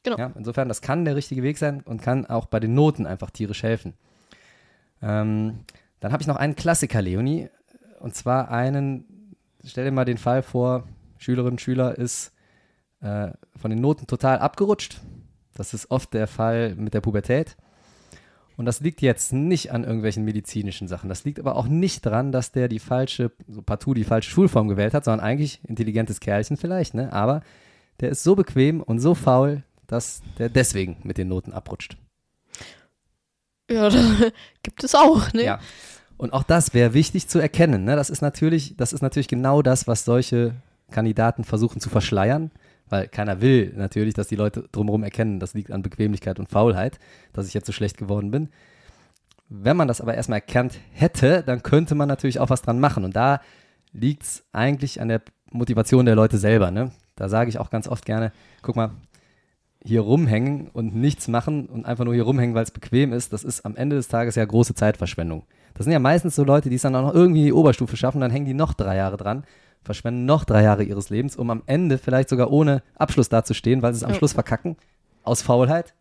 Genau. 0.03 0.17
Ja, 0.17 0.31
insofern, 0.35 0.67
das 0.67 0.81
kann 0.81 1.05
der 1.05 1.15
richtige 1.15 1.41
Weg 1.41 1.57
sein 1.57 1.81
und 1.81 2.01
kann 2.01 2.27
auch 2.27 2.45
bei 2.45 2.59
den 2.59 2.75
Noten 2.75 3.07
einfach 3.07 3.31
tierisch 3.31 3.63
helfen. 3.63 3.95
Ähm, 5.01 5.61
dann 5.99 6.11
habe 6.11 6.21
ich 6.21 6.27
noch 6.27 6.35
einen 6.35 6.55
Klassiker, 6.55 7.01
Leonie. 7.01 7.49
Und 7.99 8.13
zwar 8.13 8.51
einen, 8.51 9.35
stell 9.63 9.85
dir 9.85 9.91
mal 9.91 10.05
den 10.05 10.19
Fall 10.19 10.43
vor, 10.43 10.87
Schülerin, 11.17 11.57
Schüler 11.57 11.97
ist 11.97 12.34
äh, 13.05 13.31
von 13.55 13.69
den 13.69 13.81
Noten 13.81 14.07
total 14.07 14.39
abgerutscht. 14.39 14.99
Das 15.53 15.73
ist 15.73 15.91
oft 15.91 16.13
der 16.13 16.27
Fall 16.27 16.75
mit 16.75 16.93
der 16.93 17.01
Pubertät. 17.01 17.55
Und 18.57 18.65
das 18.65 18.79
liegt 18.79 19.01
jetzt 19.01 19.31
nicht 19.31 19.71
an 19.71 19.83
irgendwelchen 19.83 20.23
medizinischen 20.23 20.87
Sachen. 20.87 21.09
Das 21.09 21.23
liegt 21.23 21.39
aber 21.39 21.55
auch 21.55 21.67
nicht 21.67 22.05
daran, 22.05 22.31
dass 22.31 22.51
der 22.51 22.67
die 22.67 22.79
falsche, 22.79 23.31
so 23.47 23.61
partout 23.61 23.93
die 23.93 24.05
falsche 24.05 24.31
Schulform 24.31 24.69
gewählt 24.69 24.93
hat, 24.93 25.05
sondern 25.05 25.25
eigentlich 25.25 25.59
intelligentes 25.67 26.19
Kerlchen 26.19 26.57
vielleicht, 26.57 26.93
ne? 26.93 27.11
Aber 27.13 27.41
der 27.99 28.09
ist 28.09 28.23
so 28.23 28.35
bequem 28.35 28.81
und 28.81 28.99
so 28.99 29.13
faul, 29.13 29.63
dass 29.87 30.21
der 30.39 30.49
deswegen 30.49 30.97
mit 31.03 31.17
den 31.17 31.27
Noten 31.27 31.53
abrutscht. 31.53 31.97
Ja, 33.69 33.89
das 33.89 34.31
gibt 34.63 34.83
es 34.83 34.95
auch, 34.95 35.31
ne? 35.33 35.43
Ja. 35.43 35.59
Und 36.17 36.33
auch 36.33 36.43
das 36.43 36.73
wäre 36.73 36.93
wichtig 36.93 37.27
zu 37.27 37.39
erkennen. 37.39 37.83
Ne? 37.83 37.97
Das 37.97 38.09
ist 38.09 38.21
natürlich, 38.21 38.77
das 38.77 38.93
ist 38.93 39.01
natürlich 39.01 39.27
genau 39.27 39.61
das, 39.61 39.85
was 39.85 40.05
solche 40.05 40.55
Kandidaten 40.91 41.43
versuchen 41.43 41.81
zu 41.81 41.89
verschleiern, 41.89 42.51
weil 42.89 43.07
keiner 43.07 43.41
will 43.41 43.73
natürlich, 43.75 44.13
dass 44.13 44.27
die 44.27 44.35
Leute 44.35 44.67
drumherum 44.71 45.03
erkennen, 45.03 45.39
das 45.39 45.53
liegt 45.53 45.71
an 45.71 45.81
Bequemlichkeit 45.81 46.39
und 46.39 46.49
Faulheit, 46.49 46.99
dass 47.33 47.47
ich 47.47 47.53
jetzt 47.53 47.65
so 47.65 47.73
schlecht 47.73 47.97
geworden 47.97 48.31
bin. 48.31 48.49
Wenn 49.49 49.77
man 49.77 49.87
das 49.87 50.01
aber 50.01 50.15
erstmal 50.15 50.39
erkannt 50.39 50.79
hätte, 50.91 51.43
dann 51.43 51.63
könnte 51.63 51.95
man 51.95 52.07
natürlich 52.07 52.39
auch 52.39 52.49
was 52.49 52.61
dran 52.61 52.79
machen. 52.79 53.03
Und 53.03 53.15
da 53.15 53.41
liegt 53.93 54.23
es 54.23 54.43
eigentlich 54.51 55.01
an 55.01 55.07
der 55.07 55.21
Motivation 55.51 56.05
der 56.05 56.15
Leute 56.15 56.37
selber. 56.37 56.71
Ne? 56.71 56.91
Da 57.15 57.29
sage 57.29 57.49
ich 57.49 57.59
auch 57.59 57.69
ganz 57.69 57.87
oft 57.87 58.05
gerne, 58.05 58.31
guck 58.61 58.75
mal, 58.75 58.91
hier 59.83 60.01
rumhängen 60.01 60.69
und 60.73 60.95
nichts 60.95 61.27
machen 61.27 61.67
und 61.67 61.85
einfach 61.85 62.05
nur 62.05 62.15
hier 62.15 62.23
rumhängen, 62.23 62.55
weil 62.55 62.63
es 62.63 62.71
bequem 62.71 63.13
ist, 63.13 63.33
das 63.33 63.43
ist 63.43 63.65
am 63.65 63.75
Ende 63.75 63.95
des 63.95 64.07
Tages 64.07 64.33
ja 64.35 64.43
große 64.43 64.73
Zeitverschwendung. 64.73 65.43
Das 65.75 65.83
sind 65.83 65.93
ja 65.93 65.99
meistens 65.99 66.35
so 66.35 66.43
Leute, 66.43 66.69
die 66.69 66.77
es 66.77 66.81
dann 66.81 66.95
auch 66.95 67.03
noch 67.03 67.13
irgendwie 67.13 67.41
in 67.41 67.45
die 67.47 67.53
Oberstufe 67.53 67.95
schaffen, 67.95 68.21
dann 68.21 68.31
hängen 68.31 68.47
die 68.47 68.55
noch 68.55 68.73
drei 68.73 68.95
Jahre 68.95 69.17
dran, 69.17 69.43
verschwenden 69.85 70.25
noch 70.25 70.43
drei 70.43 70.63
Jahre 70.63 70.83
ihres 70.83 71.09
Lebens, 71.09 71.35
um 71.35 71.49
am 71.49 71.63
Ende 71.65 71.97
vielleicht 71.97 72.29
sogar 72.29 72.51
ohne 72.51 72.81
Abschluss 72.95 73.29
dazustehen, 73.29 73.81
weil 73.81 73.93
sie 73.93 73.99
es 73.99 74.03
am. 74.03 74.13
Schluss 74.13 74.33
verkacken, 74.33 74.75
aus 75.23 75.41
Faulheit. 75.41 75.93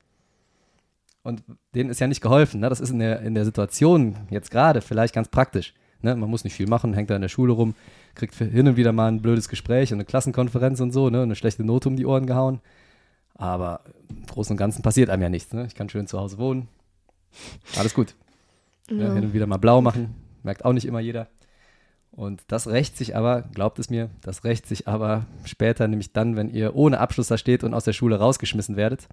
Und 1.22 1.42
denen 1.74 1.90
ist 1.90 2.00
ja 2.00 2.06
nicht 2.06 2.20
geholfen. 2.20 2.60
Ne? 2.60 2.68
Das 2.68 2.80
ist 2.80 2.90
in 2.90 2.98
der, 2.98 3.20
in 3.20 3.34
der 3.34 3.44
Situation 3.44 4.16
jetzt 4.30 4.50
gerade 4.50 4.80
vielleicht 4.80 5.14
ganz 5.14 5.28
praktisch. 5.28 5.72
Ne? 6.02 6.14
Man 6.16 6.28
muss 6.28 6.44
nicht 6.44 6.54
viel 6.54 6.68
machen, 6.68 6.92
hängt 6.92 7.08
da 7.08 7.16
in 7.16 7.22
der 7.22 7.28
Schule 7.28 7.52
rum, 7.54 7.74
kriegt 8.14 8.34
hin 8.34 8.68
und 8.68 8.76
wieder 8.76 8.92
mal 8.92 9.08
ein 9.08 9.22
blödes 9.22 9.48
Gespräch 9.48 9.90
und 9.92 9.96
eine 9.96 10.04
Klassenkonferenz 10.04 10.80
und 10.80 10.92
so, 10.92 11.08
ne? 11.08 11.22
eine 11.22 11.34
schlechte 11.34 11.64
Note 11.64 11.88
um 11.88 11.96
die 11.96 12.04
Ohren 12.04 12.26
gehauen. 12.26 12.60
Aber 13.34 13.80
im 14.10 14.26
Großen 14.26 14.52
und 14.52 14.58
Ganzen 14.58 14.82
passiert 14.82 15.08
einem 15.10 15.22
ja 15.22 15.28
nichts. 15.28 15.52
Ne? 15.52 15.66
Ich 15.66 15.74
kann 15.74 15.88
schön 15.88 16.06
zu 16.06 16.20
Hause 16.20 16.38
wohnen. 16.38 16.68
Alles 17.78 17.94
gut. 17.94 18.14
Ja. 18.90 18.96
Ja. 18.96 19.14
hin 19.14 19.24
und 19.24 19.32
wieder 19.32 19.46
mal 19.46 19.56
blau 19.56 19.80
machen. 19.80 20.14
Merkt 20.42 20.64
auch 20.64 20.74
nicht 20.74 20.84
immer 20.84 21.00
jeder. 21.00 21.28
Und 22.16 22.42
das 22.48 22.68
rächt 22.68 22.96
sich 22.96 23.16
aber, 23.16 23.42
glaubt 23.42 23.78
es 23.78 23.90
mir, 23.90 24.08
das 24.22 24.44
rächt 24.44 24.66
sich 24.66 24.86
aber 24.86 25.26
später, 25.44 25.88
nämlich 25.88 26.12
dann, 26.12 26.36
wenn 26.36 26.48
ihr 26.48 26.76
ohne 26.76 27.00
Abschluss 27.00 27.28
da 27.28 27.38
steht 27.38 27.64
und 27.64 27.74
aus 27.74 27.84
der 27.84 27.92
Schule 27.92 28.18
rausgeschmissen 28.18 28.76
werdet. 28.76 29.08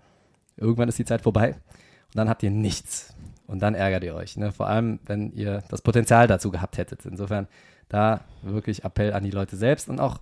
Irgendwann 0.55 0.89
ist 0.89 0.99
die 0.99 1.05
Zeit 1.05 1.21
vorbei 1.21 1.53
und 1.53 2.15
dann 2.15 2.29
habt 2.29 2.43
ihr 2.43 2.51
nichts. 2.51 3.13
Und 3.47 3.59
dann 3.59 3.73
ärgert 3.75 4.03
ihr 4.03 4.15
euch. 4.15 4.37
Ne? 4.37 4.51
Vor 4.51 4.67
allem, 4.67 4.99
wenn 5.05 5.33
ihr 5.33 5.63
das 5.69 5.81
Potenzial 5.81 6.27
dazu 6.27 6.51
gehabt 6.51 6.77
hättet. 6.77 7.05
Insofern 7.05 7.47
da 7.89 8.21
wirklich 8.43 8.85
Appell 8.85 9.13
an 9.13 9.23
die 9.23 9.31
Leute 9.31 9.57
selbst 9.57 9.89
und 9.89 9.99
auch 9.99 10.19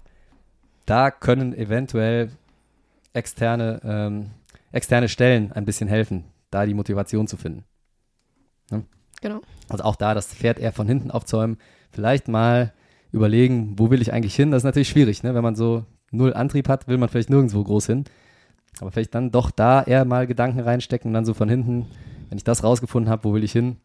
da 0.85 1.11
können 1.11 1.53
eventuell 1.53 2.31
externe, 3.13 3.81
ähm, 3.83 4.31
externe 4.71 5.09
Stellen 5.09 5.51
ein 5.51 5.65
bisschen 5.65 5.87
helfen, 5.87 6.23
da 6.49 6.65
die 6.65 6.73
Motivation 6.73 7.27
zu 7.27 7.37
finden. 7.37 7.65
Genau. 9.21 9.41
Also 9.67 9.83
auch 9.83 9.95
da 9.95 10.13
das 10.13 10.33
Pferd 10.33 10.59
eher 10.59 10.73
von 10.73 10.87
hinten 10.87 11.11
aufzäumen, 11.11 11.57
vielleicht 11.91 12.27
mal 12.27 12.73
überlegen, 13.11 13.73
wo 13.77 13.89
will 13.89 14.01
ich 14.01 14.13
eigentlich 14.13 14.35
hin? 14.35 14.51
Das 14.51 14.61
ist 14.61 14.65
natürlich 14.65 14.89
schwierig, 14.89 15.23
ne? 15.23 15.33
wenn 15.33 15.43
man 15.43 15.55
so 15.55 15.85
null 16.11 16.33
Antrieb 16.33 16.69
hat, 16.69 16.87
will 16.87 16.97
man 16.97 17.09
vielleicht 17.09 17.29
nirgendwo 17.29 17.63
groß 17.63 17.87
hin. 17.87 18.05
Aber 18.79 18.91
vielleicht 18.91 19.15
dann 19.15 19.31
doch 19.31 19.51
da 19.51 19.83
eher 19.83 20.05
mal 20.05 20.27
Gedanken 20.27 20.59
reinstecken 20.59 21.09
und 21.09 21.13
dann 21.13 21.25
so 21.25 21.33
von 21.33 21.49
hinten, 21.49 21.87
wenn 22.29 22.37
ich 22.37 22.43
das 22.43 22.63
rausgefunden 22.63 23.11
habe, 23.11 23.23
wo 23.23 23.33
will 23.33 23.43
ich 23.43 23.51
hin, 23.51 23.77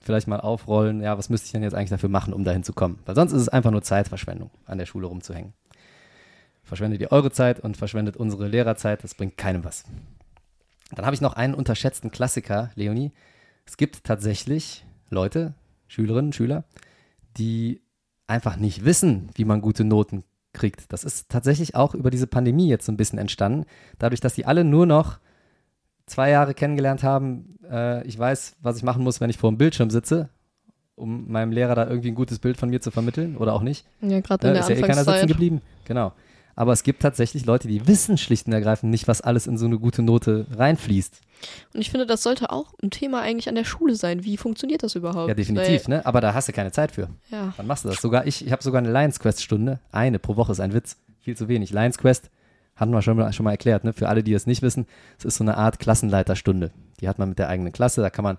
vielleicht 0.00 0.28
mal 0.28 0.40
aufrollen, 0.40 1.02
ja, 1.02 1.18
was 1.18 1.28
müsste 1.28 1.46
ich 1.46 1.52
denn 1.52 1.62
jetzt 1.62 1.74
eigentlich 1.74 1.90
dafür 1.90 2.08
machen, 2.08 2.32
um 2.32 2.44
dahin 2.44 2.62
zu 2.62 2.72
kommen? 2.72 3.00
Weil 3.04 3.16
sonst 3.16 3.32
ist 3.32 3.42
es 3.42 3.48
einfach 3.48 3.72
nur 3.72 3.82
Zeitverschwendung, 3.82 4.50
an 4.64 4.78
der 4.78 4.86
Schule 4.86 5.08
rumzuhängen. 5.08 5.52
Verschwendet 6.62 7.00
ihr 7.00 7.12
eure 7.12 7.30
Zeit 7.30 7.60
und 7.60 7.76
verschwendet 7.76 8.16
unsere 8.16 8.48
Lehrerzeit, 8.48 9.04
das 9.04 9.14
bringt 9.14 9.36
keinem 9.36 9.64
was. 9.64 9.84
Dann 10.92 11.04
habe 11.04 11.14
ich 11.14 11.20
noch 11.20 11.34
einen 11.34 11.54
unterschätzten 11.54 12.10
Klassiker, 12.10 12.70
Leonie. 12.76 13.12
Es 13.66 13.76
gibt 13.76 14.04
tatsächlich 14.04 14.84
Leute, 15.10 15.54
Schülerinnen, 15.88 16.32
Schüler, 16.32 16.64
die 17.36 17.82
einfach 18.26 18.56
nicht 18.56 18.84
wissen, 18.84 19.28
wie 19.34 19.44
man 19.44 19.60
gute 19.60 19.84
Noten 19.84 20.24
kriegt. 20.52 20.92
Das 20.92 21.04
ist 21.04 21.28
tatsächlich 21.28 21.74
auch 21.74 21.94
über 21.94 22.10
diese 22.10 22.26
Pandemie 22.26 22.68
jetzt 22.68 22.86
so 22.86 22.92
ein 22.92 22.96
bisschen 22.96 23.18
entstanden. 23.18 23.66
Dadurch, 23.98 24.20
dass 24.20 24.34
die 24.34 24.46
alle 24.46 24.64
nur 24.64 24.86
noch 24.86 25.18
zwei 26.06 26.30
Jahre 26.30 26.54
kennengelernt 26.54 27.02
haben, 27.02 27.58
äh, 27.70 28.06
ich 28.06 28.18
weiß, 28.18 28.56
was 28.60 28.78
ich 28.78 28.82
machen 28.82 29.04
muss, 29.04 29.20
wenn 29.20 29.30
ich 29.30 29.38
vor 29.38 29.50
dem 29.50 29.58
Bildschirm 29.58 29.90
sitze, 29.90 30.28
um 30.94 31.30
meinem 31.30 31.52
Lehrer 31.52 31.74
da 31.74 31.86
irgendwie 31.86 32.10
ein 32.10 32.14
gutes 32.14 32.38
Bild 32.38 32.56
von 32.56 32.70
mir 32.70 32.80
zu 32.80 32.90
vermitteln 32.90 33.36
oder 33.36 33.52
auch 33.52 33.62
nicht. 33.62 33.86
Ja, 34.00 34.20
gerade 34.20 34.46
in 34.48 34.54
Ne, 34.54 34.60
der 34.60 34.62
ist 34.62 34.68
ja 34.70 34.76
eh 34.76 34.88
keiner 34.88 35.04
sitzen 35.04 35.26
geblieben. 35.26 35.60
Genau. 35.84 36.12
Aber 36.58 36.72
es 36.72 36.82
gibt 36.82 37.02
tatsächlich 37.02 37.44
Leute, 37.44 37.68
die 37.68 37.86
wissen 37.86 38.16
schlicht 38.16 38.46
und 38.46 38.54
ergreifend 38.54 38.90
nicht, 38.90 39.06
was 39.06 39.20
alles 39.20 39.46
in 39.46 39.58
so 39.58 39.66
eine 39.66 39.78
gute 39.78 40.02
Note 40.02 40.46
reinfließt. 40.56 41.20
Und 41.74 41.80
ich 41.82 41.90
finde, 41.90 42.06
das 42.06 42.22
sollte 42.22 42.50
auch 42.50 42.72
ein 42.82 42.90
Thema 42.90 43.20
eigentlich 43.20 43.50
an 43.50 43.54
der 43.54 43.64
Schule 43.64 43.94
sein. 43.94 44.24
Wie 44.24 44.38
funktioniert 44.38 44.82
das 44.82 44.94
überhaupt? 44.94 45.28
Ja, 45.28 45.34
definitiv, 45.34 45.86
Weil, 45.86 45.98
ne? 45.98 46.06
Aber 46.06 46.22
da 46.22 46.32
hast 46.32 46.48
du 46.48 46.52
keine 46.52 46.72
Zeit 46.72 46.92
für. 46.92 47.10
ja, 47.30 47.52
Wann 47.58 47.66
machst 47.66 47.84
du 47.84 47.90
das? 47.90 48.00
Sogar 48.00 48.26
ich, 48.26 48.44
ich 48.44 48.52
habe 48.52 48.62
sogar 48.62 48.78
eine 48.80 48.90
Lions 48.90 49.20
Quest 49.20 49.42
Stunde. 49.42 49.80
Eine 49.92 50.18
pro 50.18 50.36
Woche 50.36 50.50
ist 50.52 50.60
ein 50.60 50.72
Witz. 50.72 50.96
Viel 51.20 51.36
zu 51.36 51.46
wenig. 51.48 51.72
Lions 51.72 51.98
Quest 51.98 52.30
hatten 52.74 52.92
wir 52.92 53.02
schon 53.02 53.18
mal, 53.18 53.30
schon 53.34 53.44
mal 53.44 53.50
erklärt, 53.50 53.84
ne? 53.84 53.92
Für 53.92 54.08
alle, 54.08 54.22
die 54.22 54.32
es 54.32 54.46
nicht 54.46 54.62
wissen, 54.62 54.86
es 55.18 55.26
ist 55.26 55.36
so 55.36 55.44
eine 55.44 55.58
Art 55.58 55.78
Klassenleiterstunde. 55.78 56.70
Die 57.00 57.08
hat 57.08 57.18
man 57.18 57.28
mit 57.28 57.38
der 57.38 57.50
eigenen 57.50 57.72
Klasse. 57.72 58.00
Da 58.00 58.08
kann 58.08 58.22
man 58.22 58.38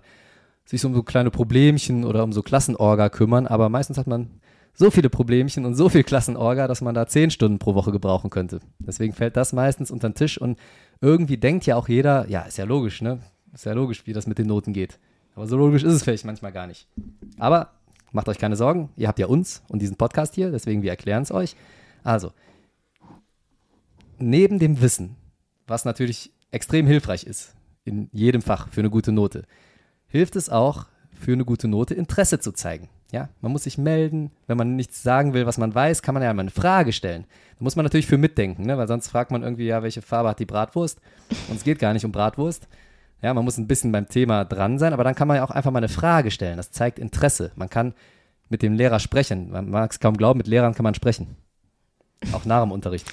sich 0.64 0.84
um 0.84 0.92
so 0.92 1.04
kleine 1.04 1.30
Problemchen 1.30 2.04
oder 2.04 2.24
um 2.24 2.32
so 2.32 2.42
Klassenorga 2.42 3.10
kümmern. 3.10 3.46
Aber 3.46 3.68
meistens 3.68 3.96
hat 3.96 4.08
man 4.08 4.40
so 4.78 4.92
viele 4.92 5.10
Problemchen 5.10 5.64
und 5.64 5.74
so 5.74 5.88
viel 5.88 6.04
Klassenorga, 6.04 6.68
dass 6.68 6.82
man 6.82 6.94
da 6.94 7.08
zehn 7.08 7.32
Stunden 7.32 7.58
pro 7.58 7.74
Woche 7.74 7.90
gebrauchen 7.90 8.30
könnte. 8.30 8.60
Deswegen 8.78 9.12
fällt 9.12 9.36
das 9.36 9.52
meistens 9.52 9.90
unter 9.90 10.08
den 10.08 10.14
Tisch 10.14 10.40
und 10.40 10.56
irgendwie 11.00 11.36
denkt 11.36 11.66
ja 11.66 11.74
auch 11.74 11.88
jeder, 11.88 12.28
ja, 12.28 12.42
ist 12.42 12.58
ja 12.58 12.64
logisch, 12.64 13.02
ne? 13.02 13.18
Ist 13.52 13.64
ja 13.64 13.72
logisch, 13.72 14.06
wie 14.06 14.12
das 14.12 14.28
mit 14.28 14.38
den 14.38 14.46
Noten 14.46 14.72
geht. 14.72 15.00
Aber 15.34 15.48
so 15.48 15.56
logisch 15.56 15.82
ist 15.82 15.94
es 15.94 16.04
vielleicht 16.04 16.24
manchmal 16.24 16.52
gar 16.52 16.68
nicht. 16.68 16.86
Aber 17.38 17.72
macht 18.12 18.28
euch 18.28 18.38
keine 18.38 18.54
Sorgen, 18.54 18.90
ihr 18.94 19.08
habt 19.08 19.18
ja 19.18 19.26
uns 19.26 19.64
und 19.68 19.82
diesen 19.82 19.96
Podcast 19.96 20.36
hier, 20.36 20.52
deswegen 20.52 20.82
wir 20.82 20.90
erklären 20.90 21.24
es 21.24 21.32
euch. 21.32 21.56
Also, 22.04 22.32
neben 24.18 24.60
dem 24.60 24.80
Wissen, 24.80 25.16
was 25.66 25.84
natürlich 25.84 26.30
extrem 26.52 26.86
hilfreich 26.86 27.24
ist 27.24 27.56
in 27.84 28.08
jedem 28.12 28.42
Fach 28.42 28.68
für 28.68 28.80
eine 28.80 28.90
gute 28.90 29.10
Note, 29.10 29.42
hilft 30.06 30.36
es 30.36 30.48
auch 30.50 30.86
für 31.12 31.32
eine 31.32 31.44
gute 31.44 31.66
Note 31.66 31.94
Interesse 31.94 32.38
zu 32.38 32.52
zeigen. 32.52 32.88
Ja, 33.10 33.30
man 33.40 33.52
muss 33.52 33.64
sich 33.64 33.78
melden. 33.78 34.30
Wenn 34.46 34.58
man 34.58 34.76
nichts 34.76 35.02
sagen 35.02 35.32
will, 35.32 35.46
was 35.46 35.56
man 35.56 35.74
weiß, 35.74 36.02
kann 36.02 36.14
man 36.14 36.22
ja 36.22 36.32
mal 36.34 36.42
eine 36.42 36.50
Frage 36.50 36.92
stellen. 36.92 37.24
Da 37.58 37.64
muss 37.64 37.74
man 37.74 37.84
natürlich 37.84 38.06
für 38.06 38.18
mitdenken, 38.18 38.64
ne? 38.64 38.76
weil 38.76 38.86
sonst 38.86 39.08
fragt 39.08 39.30
man 39.30 39.42
irgendwie, 39.42 39.66
ja, 39.66 39.82
welche 39.82 40.02
Farbe 40.02 40.28
hat 40.28 40.38
die 40.38 40.44
Bratwurst? 40.44 41.00
Und 41.48 41.56
es 41.56 41.64
geht 41.64 41.78
gar 41.78 41.94
nicht 41.94 42.04
um 42.04 42.12
Bratwurst. 42.12 42.68
Ja, 43.22 43.34
man 43.34 43.44
muss 43.44 43.58
ein 43.58 43.66
bisschen 43.66 43.92
beim 43.92 44.08
Thema 44.08 44.44
dran 44.44 44.78
sein, 44.78 44.92
aber 44.92 45.04
dann 45.04 45.14
kann 45.14 45.26
man 45.26 45.38
ja 45.38 45.44
auch 45.44 45.50
einfach 45.50 45.70
mal 45.70 45.78
eine 45.78 45.88
Frage 45.88 46.30
stellen. 46.30 46.56
Das 46.56 46.70
zeigt 46.70 46.98
Interesse. 46.98 47.50
Man 47.56 47.70
kann 47.70 47.94
mit 48.48 48.62
dem 48.62 48.74
Lehrer 48.74 49.00
sprechen. 49.00 49.50
Man 49.50 49.70
mag 49.70 49.90
es 49.90 50.00
kaum 50.00 50.16
glauben, 50.16 50.38
mit 50.38 50.46
Lehrern 50.46 50.74
kann 50.74 50.84
man 50.84 50.94
sprechen. 50.94 51.36
Auch 52.32 52.44
nach 52.44 52.62
dem 52.62 52.72
Unterricht. 52.72 53.10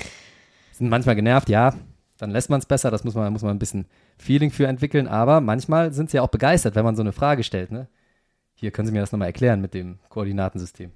Sind 0.74 0.90
manchmal 0.90 1.16
genervt, 1.16 1.50
ja, 1.50 1.74
dann 2.18 2.32
lässt 2.32 2.50
man 2.50 2.60
es 2.60 2.66
besser. 2.66 2.92
Das 2.92 3.04
muss 3.04 3.16
man, 3.16 3.32
muss 3.34 3.42
man 3.42 3.56
ein 3.56 3.60
bisschen 3.60 3.86
Feeling 4.18 4.52
für 4.52 4.68
entwickeln. 4.68 5.08
Aber 5.08 5.42
manchmal 5.42 5.94
sind 5.94 6.10
sie 6.10 6.18
ja 6.18 6.24
auch 6.24 6.30
begeistert, 6.30 6.76
wenn 6.76 6.86
man 6.86 6.96
so 6.96 7.02
eine 7.02 7.12
Frage 7.12 7.44
stellt. 7.44 7.72
Ne? 7.72 7.88
Hier 8.56 8.72
können 8.72 8.88
Sie 8.88 8.94
mir 8.94 9.02
das 9.02 9.12
nochmal 9.12 9.28
erklären 9.28 9.62
mit 9.62 9.74
dem 9.74 10.00
Koordinatensystem. 10.10 10.92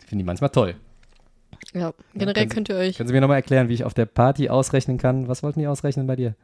Ich 0.00 0.06
finde 0.06 0.22
die 0.22 0.26
manchmal 0.26 0.50
toll. 0.50 0.74
ja. 1.74 1.92
generell 2.14 2.44
Sie- 2.44 2.48
könnt 2.54 2.68
ihr 2.68 2.76
euch, 2.76 2.96
Können 2.96 3.08
Sie 3.08 3.12
mir 3.14 3.20
nochmal 3.20 3.36
erklären, 3.38 3.68
wie 3.68 3.74
ich 3.74 3.84
auf 3.84 3.94
der 3.94 4.06
Party 4.06 4.48
ausrechnen 4.48 4.96
kann? 4.98 5.28
Was 5.28 5.42
wollten 5.42 5.60
die 5.60 5.66
ausrechnen 5.66 6.06
bei 6.06 6.16
dir? 6.16 6.34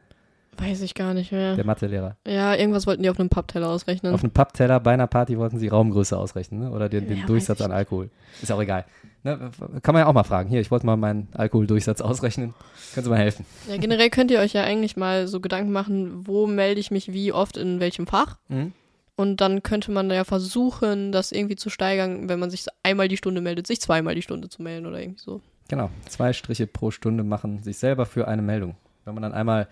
weiß 0.57 0.83
ich 0.83 0.93
gar 0.93 1.13
nicht 1.13 1.33
mehr. 1.33 1.57
Der 1.57 1.65
Mathelehrer. 1.65 2.15
Ja, 2.25 2.55
irgendwas 2.55 2.87
wollten 2.87 3.03
die 3.03 3.09
auf 3.09 3.19
einem 3.19 3.27
Pappteller 3.27 3.67
ausrechnen. 3.67 4.13
Auf 4.13 4.23
einem 4.23 4.31
Pappteller 4.31 4.79
bei 4.79 4.93
einer 4.93 5.05
Party 5.07 5.37
wollten 5.37 5.59
sie 5.59 5.67
Raumgröße 5.67 6.17
ausrechnen, 6.17 6.61
ne? 6.61 6.71
oder 6.71 6.87
den, 6.87 7.09
den 7.09 7.17
Ja, 7.19 7.25
Durchsatz 7.25 7.59
an 7.59 7.73
Alkohol. 7.73 8.09
Ist 8.41 8.53
auch 8.53 8.61
egal. 8.61 8.85
Ne? 9.23 9.51
Kann 9.83 9.91
man 9.93 10.03
ja 10.03 10.07
auch 10.07 10.13
mal 10.13 10.23
fragen. 10.23 10.47
Hier, 10.47 10.61
ich 10.61 10.71
wollte 10.71 10.85
mal 10.85 10.95
meinen 10.95 11.27
Alkoholdurchsatz 11.33 11.99
ausrechnen. 11.99 12.53
Können 12.93 13.03
Sie 13.03 13.09
mal 13.09 13.19
helfen? 13.19 13.45
Ja, 13.67 13.75
generell 13.75 14.09
könnt 14.09 14.31
ihr 14.31 14.39
euch 14.39 14.53
ja 14.53 14.63
eigentlich 14.63 14.95
mal 14.95 15.27
so 15.27 15.41
Gedanken 15.41 15.73
machen, 15.73 16.25
wo 16.25 16.47
melde 16.47 16.79
ich 16.79 16.89
mich 16.89 17.11
wie 17.11 17.33
oft 17.33 17.57
in 17.57 17.81
welchem 17.81 18.07
Fach. 18.07 18.37
Mhm. 18.47 18.71
Und 19.17 19.39
dann 19.39 19.63
könnte 19.63 19.91
man 19.91 20.09
ja 20.09 20.25
versuchen, 20.25 21.11
das 21.11 21.31
irgendwie 21.31 21.55
zu 21.55 21.69
steigern, 21.69 22.27
wenn 22.27 22.39
man 22.39 22.49
sich 22.49 22.65
einmal 22.83 23.07
die 23.07 23.17
Stunde 23.17 23.41
meldet, 23.41 23.65
sich 23.65 23.79
zweimal 23.79 24.13
die 24.13 24.21
Stunde 24.21 24.49
zu 24.49 24.61
melden 24.61 24.85
oder 24.85 24.99
irgendwie 24.99 25.21
so. 25.21 25.41
Genau. 25.69 25.89
Zwei 26.09 26.33
Striche 26.33 26.67
pro 26.67 26.91
Stunde 26.91 27.23
machen 27.23 27.63
sich 27.63 27.77
selber 27.77 28.05
für 28.05 28.27
eine 28.27 28.41
Meldung. 28.41 28.75
Wenn 29.05 29.13
man 29.13 29.23
dann 29.23 29.33
einmal 29.33 29.67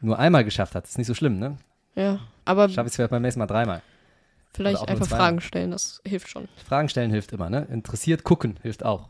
nur 0.00 0.18
einmal 0.18 0.44
geschafft 0.44 0.74
hat, 0.74 0.84
ist 0.84 0.98
nicht 0.98 1.06
so 1.06 1.14
schlimm, 1.14 1.38
ne? 1.38 1.56
Ja, 1.94 2.20
aber 2.44 2.68
Schaffe 2.68 2.88
ich 2.88 2.92
es 2.92 2.96
vielleicht 2.96 3.10
beim 3.10 3.22
nächsten 3.22 3.38
Mal 3.38 3.46
dreimal. 3.46 3.82
vielleicht 4.52 4.80
nur 4.80 4.88
einfach. 4.88 5.06
Fragen 5.06 5.40
stellen, 5.40 5.70
das 5.70 6.02
hilft 6.04 6.28
schon. 6.28 6.48
Fragen 6.66 6.88
stellen 6.88 7.10
hilft 7.10 7.32
immer, 7.32 7.48
ne? 7.48 7.66
Interessiert 7.70 8.24
gucken 8.24 8.58
hilft 8.62 8.84
auch. 8.84 9.08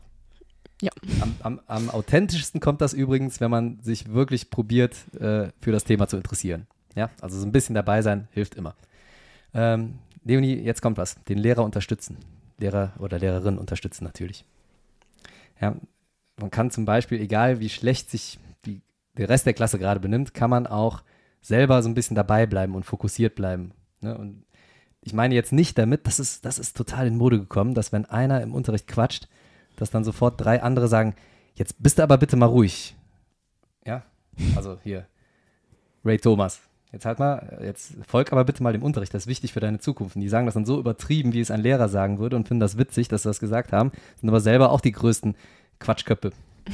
Ja. 0.81 0.91
Am, 1.21 1.35
am, 1.41 1.59
am 1.65 1.89
authentischsten 1.89 2.61
kommt 2.61 2.81
das 2.81 2.93
übrigens, 2.93 3.41
wenn 3.41 3.49
man 3.49 3.79
sich 3.81 4.13
wirklich 4.13 4.51
probiert, 4.51 4.95
äh, 5.19 5.49
für 5.59 5.71
das 5.71 5.83
Thema 5.83 6.07
zu 6.07 6.17
interessieren. 6.17 6.67
Ja, 6.95 7.09
also 7.19 7.39
so 7.39 7.45
ein 7.45 7.51
bisschen 7.51 7.75
dabei 7.75 8.01
sein 8.01 8.27
hilft 8.31 8.55
immer. 8.55 8.75
Ähm, 9.53 9.99
Leonie, 10.23 10.55
jetzt 10.55 10.81
kommt 10.81 10.97
was. 10.97 11.23
Den 11.23 11.37
Lehrer 11.37 11.63
unterstützen. 11.63 12.17
Lehrer 12.57 12.93
oder 12.99 13.19
Lehrerin 13.19 13.57
unterstützen 13.57 14.03
natürlich. 14.03 14.45
Ja, 15.61 15.75
man 16.37 16.51
kann 16.51 16.71
zum 16.71 16.85
Beispiel, 16.85 17.19
egal 17.21 17.59
wie 17.59 17.69
schlecht 17.69 18.09
sich 18.09 18.39
die, 18.65 18.81
der 19.17 19.29
Rest 19.29 19.45
der 19.45 19.53
Klasse 19.53 19.79
gerade 19.79 19.99
benimmt, 19.99 20.33
kann 20.33 20.49
man 20.49 20.67
auch 20.67 21.03
selber 21.41 21.81
so 21.81 21.89
ein 21.89 21.93
bisschen 21.93 22.15
dabei 22.15 22.45
bleiben 22.45 22.75
und 22.75 22.83
fokussiert 22.83 23.35
bleiben. 23.35 23.71
Ne? 24.01 24.17
Und 24.17 24.45
ich 25.01 25.13
meine 25.13 25.35
jetzt 25.35 25.53
nicht 25.53 25.77
damit, 25.77 26.05
das 26.05 26.19
ist, 26.19 26.45
das 26.45 26.59
ist 26.59 26.75
total 26.75 27.07
in 27.07 27.17
Mode 27.17 27.39
gekommen, 27.39 27.73
dass 27.73 27.91
wenn 27.91 28.05
einer 28.05 28.41
im 28.41 28.53
Unterricht 28.53 28.87
quatscht, 28.87 29.27
dass 29.77 29.91
dann 29.91 30.03
sofort 30.03 30.39
drei 30.41 30.61
andere 30.61 30.87
sagen, 30.87 31.15
jetzt 31.55 31.81
bist 31.81 31.97
du 31.99 32.03
aber 32.03 32.17
bitte 32.17 32.35
mal 32.35 32.47
ruhig. 32.47 32.95
Ja, 33.85 34.03
also 34.55 34.79
hier, 34.83 35.07
Ray 36.03 36.17
Thomas. 36.17 36.66
Jetzt 36.91 37.05
halt 37.05 37.19
mal, 37.19 37.59
jetzt 37.63 37.95
folg 38.07 38.31
aber 38.31 38.45
bitte 38.45 38.63
mal 38.63 38.71
dem 38.71 38.83
Unterricht, 38.83 39.13
das 39.13 39.23
ist 39.23 39.27
wichtig 39.27 39.51
für 39.51 39.59
deine 39.59 39.79
Zukunft. 39.79 40.15
Und 40.15 40.21
die 40.21 40.29
sagen 40.29 40.45
das 40.45 40.53
dann 40.53 40.65
so 40.65 40.79
übertrieben, 40.79 41.33
wie 41.33 41.41
es 41.41 41.51
ein 41.51 41.61
Lehrer 41.61 41.89
sagen 41.89 42.17
würde 42.17 42.35
und 42.35 42.47
finden 42.47 42.61
das 42.61 42.77
witzig, 42.77 43.09
dass 43.09 43.23
sie 43.23 43.29
das 43.29 43.39
gesagt 43.39 43.73
haben, 43.73 43.91
sind 44.19 44.29
aber 44.29 44.39
selber 44.39 44.71
auch 44.71 44.81
die 44.81 44.91
größten 44.93 45.35
Quatschköpfe. 45.79 46.31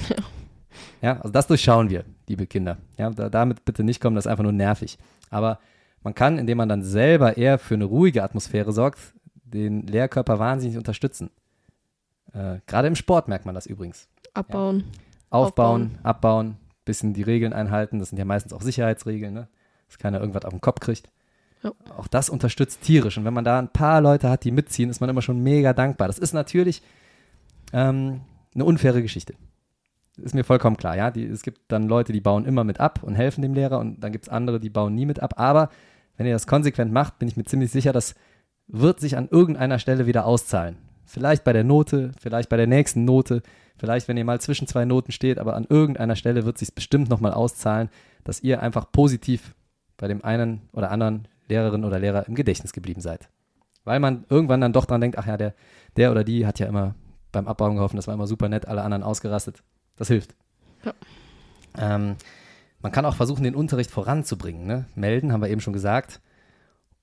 Ja, 1.01 1.17
also 1.17 1.29
das 1.29 1.47
durchschauen 1.47 1.89
wir, 1.89 2.03
liebe 2.27 2.47
Kinder. 2.47 2.77
Ja, 2.97 3.09
da, 3.09 3.29
damit 3.29 3.65
bitte 3.65 3.83
nicht 3.83 4.01
kommen, 4.01 4.15
das 4.15 4.25
ist 4.25 4.31
einfach 4.31 4.43
nur 4.43 4.53
nervig. 4.53 4.97
Aber 5.29 5.59
man 6.01 6.15
kann, 6.15 6.39
indem 6.39 6.57
man 6.57 6.69
dann 6.69 6.81
selber 6.81 7.37
eher 7.37 7.59
für 7.59 7.75
eine 7.75 7.85
ruhige 7.85 8.23
Atmosphäre 8.23 8.71
sorgt, 8.71 8.99
den 9.43 9.85
Lehrkörper 9.85 10.39
wahnsinnig 10.39 10.77
unterstützen. 10.77 11.29
Äh, 12.33 12.59
Gerade 12.65 12.87
im 12.87 12.95
Sport 12.95 13.27
merkt 13.27 13.45
man 13.45 13.53
das 13.53 13.65
übrigens. 13.65 14.07
Abbauen. 14.33 14.85
Aufbauen, 15.29 15.97
abbauen, 16.03 16.57
bisschen 16.85 17.13
die 17.13 17.23
Regeln 17.23 17.53
einhalten. 17.53 17.99
Das 17.99 18.09
sind 18.09 18.17
ja 18.17 18.25
meistens 18.25 18.53
auch 18.53 18.61
Sicherheitsregeln, 18.61 19.33
ne? 19.33 19.47
Dass 19.93 19.99
keiner 19.99 20.19
irgendwas 20.19 20.45
auf 20.45 20.51
den 20.51 20.61
Kopf 20.61 20.79
kriegt. 20.79 21.09
Ja. 21.63 21.71
Auch 21.97 22.07
das 22.07 22.29
unterstützt 22.29 22.81
tierisch. 22.81 23.17
Und 23.17 23.25
wenn 23.25 23.33
man 23.33 23.45
da 23.45 23.59
ein 23.59 23.69
paar 23.69 24.01
Leute 24.01 24.29
hat, 24.29 24.43
die 24.43 24.51
mitziehen, 24.51 24.89
ist 24.89 24.99
man 24.99 25.09
immer 25.09 25.21
schon 25.21 25.41
mega 25.41 25.73
dankbar. 25.73 26.07
Das 26.07 26.19
ist 26.19 26.33
natürlich 26.33 26.81
ähm, 27.71 28.21
eine 28.53 28.65
unfaire 28.65 29.01
Geschichte. 29.01 29.35
Ist 30.17 30.35
mir 30.35 30.43
vollkommen 30.43 30.77
klar, 30.77 30.97
ja. 30.97 31.11
Die, 31.11 31.25
es 31.25 31.41
gibt 31.43 31.59
dann 31.69 31.87
Leute, 31.87 32.11
die 32.11 32.21
bauen 32.21 32.45
immer 32.45 32.63
mit 32.63 32.79
ab 32.79 33.01
und 33.03 33.15
helfen 33.15 33.41
dem 33.41 33.53
Lehrer 33.53 33.79
und 33.79 34.03
dann 34.03 34.11
gibt 34.11 34.25
es 34.25 34.29
andere, 34.29 34.59
die 34.59 34.69
bauen 34.69 34.93
nie 34.93 35.05
mit 35.05 35.21
ab. 35.21 35.35
Aber 35.37 35.69
wenn 36.17 36.25
ihr 36.25 36.33
das 36.33 36.47
konsequent 36.47 36.91
macht, 36.91 37.19
bin 37.19 37.27
ich 37.27 37.37
mir 37.37 37.45
ziemlich 37.45 37.71
sicher, 37.71 37.93
das 37.93 38.15
wird 38.67 38.99
sich 38.99 39.17
an 39.17 39.27
irgendeiner 39.29 39.79
Stelle 39.79 40.05
wieder 40.05 40.25
auszahlen. 40.25 40.77
Vielleicht 41.05 41.43
bei 41.43 41.53
der 41.53 41.63
Note, 41.63 42.11
vielleicht 42.19 42.49
bei 42.49 42.57
der 42.57 42.67
nächsten 42.67 43.05
Note, 43.05 43.41
vielleicht 43.77 44.07
wenn 44.07 44.17
ihr 44.17 44.25
mal 44.25 44.41
zwischen 44.41 44.67
zwei 44.67 44.85
Noten 44.85 45.11
steht, 45.11 45.39
aber 45.39 45.55
an 45.55 45.65
irgendeiner 45.67 46.15
Stelle 46.15 46.45
wird 46.45 46.57
sich 46.57 46.73
bestimmt 46.73 47.09
nochmal 47.09 47.33
auszahlen, 47.33 47.89
dass 48.23 48.41
ihr 48.41 48.61
einfach 48.61 48.91
positiv 48.91 49.55
bei 49.97 50.07
dem 50.07 50.23
einen 50.23 50.69
oder 50.71 50.91
anderen 50.91 51.27
Lehrerin 51.47 51.85
oder 51.85 51.99
Lehrer 51.99 52.27
im 52.27 52.35
Gedächtnis 52.35 52.73
geblieben 52.73 53.01
seid. 53.01 53.29
Weil 53.83 53.99
man 53.99 54.25
irgendwann 54.29 54.61
dann 54.61 54.73
doch 54.73 54.85
dran 54.85 55.01
denkt, 55.01 55.17
ach 55.17 55.27
ja, 55.27 55.37
der, 55.37 55.53
der 55.97 56.11
oder 56.11 56.23
die 56.23 56.45
hat 56.45 56.59
ja 56.59 56.67
immer 56.67 56.95
beim 57.31 57.47
Abbauen 57.47 57.75
geholfen, 57.75 57.97
das 57.97 58.07
war 58.07 58.13
immer 58.13 58.27
super 58.27 58.47
nett, 58.47 58.67
alle 58.67 58.83
anderen 58.83 59.03
ausgerastet. 59.03 59.63
Das 59.95 60.07
hilft. 60.07 60.35
Ja. 60.85 60.93
Ähm, 61.77 62.15
man 62.81 62.91
kann 62.91 63.05
auch 63.05 63.15
versuchen, 63.15 63.43
den 63.43 63.55
Unterricht 63.55 63.91
voranzubringen. 63.91 64.65
Ne? 64.65 64.85
Melden, 64.95 65.31
haben 65.31 65.41
wir 65.41 65.49
eben 65.49 65.61
schon 65.61 65.73
gesagt. 65.73 66.21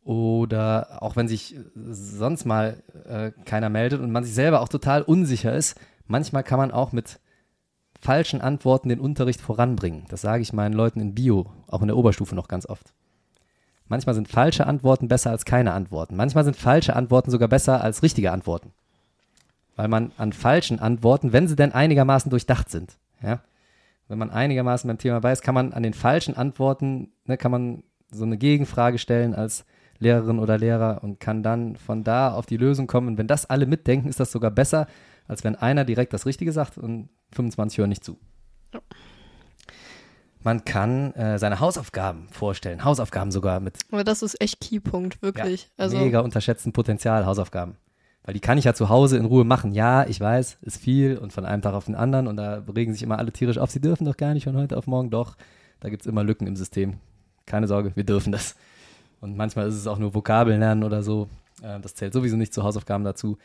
Oder 0.03 1.03
auch 1.03 1.17
wenn 1.17 1.29
sich 1.29 1.57
sonst 1.75 2.45
mal 2.45 2.83
äh, 3.07 3.33
keiner 3.45 3.69
meldet 3.69 4.01
und 4.01 4.11
man 4.11 4.25
sich 4.25 4.35
selber 4.35 4.61
auch 4.61 4.69
total 4.69 5.03
unsicher 5.03 5.55
ist, 5.55 5.79
manchmal 6.07 6.43
kann 6.43 6.59
man 6.59 6.71
auch 6.71 6.93
mit 6.93 7.21
falschen 8.01 8.41
Antworten 8.41 8.89
den 8.89 9.01
Unterricht 9.01 9.41
voranbringen. 9.41 10.05
Das 10.09 10.23
sage 10.23 10.43
ich 10.43 10.53
meinen 10.53 10.73
Leuten 10.73 11.01
in 11.01 11.15
Bio, 11.15 11.47
auch 11.67 11.83
in 11.83 11.89
der 11.89 11.97
Oberstufe 11.97 12.35
noch 12.35 12.49
ganz 12.49 12.67
oft. 12.67 12.93
Manchmal 13.89 14.15
sind 14.15 14.29
falsche 14.29 14.67
Antworten 14.67 15.09
besser 15.09 15.31
als 15.31 15.45
keine 15.45 15.73
Antworten. 15.73 16.17
Manchmal 16.17 16.45
sind 16.45 16.57
falsche 16.57 16.95
Antworten 16.95 17.31
sogar 17.31 17.49
besser 17.49 17.83
als 17.83 18.03
richtige 18.03 18.31
Antworten. 18.31 18.73
Weil 19.77 19.89
man 19.89 20.13
an 20.17 20.33
falschen 20.33 20.79
Antworten, 20.79 21.33
wenn 21.33 21.49
sie 21.49 21.57
denn 21.57 21.73
einigermaßen 21.73 22.31
durchdacht 22.31 22.71
sind, 22.71 22.99
ja, 23.23 23.41
wenn 24.09 24.19
man 24.19 24.31
einigermaßen 24.31 24.89
beim 24.89 24.99
Thema 24.99 25.23
weiß, 25.23 25.41
kann 25.41 25.55
man 25.55 25.73
an 25.73 25.83
den 25.83 25.95
falschen 25.95 26.37
Antworten, 26.37 27.13
ne, 27.27 27.37
kann 27.37 27.53
man 27.53 27.85
so 28.11 28.25
eine 28.25 28.39
Gegenfrage 28.39 28.99
stellen 28.99 29.35
als 29.35 29.65
Lehrerin 30.01 30.39
oder 30.39 30.59
Lehrer 30.59 31.01
und 31.03 31.21
kann 31.21 31.43
dann 31.43 31.77
von 31.77 32.03
da 32.03 32.33
auf 32.33 32.47
die 32.47 32.57
Lösung 32.57 32.87
kommen. 32.87 33.09
Und 33.09 33.19
wenn 33.19 33.29
das 33.29 33.47
alle 33.47 33.67
mitdenken, 33.67 34.09
ist 34.09 34.19
das 34.19 34.33
sogar 34.33 34.51
besser, 34.51 34.87
als 35.31 35.45
wenn 35.45 35.55
einer 35.55 35.85
direkt 35.85 36.13
das 36.13 36.27
Richtige 36.27 36.53
sagt 36.53 36.77
und 36.77 37.09
25 37.33 37.79
hören 37.79 37.89
nicht 37.89 38.05
zu. 38.05 38.19
Ja. 38.75 38.81
Man 40.43 40.65
kann 40.65 41.13
äh, 41.15 41.39
seine 41.39 41.61
Hausaufgaben 41.61 42.29
vorstellen, 42.31 42.83
Hausaufgaben 42.83 43.31
sogar 43.31 43.61
mit. 43.61 43.79
Aber 43.93 44.05
das 44.05 44.23
ist 44.23 44.41
echt 44.41 44.61
Keypunkt, 44.61 45.23
wirklich. 45.23 45.65
Ja, 45.65 45.85
also 45.85 45.99
mega 45.99 46.21
unterschätzten 46.21 46.73
Potenzial, 46.73 47.27
Hausaufgaben. 47.27 47.77
Weil 48.25 48.35
die 48.35 48.41
kann 48.41 48.59
ich 48.59 48.65
ja 48.65 48.75
zu 48.75 48.89
Hause 48.89 49.19
in 49.19 49.25
Ruhe 49.25 49.45
machen. 49.45 49.73
Ja, 49.73 50.07
ich 50.07 50.19
weiß, 50.19 50.59
ist 50.63 50.79
viel 50.79 51.17
und 51.17 51.33
von 51.33 51.45
einem 51.45 51.63
Tag 51.63 51.75
auf 51.75 51.85
den 51.85 51.95
anderen 51.95 52.27
und 52.27 52.37
da 52.37 52.65
regen 52.75 52.93
sich 52.93 53.03
immer 53.03 53.19
alle 53.19 53.33
tierisch 53.33 53.59
auf. 53.59 53.71
Sie 53.71 53.81
dürfen 53.81 54.07
doch 54.07 54.17
gar 54.17 54.35
nicht 54.35 54.45
von 54.45 54.57
heute 54.57 54.77
auf 54.77 54.87
morgen. 54.87 55.11
Doch, 55.11 55.37
da 55.79 55.91
gibt 55.91 56.03
es 56.03 56.07
immer 56.07 56.25
Lücken 56.25 56.47
im 56.47 56.57
System. 56.57 56.99
Keine 57.47 57.69
Sorge, 57.69 57.93
wir 57.95 58.05
dürfen 58.05 58.33
das. 58.33 58.57
Und 59.21 59.37
manchmal 59.37 59.69
ist 59.69 59.77
es 59.77 59.87
auch 59.87 59.99
nur 59.99 60.15
Vokabeln 60.15 60.59
lernen 60.59 60.83
oder 60.83 61.03
so. 61.03 61.29
Äh, 61.63 61.79
das 61.81 61.95
zählt 61.95 62.15
sowieso 62.15 62.37
nicht 62.37 62.53
zu 62.53 62.63
Hausaufgaben 62.63 63.05
dazu. 63.05 63.39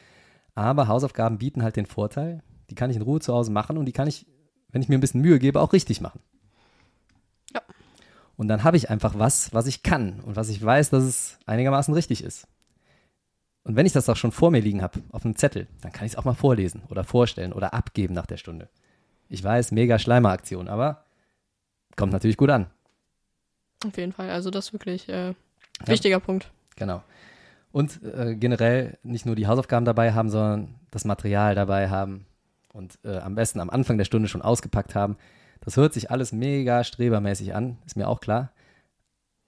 Aber 0.55 0.87
Hausaufgaben 0.87 1.37
bieten 1.37 1.63
halt 1.63 1.75
den 1.75 1.85
Vorteil, 1.85 2.41
die 2.69 2.75
kann 2.75 2.89
ich 2.89 2.95
in 2.95 3.01
Ruhe 3.01 3.19
zu 3.19 3.33
Hause 3.33 3.51
machen 3.51 3.77
und 3.77 3.85
die 3.85 3.91
kann 3.91 4.07
ich, 4.07 4.25
wenn 4.69 4.81
ich 4.81 4.89
mir 4.89 4.97
ein 4.97 5.01
bisschen 5.01 5.21
Mühe 5.21 5.37
gebe, 5.37 5.61
auch 5.61 5.73
richtig 5.73 6.01
machen. 6.01 6.21
Ja. 7.53 7.61
Und 8.37 8.47
dann 8.47 8.63
habe 8.63 8.77
ich 8.77 8.89
einfach 8.89 9.19
was, 9.19 9.53
was 9.53 9.67
ich 9.67 9.83
kann 9.83 10.21
und 10.21 10.35
was 10.35 10.49
ich 10.49 10.63
weiß, 10.63 10.89
dass 10.89 11.03
es 11.03 11.37
einigermaßen 11.45 11.93
richtig 11.93 12.23
ist. 12.23 12.47
Und 13.63 13.75
wenn 13.75 13.85
ich 13.85 13.93
das 13.93 14.07
auch 14.09 14.15
schon 14.15 14.31
vor 14.31 14.51
mir 14.51 14.61
liegen 14.61 14.81
habe, 14.81 15.01
auf 15.11 15.25
einem 15.25 15.35
Zettel, 15.35 15.67
dann 15.81 15.91
kann 15.91 16.05
ich 16.05 16.13
es 16.13 16.17
auch 16.17 16.23
mal 16.23 16.35
vorlesen 16.35 16.83
oder 16.87 17.03
vorstellen 17.03 17.51
oder 17.51 17.73
abgeben 17.73 18.13
nach 18.13 18.27
der 18.27 18.37
Stunde. 18.37 18.69
Ich 19.27 19.43
weiß, 19.43 19.71
mega 19.71 19.99
Schleimeraktion, 19.99 20.67
aber 20.67 21.03
kommt 21.95 22.13
natürlich 22.13 22.37
gut 22.37 22.51
an. 22.51 22.67
Auf 23.85 23.97
jeden 23.97 24.13
Fall, 24.13 24.29
also 24.29 24.51
das 24.51 24.67
ist 24.67 24.73
wirklich 24.73 25.09
äh, 25.09 25.33
wichtiger 25.85 26.17
ja. 26.17 26.19
Punkt. 26.19 26.51
Genau. 26.75 27.01
Und 27.75 28.01
äh, 28.05 28.37
generell 28.37 28.97
nicht 29.03 29.25
nur 29.25 29.35
die 29.35 29.47
Hausaufgaben 29.47 29.83
dabei 29.83 30.13
haben, 30.13 30.29
sondern 30.29 30.75
das 30.91 31.03
Material 31.03 31.55
dabei 31.55 31.89
haben 31.89 32.25
und 32.71 32.97
äh, 33.03 33.17
am 33.17 33.35
besten 33.35 33.59
am 33.59 33.69
Anfang 33.69 33.97
der 33.97 34.05
Stunde 34.05 34.29
schon 34.29 34.41
ausgepackt 34.41 34.95
haben. 34.95 35.17
Das 35.59 35.75
hört 35.75 35.93
sich 35.93 36.09
alles 36.09 36.31
mega 36.31 36.85
strebermäßig 36.85 37.53
an, 37.53 37.77
ist 37.85 37.97
mir 37.97 38.07
auch 38.07 38.21
klar. 38.21 38.53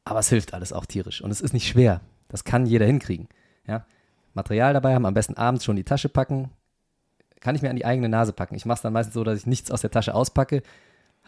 Aber 0.04 0.20
es 0.20 0.28
hilft 0.28 0.54
alles 0.54 0.74
auch 0.74 0.86
tierisch. 0.86 1.22
Und 1.22 1.32
es 1.32 1.40
ist 1.40 1.54
nicht 1.54 1.70
schwer. 1.70 2.02
Das 2.28 2.44
kann 2.44 2.66
jeder 2.66 2.86
hinkriegen. 2.86 3.30
Ja? 3.66 3.86
Material 4.34 4.74
dabei 4.74 4.94
haben, 4.94 5.06
am 5.06 5.14
besten 5.14 5.36
abends 5.36 5.64
schon 5.64 5.78
die 5.78 5.86
Tasche 5.86 6.10
packen. 6.10 6.50
Kann 7.40 7.56
ich 7.56 7.62
mir 7.62 7.70
an 7.70 7.78
die 7.78 7.86
eigene 7.86 8.10
Nase 8.10 8.34
packen. 8.34 8.56
Ich 8.56 8.66
mache 8.66 8.76
es 8.76 8.82
dann 8.82 8.92
meistens 8.92 9.14
so, 9.14 9.24
dass 9.24 9.40
ich 9.40 9.46
nichts 9.46 9.72
aus 9.72 9.80
der 9.80 9.92
Tasche 9.92 10.14
auspacke. 10.14 10.64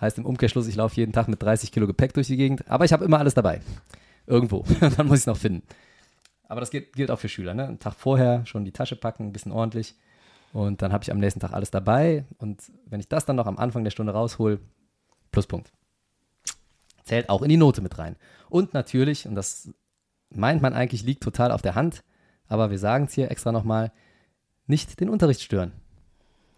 Heißt 0.01 0.17
im 0.17 0.25
Umkehrschluss, 0.25 0.67
ich 0.67 0.75
laufe 0.75 0.97
jeden 0.97 1.13
Tag 1.13 1.29
mit 1.29 1.41
30 1.41 1.71
Kilo 1.71 1.87
Gepäck 1.87 2.13
durch 2.13 2.27
die 2.27 2.35
Gegend. 2.35 2.69
Aber 2.69 2.83
ich 2.83 2.91
habe 2.91 3.05
immer 3.05 3.19
alles 3.19 3.35
dabei. 3.35 3.61
Irgendwo. 4.27 4.65
dann 4.97 5.07
muss 5.07 5.19
ich 5.19 5.21
es 5.21 5.27
noch 5.27 5.37
finden. 5.37 5.63
Aber 6.49 6.59
das 6.59 6.71
gilt, 6.71 6.93
gilt 6.93 7.11
auch 7.11 7.19
für 7.19 7.29
Schüler. 7.29 7.53
Ne? 7.53 7.67
Einen 7.67 7.79
Tag 7.79 7.93
vorher 7.93 8.45
schon 8.45 8.65
die 8.65 8.73
Tasche 8.73 8.97
packen, 8.97 9.27
ein 9.27 9.31
bisschen 9.31 9.53
ordentlich. 9.53 9.95
Und 10.51 10.81
dann 10.81 10.91
habe 10.91 11.03
ich 11.03 11.11
am 11.11 11.19
nächsten 11.19 11.39
Tag 11.39 11.53
alles 11.53 11.71
dabei. 11.71 12.25
Und 12.39 12.61
wenn 12.85 12.99
ich 12.99 13.07
das 13.07 13.25
dann 13.25 13.37
noch 13.37 13.47
am 13.47 13.57
Anfang 13.57 13.83
der 13.83 13.91
Stunde 13.91 14.13
raushol, 14.13 14.59
Pluspunkt. 15.31 15.71
Zählt 17.03 17.29
auch 17.29 17.43
in 17.43 17.49
die 17.49 17.57
Note 17.57 17.81
mit 17.81 17.97
rein. 17.97 18.15
Und 18.49 18.73
natürlich, 18.73 19.27
und 19.27 19.35
das 19.35 19.69
meint 20.29 20.61
man 20.61 20.73
eigentlich, 20.73 21.03
liegt 21.03 21.23
total 21.23 21.51
auf 21.51 21.61
der 21.61 21.75
Hand, 21.75 22.03
aber 22.47 22.71
wir 22.71 22.79
sagen 22.79 23.05
es 23.05 23.13
hier 23.13 23.29
extra 23.29 23.51
nochmal, 23.51 23.91
nicht 24.65 24.99
den 24.99 25.09
Unterricht 25.09 25.41
stören. 25.41 25.71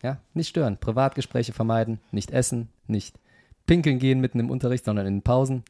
Ja, 0.01 0.19
nicht 0.33 0.49
stören. 0.49 0.77
Privatgespräche 0.77 1.53
vermeiden, 1.53 1.99
nicht 2.11 2.31
essen, 2.31 2.69
nicht 2.87 3.19
pinkeln 3.67 3.99
gehen 3.99 4.19
mitten 4.19 4.39
im 4.39 4.49
Unterricht, 4.49 4.85
sondern 4.85 5.05
in 5.05 5.15
den 5.17 5.21
Pausen. 5.21 5.63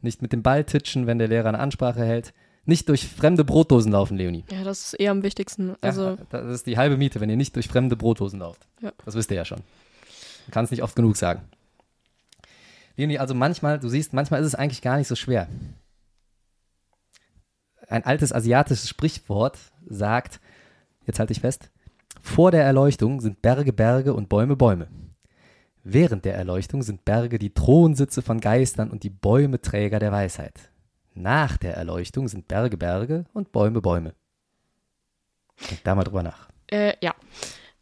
Nicht 0.00 0.22
mit 0.22 0.32
dem 0.32 0.42
Ball 0.42 0.64
titschen, 0.64 1.06
wenn 1.06 1.18
der 1.18 1.28
Lehrer 1.28 1.48
eine 1.48 1.58
Ansprache 1.58 2.04
hält. 2.04 2.32
Nicht 2.64 2.88
durch 2.88 3.08
fremde 3.08 3.44
Brotdosen 3.44 3.90
laufen, 3.90 4.16
Leonie. 4.16 4.44
Ja, 4.50 4.62
das 4.62 4.86
ist 4.86 4.94
eher 4.94 5.10
am 5.10 5.22
wichtigsten. 5.22 5.74
Also 5.80 6.10
ja, 6.10 6.16
das 6.30 6.54
ist 6.54 6.66
die 6.66 6.76
halbe 6.76 6.96
Miete, 6.96 7.20
wenn 7.20 7.28
ihr 7.28 7.36
nicht 7.36 7.56
durch 7.56 7.66
fremde 7.66 7.96
Brotdosen 7.96 8.38
lauft. 8.38 8.66
Ja. 8.80 8.92
Das 9.04 9.14
wisst 9.14 9.30
ihr 9.30 9.36
ja 9.36 9.44
schon. 9.44 9.58
Man 10.46 10.52
kann 10.52 10.64
es 10.64 10.70
nicht 10.70 10.82
oft 10.82 10.94
genug 10.94 11.16
sagen. 11.16 11.42
Leonie, 12.96 13.18
also 13.18 13.34
manchmal, 13.34 13.80
du 13.80 13.88
siehst, 13.88 14.12
manchmal 14.12 14.40
ist 14.40 14.46
es 14.46 14.54
eigentlich 14.54 14.82
gar 14.82 14.96
nicht 14.96 15.08
so 15.08 15.16
schwer 15.16 15.48
ein 17.92 18.04
altes 18.04 18.32
asiatisches 18.32 18.88
Sprichwort 18.88 19.58
sagt, 19.86 20.40
jetzt 21.06 21.18
halte 21.18 21.32
ich 21.32 21.40
fest, 21.40 21.70
vor 22.20 22.50
der 22.50 22.64
Erleuchtung 22.64 23.20
sind 23.20 23.42
Berge 23.42 23.72
Berge 23.72 24.14
und 24.14 24.28
Bäume 24.28 24.56
Bäume. 24.56 24.88
Während 25.84 26.24
der 26.24 26.36
Erleuchtung 26.36 26.82
sind 26.82 27.04
Berge 27.04 27.38
die 27.38 27.52
Thronsitze 27.52 28.22
von 28.22 28.40
Geistern 28.40 28.90
und 28.90 29.02
die 29.02 29.10
Bäume 29.10 29.60
Träger 29.60 29.98
der 29.98 30.12
Weisheit. 30.12 30.70
Nach 31.14 31.56
der 31.56 31.76
Erleuchtung 31.76 32.28
sind 32.28 32.48
Berge 32.48 32.76
Berge 32.76 33.26
und 33.32 33.52
Bäume 33.52 33.80
Bäume. 33.80 34.14
Denk 35.70 35.84
da 35.84 35.94
mal 35.94 36.04
drüber 36.04 36.22
nach. 36.22 36.48
Äh, 36.70 36.94
ja. 37.00 37.14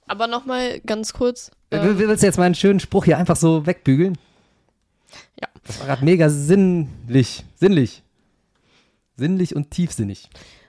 Aber 0.06 0.26
nochmal 0.26 0.80
ganz 0.80 1.12
kurz. 1.12 1.50
Ähm, 1.70 1.98
Willst 1.98 2.22
du 2.22 2.26
jetzt 2.26 2.38
meinen 2.38 2.54
schönen 2.54 2.80
Spruch 2.80 3.04
hier 3.04 3.16
einfach 3.16 3.36
so 3.36 3.66
wegbügeln? 3.66 4.18
Ja. 5.40 5.48
Das 5.64 5.78
war 5.78 5.86
gerade 5.86 6.04
mega 6.04 6.28
sinnlich. 6.28 7.44
Sinnlich. 7.54 8.02
Sinnlich 9.16 9.54
und 9.54 9.70
tiefsinnig. 9.70 10.28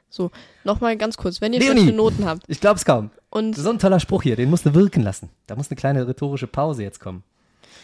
So, 0.09 0.29
nochmal 0.63 0.97
ganz 0.97 1.17
kurz, 1.17 1.39
wenn 1.39 1.53
ihr 1.53 1.59
Leonie, 1.59 1.81
schlechte 1.81 1.95
Noten 1.95 2.25
habt. 2.25 2.43
Ich 2.47 2.59
glaub's 2.59 2.83
kaum. 2.85 3.11
Und 3.29 3.55
so 3.55 3.69
ein 3.69 3.79
toller 3.79 3.99
Spruch 3.99 4.23
hier, 4.23 4.35
den 4.35 4.49
musst 4.49 4.65
du 4.65 4.75
wirken 4.75 5.01
lassen. 5.01 5.29
Da 5.47 5.55
muss 5.55 5.71
eine 5.71 5.77
kleine 5.77 6.05
rhetorische 6.05 6.47
Pause 6.47 6.83
jetzt 6.83 6.99
kommen. 6.99 7.23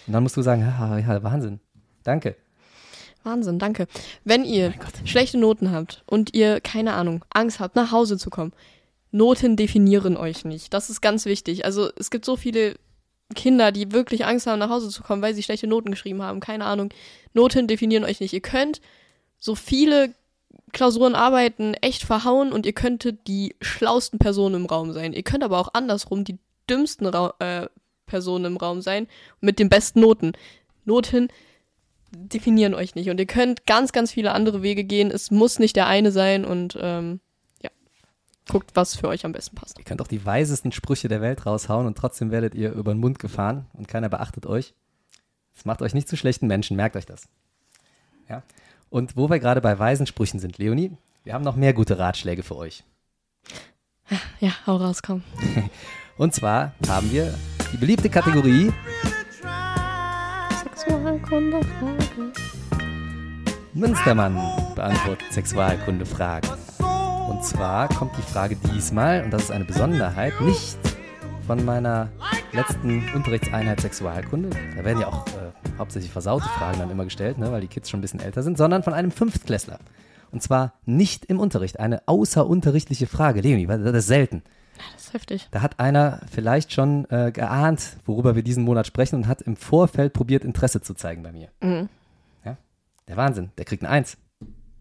Und 0.05 0.13
dann 0.13 0.23
musst 0.23 0.35
du 0.35 0.41
sagen, 0.41 0.61
ja, 0.61 0.97
ja 0.97 1.23
Wahnsinn. 1.23 1.61
Danke. 2.03 2.35
Wahnsinn, 3.27 3.59
danke. 3.59 3.87
Wenn 4.23 4.45
ihr 4.45 4.73
schlechte 5.05 5.37
Noten 5.37 5.71
habt 5.71 6.03
und 6.05 6.33
ihr, 6.33 6.61
keine 6.61 6.93
Ahnung, 6.93 7.23
Angst 7.29 7.59
habt, 7.59 7.75
nach 7.75 7.91
Hause 7.91 8.17
zu 8.17 8.29
kommen, 8.29 8.53
Noten 9.11 9.55
definieren 9.55 10.17
euch 10.17 10.45
nicht. 10.45 10.73
Das 10.73 10.89
ist 10.89 11.01
ganz 11.01 11.25
wichtig. 11.25 11.65
Also 11.65 11.89
es 11.97 12.09
gibt 12.09 12.25
so 12.25 12.35
viele 12.35 12.75
Kinder, 13.35 13.71
die 13.71 13.91
wirklich 13.91 14.25
Angst 14.25 14.47
haben, 14.47 14.59
nach 14.59 14.69
Hause 14.69 14.89
zu 14.89 15.03
kommen, 15.03 15.21
weil 15.21 15.33
sie 15.33 15.43
schlechte 15.43 15.67
Noten 15.67 15.91
geschrieben 15.91 16.21
haben. 16.21 16.39
Keine 16.39 16.65
Ahnung. 16.65 16.89
Noten 17.33 17.67
definieren 17.67 18.03
euch 18.05 18.19
nicht. 18.19 18.33
Ihr 18.33 18.41
könnt 18.41 18.81
so 19.37 19.55
viele 19.55 20.13
Klausuren 20.73 21.15
arbeiten 21.15 21.73
echt 21.75 22.03
verhauen 22.03 22.51
und 22.51 22.65
ihr 22.65 22.73
könntet 22.73 23.27
die 23.27 23.55
schlausten 23.61 24.19
Personen 24.19 24.55
im 24.55 24.65
Raum 24.65 24.91
sein. 24.93 25.13
Ihr 25.13 25.23
könnt 25.23 25.43
aber 25.43 25.59
auch 25.59 25.73
andersrum 25.73 26.23
die 26.23 26.37
dümmsten 26.69 27.07
Ra 27.07 27.33
äh, 27.39 27.67
Personen 28.05 28.45
im 28.45 28.57
Raum 28.57 28.81
sein 28.81 29.07
mit 29.41 29.59
den 29.59 29.69
besten 29.69 29.99
Noten. 30.01 30.33
Noten 30.85 31.29
definieren 32.11 32.73
euch 32.73 32.95
nicht 32.95 33.09
und 33.09 33.19
ihr 33.19 33.25
könnt 33.25 33.65
ganz, 33.65 33.91
ganz 33.91 34.11
viele 34.11 34.31
andere 34.31 34.61
Wege 34.61 34.83
gehen. 34.83 35.11
Es 35.11 35.31
muss 35.31 35.59
nicht 35.59 35.75
der 35.75 35.87
eine 35.87 36.11
sein 36.11 36.45
und 36.45 36.77
ähm, 36.79 37.19
ja, 37.61 37.69
guckt, 38.49 38.71
was 38.75 38.95
für 38.95 39.07
euch 39.07 39.25
am 39.25 39.31
besten 39.31 39.55
passt. 39.55 39.77
Ihr 39.77 39.85
könnt 39.85 40.01
auch 40.01 40.07
die 40.07 40.25
weisesten 40.25 40.71
Sprüche 40.71 41.07
der 41.07 41.21
Welt 41.21 41.45
raushauen 41.45 41.85
und 41.85 41.97
trotzdem 41.97 42.31
werdet 42.31 42.55
ihr 42.55 42.71
über 42.71 42.93
den 42.93 42.99
Mund 42.99 43.19
gefahren 43.19 43.65
und 43.73 43.87
keiner 43.87 44.09
beachtet 44.09 44.45
euch. 44.45 44.73
Das 45.55 45.65
macht 45.65 45.81
euch 45.81 45.93
nicht 45.93 46.07
zu 46.07 46.17
schlechten 46.17 46.47
Menschen, 46.47 46.77
merkt 46.77 46.95
euch 46.95 47.05
das. 47.05 47.27
Ja. 48.29 48.43
Und 48.89 49.17
wo 49.17 49.29
wir 49.29 49.39
gerade 49.39 49.61
bei 49.61 49.77
weisen 49.77 50.07
Sprüchen 50.07 50.39
sind, 50.39 50.57
Leonie, 50.57 50.91
wir 51.23 51.33
haben 51.33 51.43
noch 51.43 51.55
mehr 51.55 51.73
gute 51.73 51.97
Ratschläge 51.97 52.43
für 52.43 52.55
euch. 52.55 52.83
Ja, 54.39 54.51
hau 54.65 54.77
raus, 54.77 55.01
komm. 55.01 55.23
Und 56.17 56.33
zwar 56.33 56.73
haben 56.87 57.11
wir 57.11 57.33
die 57.73 57.77
beliebte 57.77 58.09
Kategorie 58.09 58.71
Sexualkunde-Fragen. 60.87 62.31
Münstermann 63.73 64.35
beantwortet 64.73 65.25
Sexualkunde-Fragen. 65.31 66.47
Und 67.29 67.43
zwar 67.43 67.89
kommt 67.89 68.17
die 68.17 68.21
Frage 68.21 68.55
diesmal, 68.73 69.23
und 69.23 69.31
das 69.31 69.43
ist 69.43 69.51
eine 69.51 69.65
Besonderheit, 69.65 70.39
nicht 70.39 70.77
von 71.45 71.63
meiner 71.65 72.09
letzten 72.53 73.03
Unterrichtseinheit 73.13 73.81
Sexualkunde. 73.81 74.49
Da 74.77 74.85
werden 74.85 75.01
ja 75.01 75.07
auch 75.07 75.27
äh, 75.27 75.51
hauptsächlich 75.77 76.11
versaute 76.11 76.47
Fragen 76.47 76.79
dann 76.79 76.89
immer 76.89 77.03
gestellt, 77.03 77.37
ne, 77.37 77.51
weil 77.51 77.61
die 77.61 77.67
Kids 77.67 77.89
schon 77.89 77.99
ein 77.99 78.01
bisschen 78.01 78.21
älter 78.21 78.41
sind, 78.43 78.57
sondern 78.57 78.83
von 78.83 78.93
einem 78.93 79.11
Fünftklässler. 79.11 79.79
Und 80.31 80.41
zwar 80.41 80.73
nicht 80.85 81.25
im 81.25 81.39
Unterricht. 81.39 81.79
Eine 81.79 82.07
außerunterrichtliche 82.07 83.07
Frage. 83.07 83.41
Leonie, 83.41 83.67
das 83.67 83.79
ist 83.93 84.07
selten. 84.07 84.41
Das 84.93 85.05
ist 85.05 85.13
heftig. 85.13 85.47
Da 85.51 85.61
hat 85.61 85.79
einer 85.79 86.21
vielleicht 86.31 86.73
schon 86.73 87.09
äh, 87.09 87.31
geahnt, 87.31 87.97
worüber 88.05 88.35
wir 88.35 88.43
diesen 88.43 88.63
Monat 88.63 88.87
sprechen 88.87 89.15
und 89.15 89.27
hat 89.27 89.41
im 89.41 89.55
Vorfeld 89.55 90.13
probiert, 90.13 90.43
Interesse 90.43 90.81
zu 90.81 90.93
zeigen 90.93 91.23
bei 91.23 91.31
mir. 91.31 91.49
Mhm. 91.61 91.89
Ja? 92.45 92.57
Der 93.07 93.17
Wahnsinn, 93.17 93.51
der 93.57 93.65
kriegt 93.65 93.83
ein 93.83 93.89
Eins. 93.89 94.17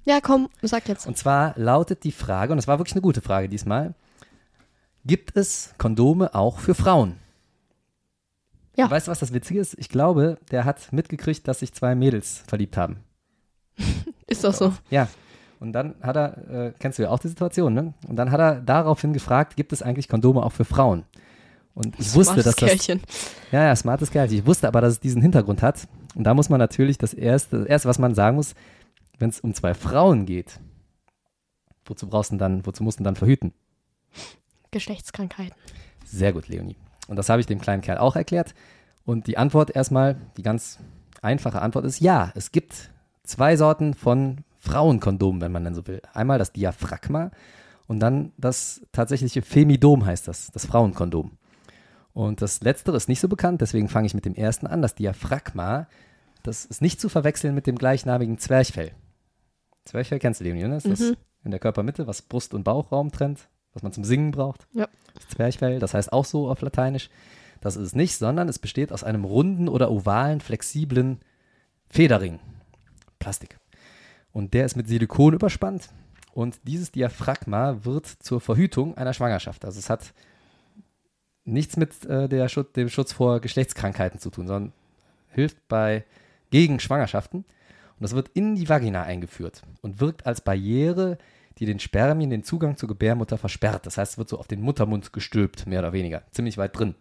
Ja, 0.05 0.20
komm, 0.20 0.49
sag 0.62 0.88
jetzt. 0.88 1.07
Und 1.07 1.16
zwar 1.16 1.55
lautet 1.57 2.05
die 2.05 2.12
Frage, 2.12 2.53
und 2.53 2.59
es 2.59 2.68
war 2.68 2.78
wirklich 2.78 2.94
eine 2.94 3.03
gute 3.03 3.20
Frage 3.20 3.49
diesmal, 3.49 3.94
gibt 5.05 5.36
es 5.36 5.74
Kondome 5.78 6.34
auch 6.34 6.59
für 6.59 6.74
Frauen? 6.74 7.16
Ja. 8.76 8.90
Weißt 8.90 9.07
du, 9.07 9.11
was 9.11 9.18
das 9.18 9.32
Witzige 9.32 9.59
ist? 9.59 9.74
Ich 9.78 9.88
glaube, 9.88 10.38
der 10.51 10.64
hat 10.64 10.92
mitgekriegt, 10.92 11.49
dass 11.49 11.61
sich 11.61 11.72
zwei 11.72 11.94
Mädels 11.94 12.44
verliebt 12.47 12.76
haben. 12.76 12.99
Ist 14.26 14.44
doch 14.44 14.55
so. 14.55 14.74
Ja. 14.90 15.09
Und 15.59 15.72
dann 15.72 15.94
hat 16.02 16.16
er, 16.16 16.66
äh, 16.66 16.72
kennst 16.78 16.98
du 16.98 17.04
ja 17.04 17.11
auch 17.11 17.18
die 17.18 17.28
Situation, 17.28 17.72
ne? 17.72 17.94
Und 18.07 18.16
dann 18.16 18.30
hat 18.30 18.40
er 18.40 18.61
daraufhin 18.61 19.12
gefragt, 19.12 19.57
gibt 19.57 19.72
es 19.72 19.82
eigentlich 19.82 20.09
Kondome 20.09 20.42
auch 20.42 20.52
für 20.52 20.64
Frauen? 20.64 21.04
Und 21.74 21.98
ich 21.98 22.14
wusste, 22.14 22.40
Smartes 22.40 22.44
dass 22.44 22.57
das, 22.57 22.68
Kerlchen. 22.68 23.02
ja, 23.52 23.64
ja, 23.64 23.76
smartes 23.76 24.11
Kerlchen. 24.11 24.38
Ich 24.38 24.46
wusste 24.46 24.66
aber, 24.66 24.80
dass 24.80 24.94
es 24.94 25.00
diesen 25.00 25.20
Hintergrund 25.20 25.62
hat. 25.62 25.86
Und 26.14 26.24
da 26.24 26.32
muss 26.32 26.48
man 26.48 26.59
natürlich 26.59 26.96
das 26.96 27.12
erste, 27.12 27.59
das 27.59 27.66
erste, 27.66 27.88
was 27.88 27.98
man 27.98 28.14
sagen 28.14 28.36
muss, 28.36 28.54
wenn 29.18 29.28
es 29.28 29.40
um 29.40 29.52
zwei 29.54 29.74
Frauen 29.74 30.24
geht, 30.24 30.59
wozu 31.84 32.09
brauchst 32.09 32.30
du 32.30 32.34
denn 32.34 32.38
dann, 32.38 32.66
wozu 32.66 32.82
musst 32.82 32.98
du 32.98 33.04
dann 33.04 33.16
verhüten? 33.16 33.52
Geschlechtskrankheiten. 34.70 35.57
Sehr 36.04 36.32
gut, 36.32 36.48
Leonie. 36.48 36.76
Und 37.09 37.16
das 37.16 37.28
habe 37.28 37.40
ich 37.40 37.46
dem 37.46 37.61
kleinen 37.61 37.82
Kerl 37.82 37.98
auch 37.98 38.16
erklärt. 38.16 38.54
Und 39.04 39.26
die 39.26 39.38
Antwort 39.38 39.74
erstmal, 39.74 40.16
die 40.36 40.42
ganz 40.42 40.78
einfache 41.22 41.62
Antwort 41.62 41.84
ist 41.84 42.00
ja, 42.00 42.32
es 42.34 42.52
gibt 42.52 42.90
zwei 43.22 43.57
Sorten 43.57 43.94
von 43.94 44.38
Frauenkondomen, 44.66 45.40
wenn 45.40 45.52
man 45.52 45.64
denn 45.64 45.74
so 45.74 45.86
will. 45.86 46.02
Einmal 46.12 46.38
das 46.38 46.52
Diaphragma 46.52 47.30
und 47.86 48.00
dann 48.00 48.32
das 48.36 48.82
tatsächliche 48.92 49.42
Femidom 49.42 50.04
heißt 50.04 50.28
das, 50.28 50.50
das 50.52 50.66
Frauenkondom. 50.66 51.38
Und 52.12 52.42
das 52.42 52.60
letztere 52.62 52.96
ist 52.96 53.08
nicht 53.08 53.20
so 53.20 53.28
bekannt, 53.28 53.60
deswegen 53.60 53.88
fange 53.88 54.06
ich 54.06 54.14
mit 54.14 54.24
dem 54.24 54.34
ersten 54.34 54.66
an. 54.66 54.82
Das 54.82 54.94
Diaphragma, 54.94 55.86
das 56.42 56.64
ist 56.64 56.82
nicht 56.82 57.00
zu 57.00 57.08
verwechseln 57.08 57.54
mit 57.54 57.66
dem 57.66 57.76
gleichnamigen 57.76 58.38
Zwerchfell. 58.38 58.92
Zwerchfell 59.84 60.18
kennst 60.18 60.40
du, 60.40 60.44
Leonie, 60.44 60.62
ne? 60.64 60.74
Das 60.74 60.84
ist 60.84 61.00
das 61.10 61.16
in 61.44 61.50
der 61.52 61.60
Körpermitte, 61.60 62.06
was 62.06 62.22
Brust- 62.22 62.54
und 62.54 62.64
Bauchraum 62.64 63.12
trennt, 63.12 63.48
was 63.72 63.82
man 63.82 63.92
zum 63.92 64.02
Singen 64.02 64.32
braucht. 64.32 64.66
Ja. 64.72 64.88
Das 65.14 65.28
Zwerchfell, 65.28 65.78
das 65.78 65.94
heißt 65.94 66.12
auch 66.12 66.24
so 66.24 66.48
auf 66.48 66.60
Lateinisch. 66.60 67.08
Das 67.60 67.76
ist 67.76 67.82
es 67.82 67.94
nicht, 67.94 68.16
sondern 68.16 68.48
es 68.48 68.58
besteht 68.58 68.92
aus 68.92 69.04
einem 69.04 69.24
runden 69.24 69.68
oder 69.68 69.90
ovalen, 69.90 70.40
flexiblen 70.40 71.20
Federring. 71.88 72.40
Plastik. 73.18 73.58
Und 74.37 74.53
der 74.53 74.66
ist 74.66 74.76
mit 74.76 74.87
Silikon 74.87 75.32
überspannt. 75.32 75.89
Und 76.34 76.61
dieses 76.64 76.93
Diaphragma 76.93 77.87
wird 77.87 78.05
zur 78.05 78.39
Verhütung 78.39 78.95
einer 78.95 79.14
Schwangerschaft. 79.14 79.64
Also 79.64 79.78
es 79.78 79.89
hat 79.89 80.12
nichts 81.47 81.78
mit 81.78 82.05
äh, 82.05 82.47
Schutz, 82.51 82.72
dem 82.72 82.91
Schutz 82.91 83.14
vor 83.14 83.41
Geschlechtskrankheiten 83.41 84.20
zu 84.20 84.28
tun, 84.28 84.47
sondern 84.47 84.74
hilft 85.30 85.66
bei 85.68 86.05
gegen 86.51 86.80
Schwangerschaften. 86.80 87.47
Und 87.47 88.03
das 88.03 88.14
wird 88.14 88.28
in 88.34 88.57
die 88.57 88.68
Vagina 88.68 89.05
eingeführt 89.05 89.62
und 89.80 90.01
wirkt 90.01 90.26
als 90.26 90.43
Barriere, 90.43 91.16
die 91.57 91.64
den 91.64 91.80
Spermien 91.80 92.28
den 92.28 92.45
Zugang 92.45 92.76
zur 92.76 92.91
Gebärmutter 92.91 93.39
versperrt. 93.39 93.87
Das 93.87 93.97
heißt, 93.97 94.12
es 94.12 94.18
wird 94.18 94.28
so 94.28 94.39
auf 94.39 94.49
den 94.49 94.61
Muttermund 94.61 95.14
gestülpt, 95.14 95.66
mehr 95.66 95.78
oder 95.78 95.95
weniger. 95.95 96.24
Ziemlich 96.32 96.59
weit 96.59 96.78
drin. 96.78 96.95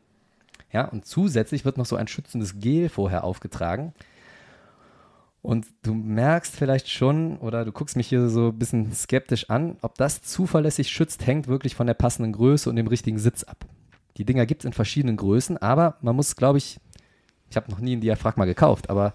Ja, 0.71 0.85
und 0.85 1.05
zusätzlich 1.05 1.65
wird 1.65 1.77
noch 1.77 1.85
so 1.85 1.97
ein 1.97 2.07
schützendes 2.07 2.59
Gel 2.61 2.87
vorher 2.87 3.25
aufgetragen. 3.25 3.93
Und 5.45 5.67
du 5.83 5.93
merkst 5.93 6.55
vielleicht 6.55 6.89
schon, 6.89 7.37
oder 7.37 7.65
du 7.65 7.71
guckst 7.71 7.95
mich 7.95 8.07
hier 8.07 8.29
so 8.29 8.47
ein 8.47 8.57
bisschen 8.57 8.91
skeptisch 8.93 9.51
an, 9.51 9.77
ob 9.83 9.95
das 9.95 10.23
zuverlässig 10.23 10.89
schützt, 10.89 11.27
hängt 11.27 11.47
wirklich 11.47 11.75
von 11.75 11.85
der 11.85 11.93
passenden 11.93 12.31
Größe 12.31 12.67
und 12.67 12.77
dem 12.77 12.87
richtigen 12.87 13.19
Sitz 13.19 13.43
ab. 13.43 13.63
Die 14.17 14.25
Dinger 14.25 14.47
gibt 14.47 14.63
es 14.63 14.65
in 14.65 14.73
verschiedenen 14.73 15.17
Größen, 15.17 15.59
aber 15.59 15.97
man 16.01 16.15
muss, 16.15 16.35
glaube 16.35 16.57
ich, 16.57 16.79
ich 17.51 17.57
habe 17.57 17.69
noch 17.69 17.79
nie 17.79 17.95
ein 17.95 18.01
Diaphragma 18.01 18.45
gekauft, 18.45 18.89
aber 18.89 19.13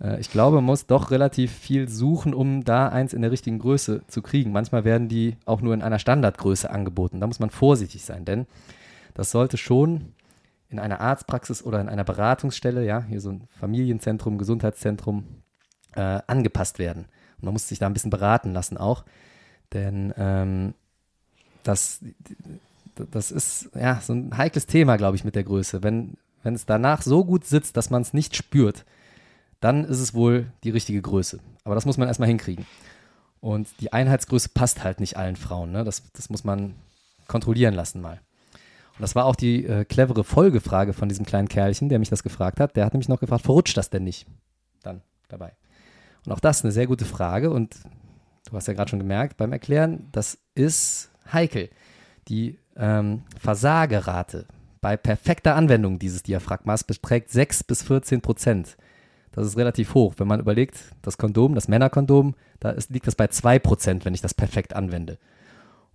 äh, 0.00 0.20
ich 0.20 0.30
glaube, 0.30 0.54
man 0.58 0.66
muss 0.66 0.86
doch 0.86 1.10
relativ 1.10 1.50
viel 1.50 1.88
suchen, 1.88 2.32
um 2.32 2.62
da 2.62 2.88
eins 2.88 3.12
in 3.12 3.22
der 3.22 3.32
richtigen 3.32 3.58
Größe 3.58 4.02
zu 4.06 4.22
kriegen. 4.22 4.52
Manchmal 4.52 4.84
werden 4.84 5.08
die 5.08 5.36
auch 5.46 5.62
nur 5.62 5.74
in 5.74 5.82
einer 5.82 5.98
Standardgröße 5.98 6.70
angeboten. 6.70 7.18
Da 7.18 7.26
muss 7.26 7.40
man 7.40 7.50
vorsichtig 7.50 8.04
sein, 8.04 8.24
denn 8.24 8.46
das 9.14 9.32
sollte 9.32 9.56
schon 9.56 10.12
in 10.68 10.78
einer 10.78 11.00
Arztpraxis 11.00 11.64
oder 11.64 11.80
in 11.80 11.88
einer 11.88 12.04
Beratungsstelle, 12.04 12.86
ja, 12.86 13.02
hier 13.02 13.20
so 13.20 13.30
ein 13.30 13.48
Familienzentrum, 13.58 14.38
Gesundheitszentrum, 14.38 15.24
äh, 15.96 16.20
angepasst 16.26 16.78
werden. 16.78 17.06
Und 17.38 17.44
man 17.44 17.52
muss 17.52 17.68
sich 17.68 17.78
da 17.78 17.86
ein 17.86 17.92
bisschen 17.92 18.10
beraten 18.10 18.52
lassen 18.52 18.76
auch, 18.76 19.04
denn 19.72 20.14
ähm, 20.16 20.74
das, 21.62 22.00
das 22.94 23.30
ist 23.30 23.70
ja 23.74 24.00
so 24.00 24.12
ein 24.12 24.36
heikles 24.36 24.66
Thema, 24.66 24.96
glaube 24.96 25.16
ich, 25.16 25.24
mit 25.24 25.34
der 25.34 25.44
Größe. 25.44 25.82
Wenn, 25.82 26.16
wenn 26.42 26.54
es 26.54 26.66
danach 26.66 27.02
so 27.02 27.24
gut 27.24 27.44
sitzt, 27.44 27.76
dass 27.76 27.90
man 27.90 28.02
es 28.02 28.14
nicht 28.14 28.36
spürt, 28.36 28.84
dann 29.60 29.84
ist 29.84 30.00
es 30.00 30.14
wohl 30.14 30.52
die 30.64 30.70
richtige 30.70 31.02
Größe. 31.02 31.40
Aber 31.64 31.74
das 31.74 31.86
muss 31.86 31.98
man 31.98 32.08
erstmal 32.08 32.28
hinkriegen. 32.28 32.66
Und 33.40 33.68
die 33.80 33.92
Einheitsgröße 33.92 34.50
passt 34.50 34.84
halt 34.84 35.00
nicht 35.00 35.16
allen 35.16 35.36
Frauen. 35.36 35.72
Ne? 35.72 35.84
Das, 35.84 36.02
das 36.12 36.30
muss 36.30 36.44
man 36.44 36.74
kontrollieren 37.26 37.74
lassen 37.74 38.00
mal. 38.00 38.20
Und 38.96 39.02
das 39.02 39.14
war 39.14 39.26
auch 39.26 39.36
die 39.36 39.66
äh, 39.66 39.84
clevere 39.84 40.24
Folgefrage 40.24 40.92
von 40.94 41.08
diesem 41.08 41.26
kleinen 41.26 41.48
Kerlchen, 41.48 41.88
der 41.88 41.98
mich 41.98 42.08
das 42.08 42.22
gefragt 42.22 42.60
hat. 42.60 42.76
Der 42.76 42.86
hat 42.86 42.94
nämlich 42.94 43.08
noch 43.08 43.20
gefragt, 43.20 43.42
verrutscht 43.42 43.76
das 43.76 43.90
denn 43.90 44.04
nicht? 44.04 44.26
Dann 44.82 45.02
dabei. 45.28 45.52
Und 46.26 46.32
auch 46.32 46.40
das 46.40 46.64
eine 46.64 46.72
sehr 46.72 46.86
gute 46.86 47.04
Frage. 47.04 47.50
Und 47.50 47.76
du 48.50 48.56
hast 48.56 48.68
ja 48.68 48.74
gerade 48.74 48.90
schon 48.90 48.98
gemerkt 48.98 49.36
beim 49.36 49.52
Erklären, 49.52 50.08
das 50.12 50.38
ist 50.54 51.10
heikel. 51.32 51.70
Die 52.28 52.58
ähm, 52.76 53.22
Versagerate 53.40 54.46
bei 54.80 54.96
perfekter 54.96 55.56
Anwendung 55.56 55.98
dieses 55.98 56.22
Diaphragmas 56.22 56.84
beträgt 56.84 57.30
6 57.30 57.64
bis 57.64 57.82
14 57.82 58.20
Prozent. 58.20 58.76
Das 59.32 59.46
ist 59.46 59.56
relativ 59.56 59.94
hoch. 59.94 60.14
Wenn 60.16 60.28
man 60.28 60.40
überlegt, 60.40 60.78
das 61.02 61.18
Kondom, 61.18 61.54
das 61.54 61.68
Männerkondom, 61.68 62.34
da 62.60 62.70
ist, 62.70 62.90
liegt 62.90 63.06
das 63.06 63.14
bei 63.14 63.28
2 63.28 63.58
Prozent, 63.58 64.04
wenn 64.04 64.14
ich 64.14 64.20
das 64.20 64.34
perfekt 64.34 64.74
anwende. 64.74 65.18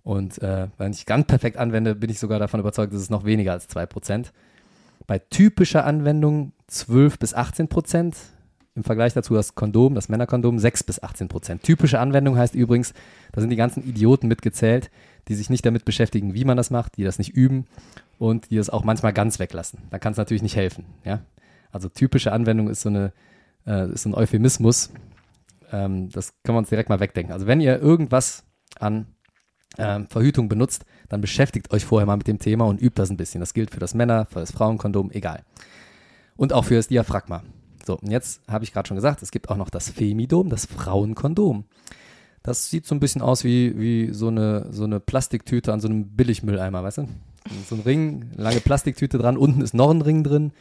Und 0.04 0.40
äh, 0.42 0.68
wenn 0.78 0.92
ich 0.92 1.06
ganz 1.06 1.26
perfekt 1.26 1.56
anwende, 1.56 1.94
bin 1.94 2.10
ich 2.10 2.18
sogar 2.18 2.38
davon 2.38 2.60
überzeugt, 2.60 2.92
dass 2.92 3.00
es 3.00 3.10
noch 3.10 3.24
weniger 3.24 3.52
als 3.52 3.68
2 3.68 3.86
Prozent. 3.86 4.32
Bei 5.06 5.18
typischer 5.18 5.84
Anwendung 5.84 6.52
12 6.68 7.18
bis 7.18 7.34
18 7.34 7.68
Prozent. 7.68 8.16
Im 8.74 8.84
Vergleich 8.84 9.12
dazu 9.12 9.34
das 9.34 9.54
Kondom, 9.54 9.94
das 9.94 10.08
Männerkondom, 10.08 10.58
6 10.58 10.84
bis 10.84 11.02
18 11.02 11.28
Prozent. 11.28 11.62
Typische 11.62 12.00
Anwendung 12.00 12.38
heißt 12.38 12.54
übrigens, 12.54 12.94
da 13.32 13.42
sind 13.42 13.50
die 13.50 13.56
ganzen 13.56 13.86
Idioten 13.86 14.28
mitgezählt, 14.28 14.90
die 15.28 15.34
sich 15.34 15.50
nicht 15.50 15.66
damit 15.66 15.84
beschäftigen, 15.84 16.32
wie 16.32 16.46
man 16.46 16.56
das 16.56 16.70
macht, 16.70 16.96
die 16.96 17.04
das 17.04 17.18
nicht 17.18 17.34
üben 17.34 17.66
und 18.18 18.50
die 18.50 18.56
das 18.56 18.70
auch 18.70 18.82
manchmal 18.82 19.12
ganz 19.12 19.38
weglassen. 19.38 19.80
Da 19.90 19.98
kann 19.98 20.12
es 20.12 20.18
natürlich 20.18 20.42
nicht 20.42 20.56
helfen. 20.56 20.86
Ja? 21.04 21.20
Also 21.70 21.90
typische 21.90 22.32
Anwendung 22.32 22.68
ist 22.68 22.80
so, 22.80 22.88
eine, 22.88 23.12
äh, 23.66 23.90
ist 23.92 24.06
ein 24.06 24.14
Euphemismus. 24.14 24.90
Ähm, 25.70 26.08
das 26.08 26.32
können 26.42 26.56
wir 26.56 26.60
uns 26.60 26.70
direkt 26.70 26.88
mal 26.88 27.00
wegdenken. 27.00 27.32
Also 27.32 27.46
wenn 27.46 27.60
ihr 27.60 27.78
irgendwas 27.78 28.44
an 28.80 29.06
ähm, 29.78 30.06
Verhütung 30.06 30.48
benutzt, 30.48 30.86
dann 31.10 31.20
beschäftigt 31.20 31.72
euch 31.72 31.84
vorher 31.84 32.06
mal 32.06 32.16
mit 32.16 32.26
dem 32.26 32.38
Thema 32.38 32.64
und 32.64 32.80
übt 32.80 32.94
das 32.94 33.10
ein 33.10 33.18
bisschen. 33.18 33.40
Das 33.40 33.52
gilt 33.52 33.70
für 33.70 33.80
das 33.80 33.92
Männer, 33.92 34.26
für 34.26 34.40
das 34.40 34.50
Frauenkondom, 34.50 35.10
egal. 35.10 35.42
Und 36.36 36.54
auch 36.54 36.64
für 36.64 36.76
das 36.76 36.88
Diaphragma. 36.88 37.42
So, 37.84 37.98
und 37.98 38.10
jetzt 38.10 38.40
habe 38.48 38.64
ich 38.64 38.72
gerade 38.72 38.86
schon 38.86 38.96
gesagt, 38.96 39.22
es 39.22 39.30
gibt 39.30 39.48
auch 39.48 39.56
noch 39.56 39.70
das 39.70 39.90
Femidom, 39.90 40.48
das 40.48 40.66
Frauenkondom. 40.66 41.64
Das 42.42 42.70
sieht 42.70 42.86
so 42.86 42.94
ein 42.94 43.00
bisschen 43.00 43.22
aus 43.22 43.44
wie, 43.44 43.78
wie 43.78 44.12
so, 44.12 44.28
eine, 44.28 44.72
so 44.72 44.84
eine 44.84 45.00
Plastiktüte 45.00 45.72
an 45.72 45.80
so 45.80 45.88
einem 45.88 46.16
Billigmülleimer, 46.16 46.82
weißt 46.82 46.98
du? 46.98 47.08
So 47.68 47.76
ein 47.76 47.80
Ring, 47.82 48.30
lange 48.36 48.60
Plastiktüte 48.60 49.18
dran, 49.18 49.36
unten 49.36 49.60
ist 49.60 49.74
noch 49.74 49.90
ein 49.90 50.02
Ring 50.02 50.24
drin. 50.24 50.52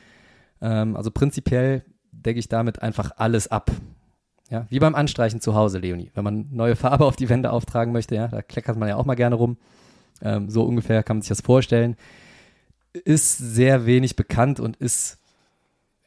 Ähm, 0.61 0.95
also 0.95 1.11
prinzipiell 1.11 1.83
decke 2.11 2.39
ich 2.39 2.49
damit 2.49 2.81
einfach 2.81 3.11
alles 3.17 3.47
ab. 3.47 3.71
Ja, 4.49 4.65
wie 4.69 4.79
beim 4.79 4.95
Anstreichen 4.95 5.39
zu 5.39 5.55
Hause, 5.55 5.79
Leonie. 5.79 6.11
Wenn 6.13 6.23
man 6.23 6.47
neue 6.51 6.75
Farbe 6.75 7.05
auf 7.05 7.15
die 7.15 7.29
Wände 7.29 7.51
auftragen 7.51 7.93
möchte, 7.93 8.15
ja, 8.15 8.27
da 8.27 8.41
kleckert 8.41 8.77
man 8.77 8.89
ja 8.89 8.97
auch 8.97 9.05
mal 9.05 9.15
gerne 9.15 9.35
rum. 9.35 9.57
Ähm, 10.21 10.49
so 10.49 10.63
ungefähr 10.63 11.03
kann 11.03 11.17
man 11.17 11.21
sich 11.21 11.29
das 11.29 11.41
vorstellen. 11.41 11.95
Ist 12.93 13.37
sehr 13.37 13.85
wenig 13.85 14.17
bekannt 14.17 14.59
und 14.59 14.75
ist 14.75 15.20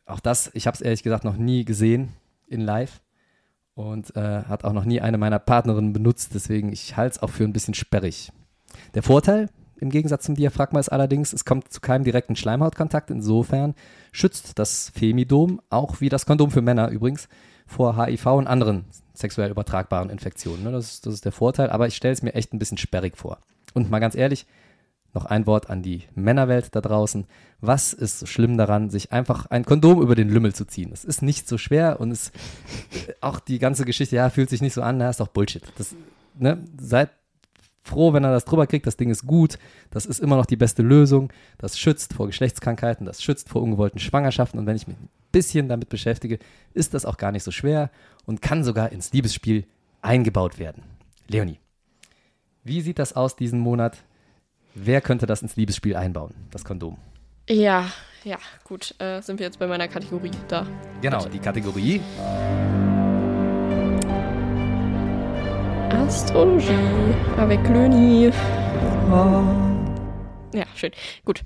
auch 0.07 0.21
das, 0.21 0.51
ich 0.55 0.67
habe 0.67 0.75
es 0.75 0.81
ehrlich 0.81 1.03
gesagt 1.03 1.25
noch 1.25 1.37
nie 1.37 1.65
gesehen 1.65 2.11
in 2.47 2.61
live 2.61 3.01
und 3.75 4.15
äh, 4.17 4.45
hat 4.45 4.65
auch 4.65 4.73
noch 4.73 4.85
nie 4.85 5.01
eine 5.01 5.19
meiner 5.19 5.39
Partnerinnen 5.39 5.93
benutzt, 5.93 6.33
deswegen 6.35 6.73
ich 6.73 6.97
halte 6.97 7.17
es 7.17 7.23
auch 7.23 7.31
für 7.31 7.45
ein 7.45 7.53
bisschen 7.53 7.75
sperrig. 7.75 8.33
Der 8.95 9.03
Vorteil 9.03 9.49
im 9.81 9.91
Gegensatz 9.91 10.25
zum 10.25 10.37
Diaphragma 10.37 10.79
ist 10.79 10.91
allerdings, 10.91 11.33
es 11.33 11.45
kommt 11.45 11.73
zu 11.73 11.81
keinem 11.81 12.05
direkten 12.05 12.37
Schleimhautkontakt, 12.37 13.11
insofern 13.11 13.75
schützt 14.13 14.59
das 14.59 14.91
Femidom, 14.91 15.61
auch 15.69 16.01
wie 16.01 16.09
das 16.09 16.27
Kondom 16.27 16.51
für 16.51 16.63
Männer 16.63 16.89
übrigens, 16.89 17.29
vor 17.67 17.97
HIV 17.97 18.27
und 18.27 18.47
anderen 18.47 18.85
sexuell 19.15 19.51
übertragbaren 19.51 20.11
Infektionen. 20.11 20.65
Ne? 20.65 20.73
Das, 20.73 21.01
das 21.01 21.15
ist 21.15 21.25
der 21.25 21.33
Vorteil, 21.33 21.71
aber 21.71 21.87
ich 21.87 21.97
stelle 21.97 22.13
es 22.13 22.23
mir 22.23 22.35
echt 22.35 22.53
ein 22.53 22.59
bisschen 22.59 22.79
sperrig 22.79 23.17
vor. 23.17 23.39
Und 23.73 23.91
mal 23.91 24.01
ganz 24.01 24.15
ehrlich, 24.15 24.47
noch 25.15 25.25
ein 25.27 25.47
Wort 25.47 25.71
an 25.71 25.83
die 25.83 26.03
Männerwelt 26.15 26.75
da 26.75 26.81
draußen. 26.81 27.27
Was 27.61 27.93
ist 27.93 28.19
so 28.19 28.27
schlimm 28.27 28.59
daran, 28.59 28.91
sich 28.91 29.13
einfach 29.13 29.47
ein 29.47 29.65
Kondom 29.65 30.03
über 30.03 30.15
den 30.15 30.29
Lümmel 30.29 30.55
zu 30.55 30.67
ziehen? 30.67 30.91
Es 30.93 31.05
ist 31.05 31.23
nicht 31.23 31.49
so 31.49 31.57
schwer 31.59 32.01
und 32.01 32.11
es 32.11 32.33
auch 33.21 33.41
die 33.41 33.59
ganze 33.59 33.85
Geschichte, 33.85 34.17
ja, 34.17 34.31
fühlt 34.31 34.51
sich 34.51 34.61
nicht 34.61 34.75
so 34.75 34.83
an, 34.83 34.99
na, 34.99 35.11
ist 35.11 35.21
doch 35.21 35.29
Bullshit. 35.29 35.63
Das, 35.77 35.95
ne, 36.39 36.59
seid 36.79 37.11
froh, 37.85 38.13
wenn 38.13 38.25
er 38.25 38.33
das 38.33 38.45
drüber 38.45 38.67
kriegt. 38.67 38.87
Das 38.87 38.97
Ding 38.97 39.11
ist 39.11 39.27
gut. 39.27 39.59
Das 39.91 40.07
ist 40.07 40.21
immer 40.21 40.37
noch 40.37 40.47
die 40.47 40.57
beste 40.57 40.83
Lösung. 40.83 41.33
Das 41.59 41.79
schützt 41.79 42.15
vor 42.15 42.27
Geschlechtskrankheiten, 42.27 43.07
das 43.07 43.23
schützt 43.23 43.49
vor 43.49 43.63
ungewollten 43.63 44.01
Schwangerschaften. 44.01 44.59
Und 44.59 44.67
wenn 44.67 44.77
ich 44.77 44.89
mich 44.89 44.97
ein 44.97 45.09
bisschen 45.31 45.69
damit 45.69 45.89
beschäftige, 45.89 46.39
ist 46.73 46.95
das 46.95 47.05
auch 47.05 47.19
gar 47.19 47.31
nicht 47.31 47.45
so 47.45 47.51
schwer 47.51 47.91
und 48.25 48.43
kann 48.43 48.65
sogar 48.65 48.91
ins 48.91 49.13
Liebesspiel 49.13 49.67
eingebaut 50.03 50.59
werden. 50.59 50.83
Leonie, 51.29 51.61
wie 52.65 52.81
sieht 52.81 52.99
das 52.99 53.13
aus 53.13 53.37
diesen 53.37 53.61
Monat? 53.61 53.99
Wer 54.77 55.01
könnte 55.01 55.27
das 55.27 55.41
ins 55.41 55.55
Liebesspiel 55.55 55.95
einbauen, 55.95 56.35
das 56.51 56.65
Kondom? 56.65 56.99
Ja, 57.49 57.93
ja, 58.25 58.39
gut. 58.65 58.93
Äh, 58.99 59.21
sind 59.23 59.39
wir 59.39 59.47
jetzt 59.47 59.61
bei 59.61 59.69
meiner 59.69 59.87
Kategorie 59.87 60.33
da. 60.49 60.67
Genau, 61.01 61.25
die 61.27 61.39
Kategorie 61.39 62.01
Astrologie. 65.91 67.15
Avec 67.37 67.61
Löni. 67.69 68.33
Ja, 70.53 70.65
schön. 70.75 70.91
Gut. 71.25 71.45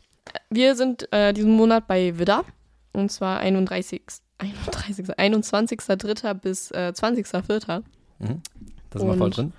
Wir 0.49 0.75
sind 0.75 1.13
äh, 1.13 1.35
diesen 1.35 1.53
Monat 1.53 1.87
bei 1.87 2.19
Widder. 2.19 2.47
Und 2.95 3.13
zwar 3.13 3.41
31. 3.41 4.01
31. 4.39 5.07
21.3. 5.07 6.35
bis 6.35 6.71
äh, 6.71 6.93
20.4. 6.95 7.83
Mhm. 8.21 8.43
Da 8.89 8.99
sind 8.99 9.09
wir 9.09 9.17
voll 9.19 9.31
drin. 9.31 9.53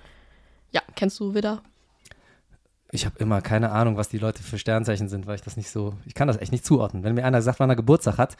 Ja, 0.72 0.82
kennst 0.96 1.20
du 1.20 1.34
Widder? 1.34 1.62
Ich 2.92 3.06
habe 3.06 3.18
immer 3.18 3.40
keine 3.40 3.70
Ahnung, 3.70 3.96
was 3.96 4.08
die 4.08 4.18
Leute 4.18 4.42
für 4.42 4.58
Sternzeichen 4.58 5.08
sind, 5.08 5.26
weil 5.26 5.36
ich 5.36 5.42
das 5.42 5.56
nicht 5.56 5.70
so, 5.70 5.94
ich 6.06 6.14
kann 6.14 6.28
das 6.28 6.38
echt 6.38 6.52
nicht 6.52 6.64
zuordnen. 6.64 7.04
Wenn 7.04 7.14
mir 7.14 7.24
einer 7.24 7.42
sagt, 7.42 7.60
wann 7.60 7.70
er 7.70 7.76
Geburtstag 7.76 8.18
hat, 8.18 8.36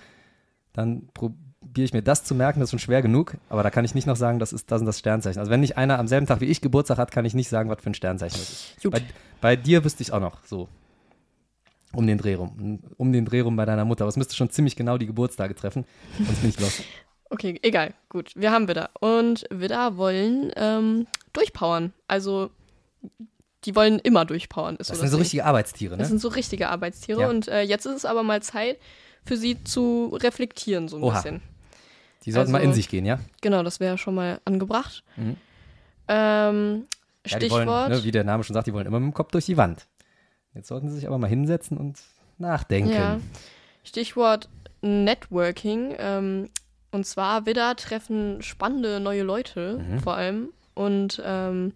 dann 0.72 1.08
probiere 1.14 1.84
ich 1.84 1.92
mir 1.92 2.02
das 2.02 2.24
zu 2.24 2.34
merken, 2.34 2.60
das 2.60 2.68
ist 2.68 2.70
schon 2.70 2.78
schwer 2.80 3.02
genug, 3.02 3.36
aber 3.48 3.62
da 3.62 3.70
kann 3.70 3.84
ich 3.84 3.94
nicht 3.94 4.06
noch 4.06 4.16
sagen, 4.16 4.38
das 4.38 4.52
ist 4.52 4.70
das 4.70 4.80
und 4.80 4.86
das 4.86 4.98
Sternzeichen. 4.98 5.38
Also 5.38 5.50
wenn 5.50 5.60
nicht 5.60 5.76
einer 5.76 5.98
am 5.98 6.08
selben 6.08 6.26
Tag 6.26 6.40
wie 6.40 6.46
ich 6.46 6.60
Geburtstag 6.60 6.98
hat, 6.98 7.12
kann 7.12 7.24
ich 7.24 7.34
nicht 7.34 7.48
sagen, 7.48 7.70
was 7.70 7.80
für 7.80 7.90
ein 7.90 7.94
Sternzeichen 7.94 8.38
das 8.38 8.50
ist. 8.50 8.82
Gut. 8.82 8.92
Bei, 8.92 9.02
bei 9.40 9.56
dir 9.56 9.84
wüsste 9.84 10.02
ich 10.02 10.12
auch 10.12 10.20
noch 10.20 10.44
so. 10.44 10.68
Um 11.92 12.06
den 12.06 12.18
Dreh 12.18 12.34
rum. 12.34 12.80
Um 12.96 13.12
den 13.12 13.24
Dreh 13.24 13.40
rum 13.40 13.56
bei 13.56 13.64
deiner 13.64 13.84
Mutter. 13.84 14.04
Aber 14.04 14.10
es 14.10 14.16
müsste 14.16 14.36
schon 14.36 14.50
ziemlich 14.50 14.76
genau 14.76 14.96
die 14.96 15.06
Geburtstage 15.06 15.54
treffen. 15.56 15.84
Sonst 16.18 16.40
bin 16.40 16.50
ich 16.50 16.60
los. 16.60 16.82
Okay, 17.32 17.60
egal. 17.62 17.94
Gut, 18.08 18.32
wir 18.34 18.50
haben 18.50 18.66
Widder. 18.66 18.90
Und 18.98 19.46
Widder 19.50 19.96
wollen 19.96 20.50
ähm, 20.56 21.06
durchpowern. 21.32 21.92
Also, 22.08 22.50
die 23.64 23.74
wollen 23.76 23.98
immer 23.98 24.24
durchpowern. 24.24 24.76
Ist 24.76 24.90
Das 24.90 24.98
sind 24.98 25.08
so 25.08 25.16
Ding. 25.16 25.22
richtige 25.22 25.44
Arbeitstiere, 25.44 25.96
Das 25.96 26.06
ne? 26.06 26.10
sind 26.10 26.18
so 26.20 26.28
richtige 26.28 26.68
Arbeitstiere. 26.70 27.22
Ja. 27.22 27.28
Und 27.28 27.48
äh, 27.48 27.62
jetzt 27.62 27.86
ist 27.86 27.94
es 27.96 28.04
aber 28.04 28.22
mal 28.22 28.42
Zeit, 28.42 28.78
für 29.24 29.36
sie 29.36 29.62
zu 29.64 30.16
reflektieren, 30.20 30.88
so 30.88 30.96
ein 30.96 31.02
Oha. 31.02 31.14
bisschen. 31.14 31.42
Die 32.24 32.32
sollten 32.32 32.52
mal 32.52 32.58
also- 32.58 32.70
in 32.70 32.74
sich 32.74 32.88
gehen, 32.88 33.04
ja? 33.04 33.18
Genau, 33.42 33.62
das 33.62 33.80
wäre 33.80 33.98
schon 33.98 34.14
mal 34.14 34.40
angebracht. 34.44 35.02
Mhm. 35.16 35.36
Ähm, 36.08 36.86
Ja, 37.26 37.38
die 37.38 37.46
Stichwort. 37.46 37.66
wollen, 37.66 37.90
ne, 37.92 38.04
wie 38.04 38.10
der 38.10 38.24
Name 38.24 38.44
schon 38.44 38.54
sagt, 38.54 38.66
die 38.66 38.72
wollen 38.72 38.86
immer 38.86 38.98
mit 39.00 39.12
dem 39.12 39.14
Kopf 39.14 39.30
durch 39.30 39.46
die 39.46 39.56
Wand. 39.56 39.86
Jetzt 40.54 40.68
sollten 40.68 40.88
sie 40.88 40.96
sich 40.96 41.06
aber 41.06 41.18
mal 41.18 41.28
hinsetzen 41.28 41.76
und 41.76 41.98
nachdenken. 42.38 42.92
Ja. 42.92 43.20
Stichwort 43.84 44.48
Networking. 44.82 45.94
Ähm, 45.98 46.48
und 46.90 47.06
zwar 47.06 47.46
Widder 47.46 47.76
treffen 47.76 48.42
spannende 48.42 49.00
neue 49.00 49.22
Leute 49.22 49.78
Mhm. 49.78 50.00
vor 50.00 50.14
allem. 50.14 50.48
Und 50.74 51.22
ähm, 51.24 51.72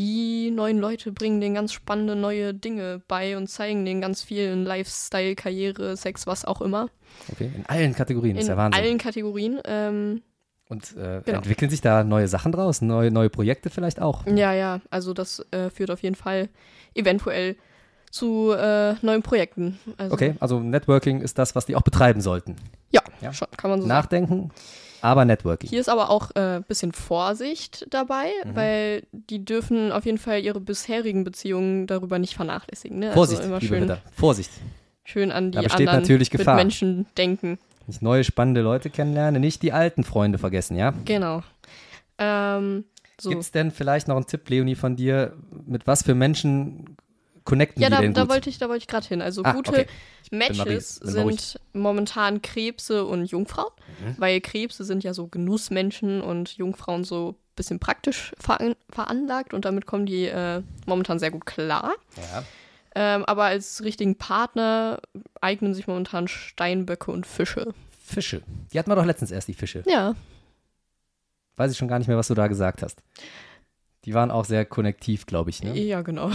die 0.00 0.50
neuen 0.50 0.78
Leute 0.78 1.12
bringen 1.12 1.40
denen 1.42 1.54
ganz 1.54 1.74
spannende 1.74 2.16
neue 2.16 2.54
Dinge 2.54 3.02
bei 3.06 3.36
und 3.36 3.48
zeigen 3.48 3.84
denen 3.84 4.00
ganz 4.00 4.22
viel 4.22 4.44
in 4.50 4.64
Lifestyle, 4.64 5.34
Karriere, 5.34 5.94
Sex, 5.96 6.26
was 6.26 6.46
auch 6.46 6.62
immer. 6.62 6.88
Okay, 7.30 7.50
in 7.54 7.66
allen 7.66 7.94
Kategorien, 7.94 8.36
das 8.36 8.44
ist 8.44 8.48
in 8.48 8.52
ja 8.52 8.56
Wahnsinn. 8.56 8.82
allen 8.82 8.98
Kategorien. 8.98 9.60
Ähm, 9.66 10.22
Und 10.70 10.96
äh, 10.96 11.20
Genau. 11.24 11.38
entwickeln 11.38 11.70
sich 11.70 11.82
da 11.82 12.02
neue 12.02 12.28
Sachen 12.28 12.50
draus, 12.52 12.80
neue, 12.80 13.10
neue 13.10 13.28
Projekte 13.28 13.68
vielleicht 13.68 14.00
auch. 14.00 14.26
ja, 14.26 14.54
ja, 14.54 14.80
also 14.88 15.12
das 15.12 15.44
äh, 15.50 15.68
führt 15.68 15.90
auf 15.90 16.02
jeden 16.02 16.14
Fall 16.16 16.48
eventuell 16.94 17.56
zu 18.10 18.52
äh, 18.52 18.94
neuen 19.02 19.22
Projekten. 19.22 19.78
Also, 19.98 20.14
Okay, 20.14 20.34
also 20.40 20.60
Networking 20.60 21.20
ist 21.20 21.38
das, 21.38 21.54
was 21.54 21.66
die 21.66 21.76
auch 21.76 21.82
betreiben 21.82 22.20
sollten. 22.22 22.56
Ja, 22.90 23.02
Ja. 23.20 23.32
Schon, 23.34 23.48
kann 23.56 23.70
man 23.70 23.80
so 23.82 23.86
sagen. 23.86 24.50
Aber 25.02 25.24
Networking. 25.24 25.68
Hier 25.70 25.80
ist 25.80 25.88
aber 25.88 26.10
auch 26.10 26.30
ein 26.32 26.60
äh, 26.60 26.62
bisschen 26.66 26.92
Vorsicht 26.92 27.86
dabei, 27.90 28.30
Mhm. 28.44 28.56
weil 28.56 29.02
die 29.12 29.44
dürfen 29.44 29.92
auf 29.92 30.04
jeden 30.06 30.18
Fall 30.18 30.40
ihre 30.40 30.60
bisherigen 30.60 31.24
Beziehungen 31.24 31.86
darüber 31.86 32.18
nicht 32.18 32.34
vernachlässigen. 32.34 32.98
Ne? 32.98 33.12
Vorsicht, 33.12 33.40
also 33.40 33.50
immer 33.50 33.60
liebe 33.60 33.74
schön, 33.74 33.82
Ritter. 33.84 34.02
Vorsicht. 34.14 34.50
schön 35.04 35.32
an 35.32 35.50
die 35.52 35.56
Da 35.56 35.62
besteht 35.62 35.88
anderen 35.88 36.02
natürlich 36.02 36.30
Gefahr. 36.30 36.56
Menschen 36.56 37.06
denken. 37.16 37.58
Ich 37.88 38.02
neue 38.02 38.22
spannende 38.24 38.60
Leute 38.60 38.90
kennenlerne, 38.90 39.40
nicht 39.40 39.62
die 39.62 39.72
alten 39.72 40.04
Freunde 40.04 40.38
vergessen, 40.38 40.76
ja? 40.76 40.92
Genau. 41.04 41.42
Ähm, 42.18 42.84
so. 43.20 43.30
Gibt 43.30 43.42
es 43.42 43.50
denn 43.50 43.70
vielleicht 43.70 44.08
noch 44.08 44.16
einen 44.16 44.26
Tipp, 44.26 44.48
Leonie, 44.48 44.74
von 44.76 44.96
dir, 44.96 45.34
mit 45.66 45.86
was 45.86 46.02
für 46.04 46.14
Menschen 46.14 46.89
connecten 47.44 47.82
ja, 47.82 47.90
da, 47.90 48.00
da 48.06 48.28
wollte 48.28 48.48
ich, 48.50 48.58
da 48.58 48.68
wollte 48.68 48.82
ich 48.82 48.86
gerade 48.86 49.06
hin. 49.06 49.22
Also 49.22 49.42
Ah, 49.44 49.52
gute 49.52 49.70
okay. 49.72 49.86
Matches 50.30 50.96
sind 50.96 51.58
momentan 51.72 52.42
Krebse 52.42 53.04
und 53.04 53.24
Jungfrauen, 53.26 53.72
Mhm. 54.04 54.14
weil 54.18 54.40
Krebse 54.40 54.84
sind 54.84 55.02
ja 55.04 55.12
so 55.14 55.26
Genussmenschen 55.26 56.20
und 56.20 56.56
Jungfrauen 56.56 57.04
so 57.04 57.30
ein 57.30 57.36
bisschen 57.56 57.80
praktisch 57.80 58.32
veran 58.38 58.74
veranlagt 58.90 59.52
und 59.54 59.64
damit 59.64 59.86
kommen 59.86 60.06
die 60.06 60.26
äh, 60.26 60.62
momentan 60.86 61.18
sehr 61.18 61.30
gut 61.30 61.46
klar. 61.46 61.92
ja. 62.16 62.44
Ähm, 62.96 63.24
aber 63.26 63.44
als 63.44 63.84
richtigen 63.84 64.16
Partner 64.18 65.00
eignen 65.40 65.74
sich 65.74 65.86
momentan 65.86 66.26
Steinböcke 66.26 67.12
und 67.12 67.24
Fische. 67.24 67.72
Fische. 68.04 68.42
Die 68.72 68.78
hatten 68.80 68.90
wir 68.90 68.96
doch 68.96 69.04
letztens 69.04 69.30
erst, 69.30 69.46
die 69.46 69.54
Fische. 69.54 69.84
Ja, 69.86 70.16
Weiß 71.56 71.70
ich 71.72 71.78
schon 71.78 71.88
gar 71.88 71.98
nicht 71.98 72.08
mehr, 72.08 72.16
was 72.16 72.28
du 72.28 72.34
da 72.34 72.46
gesagt 72.48 72.82
hast. 72.82 73.02
Die 74.04 74.14
waren 74.14 74.30
auch 74.30 74.44
sehr 74.44 74.64
konnektiv, 74.64 75.26
glaube 75.26 75.50
ich. 75.50 75.62
Ne? 75.62 75.78
ja, 75.78 76.00
genau. 76.02 76.30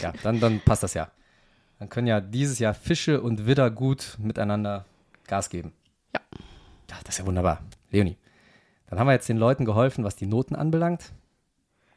Ja, 0.00 0.12
dann, 0.22 0.40
dann 0.40 0.60
passt 0.60 0.82
das 0.82 0.94
ja. 0.94 1.10
Dann 1.78 1.88
können 1.88 2.06
ja 2.06 2.20
dieses 2.20 2.58
Jahr 2.58 2.74
Fische 2.74 3.20
und 3.20 3.46
Widder 3.46 3.70
gut 3.70 4.16
miteinander 4.18 4.84
Gas 5.26 5.50
geben. 5.50 5.72
Ja. 6.14 6.20
Ja, 6.90 6.96
das 7.04 7.14
ist 7.14 7.18
ja 7.18 7.26
wunderbar. 7.26 7.60
Leonie, 7.90 8.16
dann 8.88 8.98
haben 8.98 9.06
wir 9.06 9.12
jetzt 9.12 9.28
den 9.28 9.36
Leuten 9.38 9.64
geholfen, 9.64 10.02
was 10.04 10.16
die 10.16 10.26
Noten 10.26 10.54
anbelangt. 10.56 11.12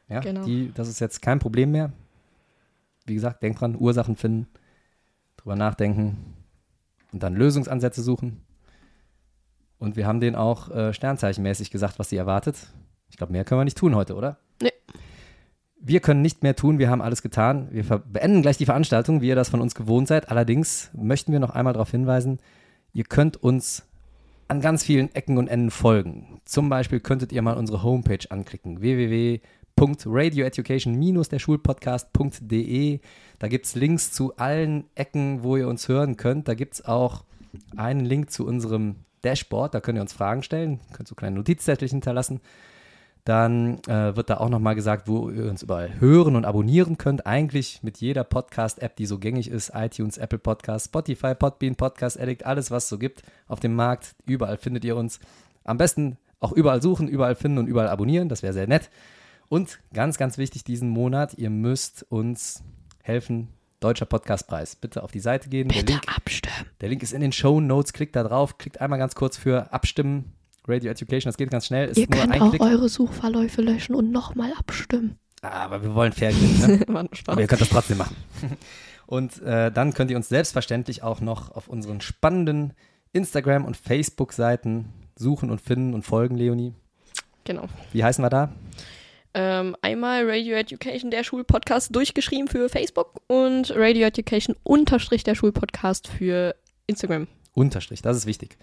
Ja, 0.08 0.20
Genau. 0.20 0.44
die, 0.44 0.72
das 0.74 0.88
ist 0.88 1.00
jetzt 1.00 1.22
kein 1.22 1.38
Problem 1.38 1.72
mehr. 1.72 1.92
Wie 3.06 3.14
gesagt, 3.14 3.42
denk 3.42 3.58
dran, 3.58 3.76
Ursachen 3.78 4.16
finden, 4.16 4.46
drüber 5.36 5.56
nachdenken 5.56 6.34
und 7.12 7.22
dann 7.22 7.34
Lösungsansätze 7.34 8.02
suchen. 8.02 8.42
Und 9.78 9.96
wir 9.96 10.06
haben 10.06 10.20
denen 10.20 10.36
auch 10.36 10.70
äh, 10.70 10.92
sternzeichenmäßig 10.94 11.70
gesagt, 11.70 11.98
was 11.98 12.08
sie 12.10 12.16
erwartet. 12.16 12.56
Ich 13.10 13.16
glaube, 13.16 13.32
mehr 13.32 13.44
können 13.44 13.60
wir 13.60 13.64
nicht 13.64 13.76
tun 13.76 13.94
heute, 13.94 14.14
oder? 14.14 14.38
Wir 15.86 16.00
können 16.00 16.22
nicht 16.22 16.42
mehr 16.42 16.56
tun, 16.56 16.78
wir 16.78 16.88
haben 16.88 17.02
alles 17.02 17.20
getan. 17.20 17.68
Wir 17.70 17.84
beenden 17.84 18.40
gleich 18.40 18.56
die 18.56 18.64
Veranstaltung, 18.64 19.20
wie 19.20 19.28
ihr 19.28 19.36
das 19.36 19.50
von 19.50 19.60
uns 19.60 19.74
gewohnt 19.74 20.08
seid. 20.08 20.30
Allerdings 20.30 20.88
möchten 20.94 21.30
wir 21.30 21.40
noch 21.40 21.50
einmal 21.50 21.74
darauf 21.74 21.90
hinweisen, 21.90 22.38
ihr 22.94 23.04
könnt 23.04 23.42
uns 23.42 23.82
an 24.48 24.62
ganz 24.62 24.82
vielen 24.82 25.14
Ecken 25.14 25.36
und 25.36 25.48
Enden 25.48 25.70
folgen. 25.70 26.40
Zum 26.46 26.70
Beispiel 26.70 27.00
könntet 27.00 27.32
ihr 27.32 27.42
mal 27.42 27.58
unsere 27.58 27.82
Homepage 27.82 28.30
anklicken, 28.30 28.80
www.radioeducation-der 28.80 31.38
Schulpodcast.de. 31.38 33.00
Da 33.38 33.48
gibt 33.48 33.66
es 33.66 33.74
Links 33.74 34.10
zu 34.10 34.34
allen 34.36 34.84
Ecken, 34.94 35.42
wo 35.42 35.58
ihr 35.58 35.68
uns 35.68 35.88
hören 35.88 36.16
könnt. 36.16 36.48
Da 36.48 36.54
gibt 36.54 36.72
es 36.74 36.84
auch 36.86 37.24
einen 37.76 38.06
Link 38.06 38.30
zu 38.30 38.46
unserem 38.46 38.94
Dashboard, 39.22 39.74
da 39.74 39.80
könnt 39.80 39.98
ihr 39.98 40.02
uns 40.02 40.14
Fragen 40.14 40.42
stellen, 40.42 40.80
könnt 40.92 41.08
so 41.08 41.14
kleine 41.14 41.36
Notizzettel 41.36 41.88
hinterlassen. 41.88 42.40
Dann 43.24 43.78
äh, 43.84 44.14
wird 44.16 44.28
da 44.28 44.36
auch 44.36 44.50
nochmal 44.50 44.74
gesagt, 44.74 45.08
wo 45.08 45.30
ihr 45.30 45.48
uns 45.48 45.62
überall 45.62 45.98
hören 45.98 46.36
und 46.36 46.44
abonnieren 46.44 46.98
könnt. 46.98 47.26
Eigentlich 47.26 47.82
mit 47.82 47.98
jeder 47.98 48.22
Podcast-App, 48.22 48.96
die 48.96 49.06
so 49.06 49.18
gängig 49.18 49.48
ist. 49.48 49.72
iTunes, 49.74 50.18
Apple 50.18 50.38
Podcast, 50.38 50.86
Spotify, 50.86 51.34
Podbean, 51.34 51.74
Podcast 51.74 52.20
Addict, 52.20 52.44
alles, 52.44 52.70
was 52.70 52.84
es 52.84 52.90
so 52.90 52.98
gibt 52.98 53.22
auf 53.48 53.60
dem 53.60 53.74
Markt. 53.74 54.14
Überall 54.26 54.58
findet 54.58 54.84
ihr 54.84 54.96
uns. 54.96 55.20
Am 55.64 55.78
besten 55.78 56.18
auch 56.40 56.52
überall 56.52 56.82
suchen, 56.82 57.08
überall 57.08 57.34
finden 57.34 57.56
und 57.56 57.66
überall 57.66 57.88
abonnieren. 57.88 58.28
Das 58.28 58.42
wäre 58.42 58.52
sehr 58.52 58.66
nett. 58.66 58.90
Und 59.48 59.80
ganz, 59.94 60.18
ganz 60.18 60.36
wichtig 60.36 60.64
diesen 60.64 60.90
Monat, 60.90 61.34
ihr 61.38 61.48
müsst 61.48 62.04
uns 62.10 62.62
helfen. 63.02 63.48
Deutscher 63.80 64.06
Podcastpreis. 64.06 64.76
Bitte 64.76 65.02
auf 65.02 65.12
die 65.12 65.20
Seite 65.20 65.48
gehen. 65.48 65.68
Der 65.68 65.82
Link 65.82 66.02
abstimmen. 66.14 66.66
der 66.80 66.88
Link 66.90 67.02
ist 67.02 67.12
in 67.12 67.20
den 67.20 67.32
Show 67.32 67.60
Notes. 67.60 67.92
Klickt 67.94 68.16
da 68.16 68.22
drauf. 68.22 68.58
Klickt 68.58 68.80
einmal 68.80 68.98
ganz 68.98 69.14
kurz 69.14 69.36
für 69.38 69.72
Abstimmen. 69.72 70.32
Radio 70.66 70.90
Education, 70.90 71.28
das 71.28 71.36
geht 71.36 71.50
ganz 71.50 71.66
schnell. 71.66 71.88
Ist 71.88 71.98
Ihr 71.98 72.06
nur 72.08 72.20
könnt 72.20 72.32
ein 72.32 72.42
auch 72.42 72.50
Klick. 72.50 72.62
eure 72.62 72.88
Suchverläufe 72.88 73.62
löschen 73.62 73.94
und 73.94 74.10
nochmal 74.10 74.52
abstimmen. 74.58 75.18
Ah, 75.42 75.64
aber 75.64 75.82
wir 75.82 75.94
wollen 75.94 76.12
fair 76.12 76.32
gehen. 76.32 76.86
Ne? 76.86 77.08
Spaß. 77.12 77.32
Aber 77.32 77.40
ihr 77.40 77.46
könnt 77.46 77.60
das 77.60 77.68
trotzdem 77.68 77.98
machen. 77.98 78.16
Und 79.06 79.42
äh, 79.42 79.70
dann 79.70 79.92
könnt 79.92 80.10
ihr 80.10 80.16
uns 80.16 80.30
selbstverständlich 80.30 81.02
auch 81.02 81.20
noch 81.20 81.54
auf 81.54 81.68
unseren 81.68 82.00
spannenden 82.00 82.72
Instagram- 83.12 83.66
und 83.66 83.76
Facebook-Seiten 83.76 84.86
suchen 85.14 85.50
und 85.50 85.60
finden 85.60 85.92
und 85.92 86.02
folgen, 86.04 86.36
Leonie. 86.36 86.72
Genau. 87.44 87.68
Wie 87.92 88.02
heißen 88.02 88.24
wir 88.24 88.30
da? 88.30 88.52
Ähm, 89.34 89.76
einmal 89.82 90.28
Radio 90.28 90.56
Education, 90.56 91.10
der 91.10 91.22
Schulpodcast, 91.22 91.94
durchgeschrieben 91.94 92.48
für 92.48 92.68
Facebook 92.70 93.20
und 93.26 93.72
Radio 93.76 94.06
Education 94.06 94.56
unterstrich 94.62 95.22
der 95.22 95.34
Schulpodcast 95.34 96.08
für 96.08 96.54
Instagram. 96.86 97.28
Unterstrich, 97.52 98.00
das 98.00 98.16
ist 98.16 98.26
wichtig. 98.26 98.56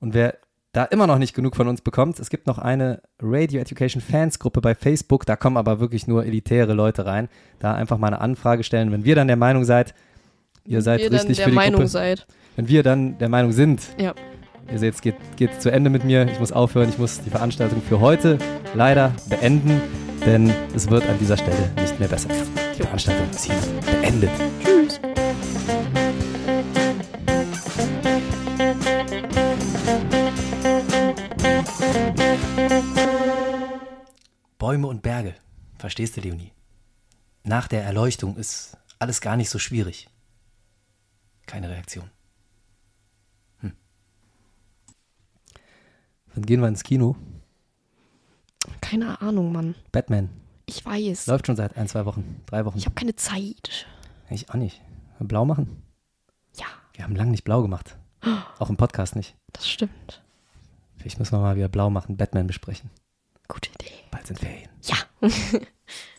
Und 0.00 0.14
wer 0.14 0.38
da 0.72 0.84
immer 0.84 1.06
noch 1.06 1.18
nicht 1.18 1.34
genug 1.34 1.54
von 1.54 1.68
uns 1.68 1.82
bekommt, 1.82 2.18
es 2.18 2.30
gibt 2.30 2.46
noch 2.46 2.58
eine 2.58 3.02
Radio 3.20 3.60
Education 3.60 4.00
Fans 4.00 4.38
Gruppe 4.38 4.60
bei 4.62 4.74
Facebook. 4.74 5.26
Da 5.26 5.36
kommen 5.36 5.56
aber 5.58 5.80
wirklich 5.80 6.06
nur 6.06 6.24
elitäre 6.24 6.72
Leute 6.72 7.04
rein. 7.04 7.28
Da 7.58 7.74
einfach 7.74 7.98
mal 7.98 8.06
eine 8.08 8.20
Anfrage 8.20 8.64
stellen. 8.64 8.90
Wenn 8.90 9.04
wir 9.04 9.14
dann 9.14 9.26
der 9.26 9.36
Meinung 9.36 9.64
seid, 9.64 9.94
ihr 10.64 10.80
seid 10.80 11.00
ihr 11.00 11.12
richtig 11.12 11.20
dann 11.20 11.36
der 11.36 11.44
für 11.44 11.50
die 11.50 11.56
Meinung 11.56 11.74
Gruppe. 11.80 11.88
seid. 11.88 12.26
Wenn 12.56 12.68
wir 12.68 12.82
dann 12.82 13.18
der 13.18 13.28
Meinung 13.28 13.52
sind, 13.52 13.82
Ja. 13.98 14.14
ihr 14.72 14.78
seht, 14.78 14.94
es 14.94 15.02
geht, 15.02 15.16
geht 15.36 15.60
zu 15.60 15.70
Ende 15.70 15.90
mit 15.90 16.04
mir. 16.04 16.26
Ich 16.30 16.40
muss 16.40 16.52
aufhören. 16.52 16.88
Ich 16.88 16.98
muss 16.98 17.20
die 17.20 17.30
Veranstaltung 17.30 17.82
für 17.82 18.00
heute 18.00 18.38
leider 18.74 19.12
beenden, 19.28 19.78
denn 20.24 20.52
es 20.74 20.88
wird 20.88 21.06
an 21.06 21.18
dieser 21.20 21.36
Stelle 21.36 21.70
nicht 21.80 21.98
mehr 22.00 22.08
besser. 22.08 22.28
Die 22.78 22.82
Veranstaltung 22.82 23.26
ist 23.30 23.44
hier 23.44 23.54
beendet. 24.00 24.30
Tschüss. 24.62 24.71
Bäume 34.62 34.86
und 34.86 35.02
Berge. 35.02 35.34
Verstehst 35.76 36.16
du, 36.16 36.20
Leonie? 36.20 36.52
Nach 37.42 37.66
der 37.66 37.82
Erleuchtung 37.82 38.36
ist 38.36 38.76
alles 39.00 39.20
gar 39.20 39.36
nicht 39.36 39.50
so 39.50 39.58
schwierig. 39.58 40.08
Keine 41.46 41.68
Reaktion. 41.68 42.08
Hm. 43.58 43.72
Dann 46.32 46.46
gehen 46.46 46.60
wir 46.60 46.68
ins 46.68 46.84
Kino. 46.84 47.16
Keine 48.80 49.20
Ahnung, 49.20 49.50
Mann. 49.50 49.74
Batman. 49.90 50.30
Ich 50.66 50.86
weiß. 50.86 51.26
Läuft 51.26 51.48
schon 51.48 51.56
seit 51.56 51.76
ein, 51.76 51.88
zwei 51.88 52.04
Wochen, 52.04 52.40
drei 52.46 52.64
Wochen. 52.64 52.78
Ich 52.78 52.84
habe 52.84 52.94
keine 52.94 53.16
Zeit. 53.16 53.88
Ich 54.30 54.48
auch 54.48 54.54
nicht. 54.54 54.80
Blau 55.18 55.44
machen? 55.44 55.82
Ja, 56.56 56.66
Wir 56.94 57.02
haben 57.02 57.16
lange 57.16 57.32
nicht 57.32 57.42
blau 57.42 57.62
gemacht. 57.62 57.98
Auch 58.60 58.70
im 58.70 58.76
Podcast 58.76 59.16
nicht. 59.16 59.34
das 59.52 59.68
stimmt. 59.68 60.22
Vielleicht 60.98 61.18
müssen 61.18 61.32
wir 61.32 61.40
mal 61.40 61.56
wieder 61.56 61.68
blau 61.68 61.90
machen, 61.90 62.16
Batman 62.16 62.46
besprechen. 62.46 62.90
Gute 63.48 63.70
Idee. 63.70 63.92
Bald 64.10 64.26
sind 64.26 64.38
Ferien. 64.38 64.70
Ja. 64.82 64.96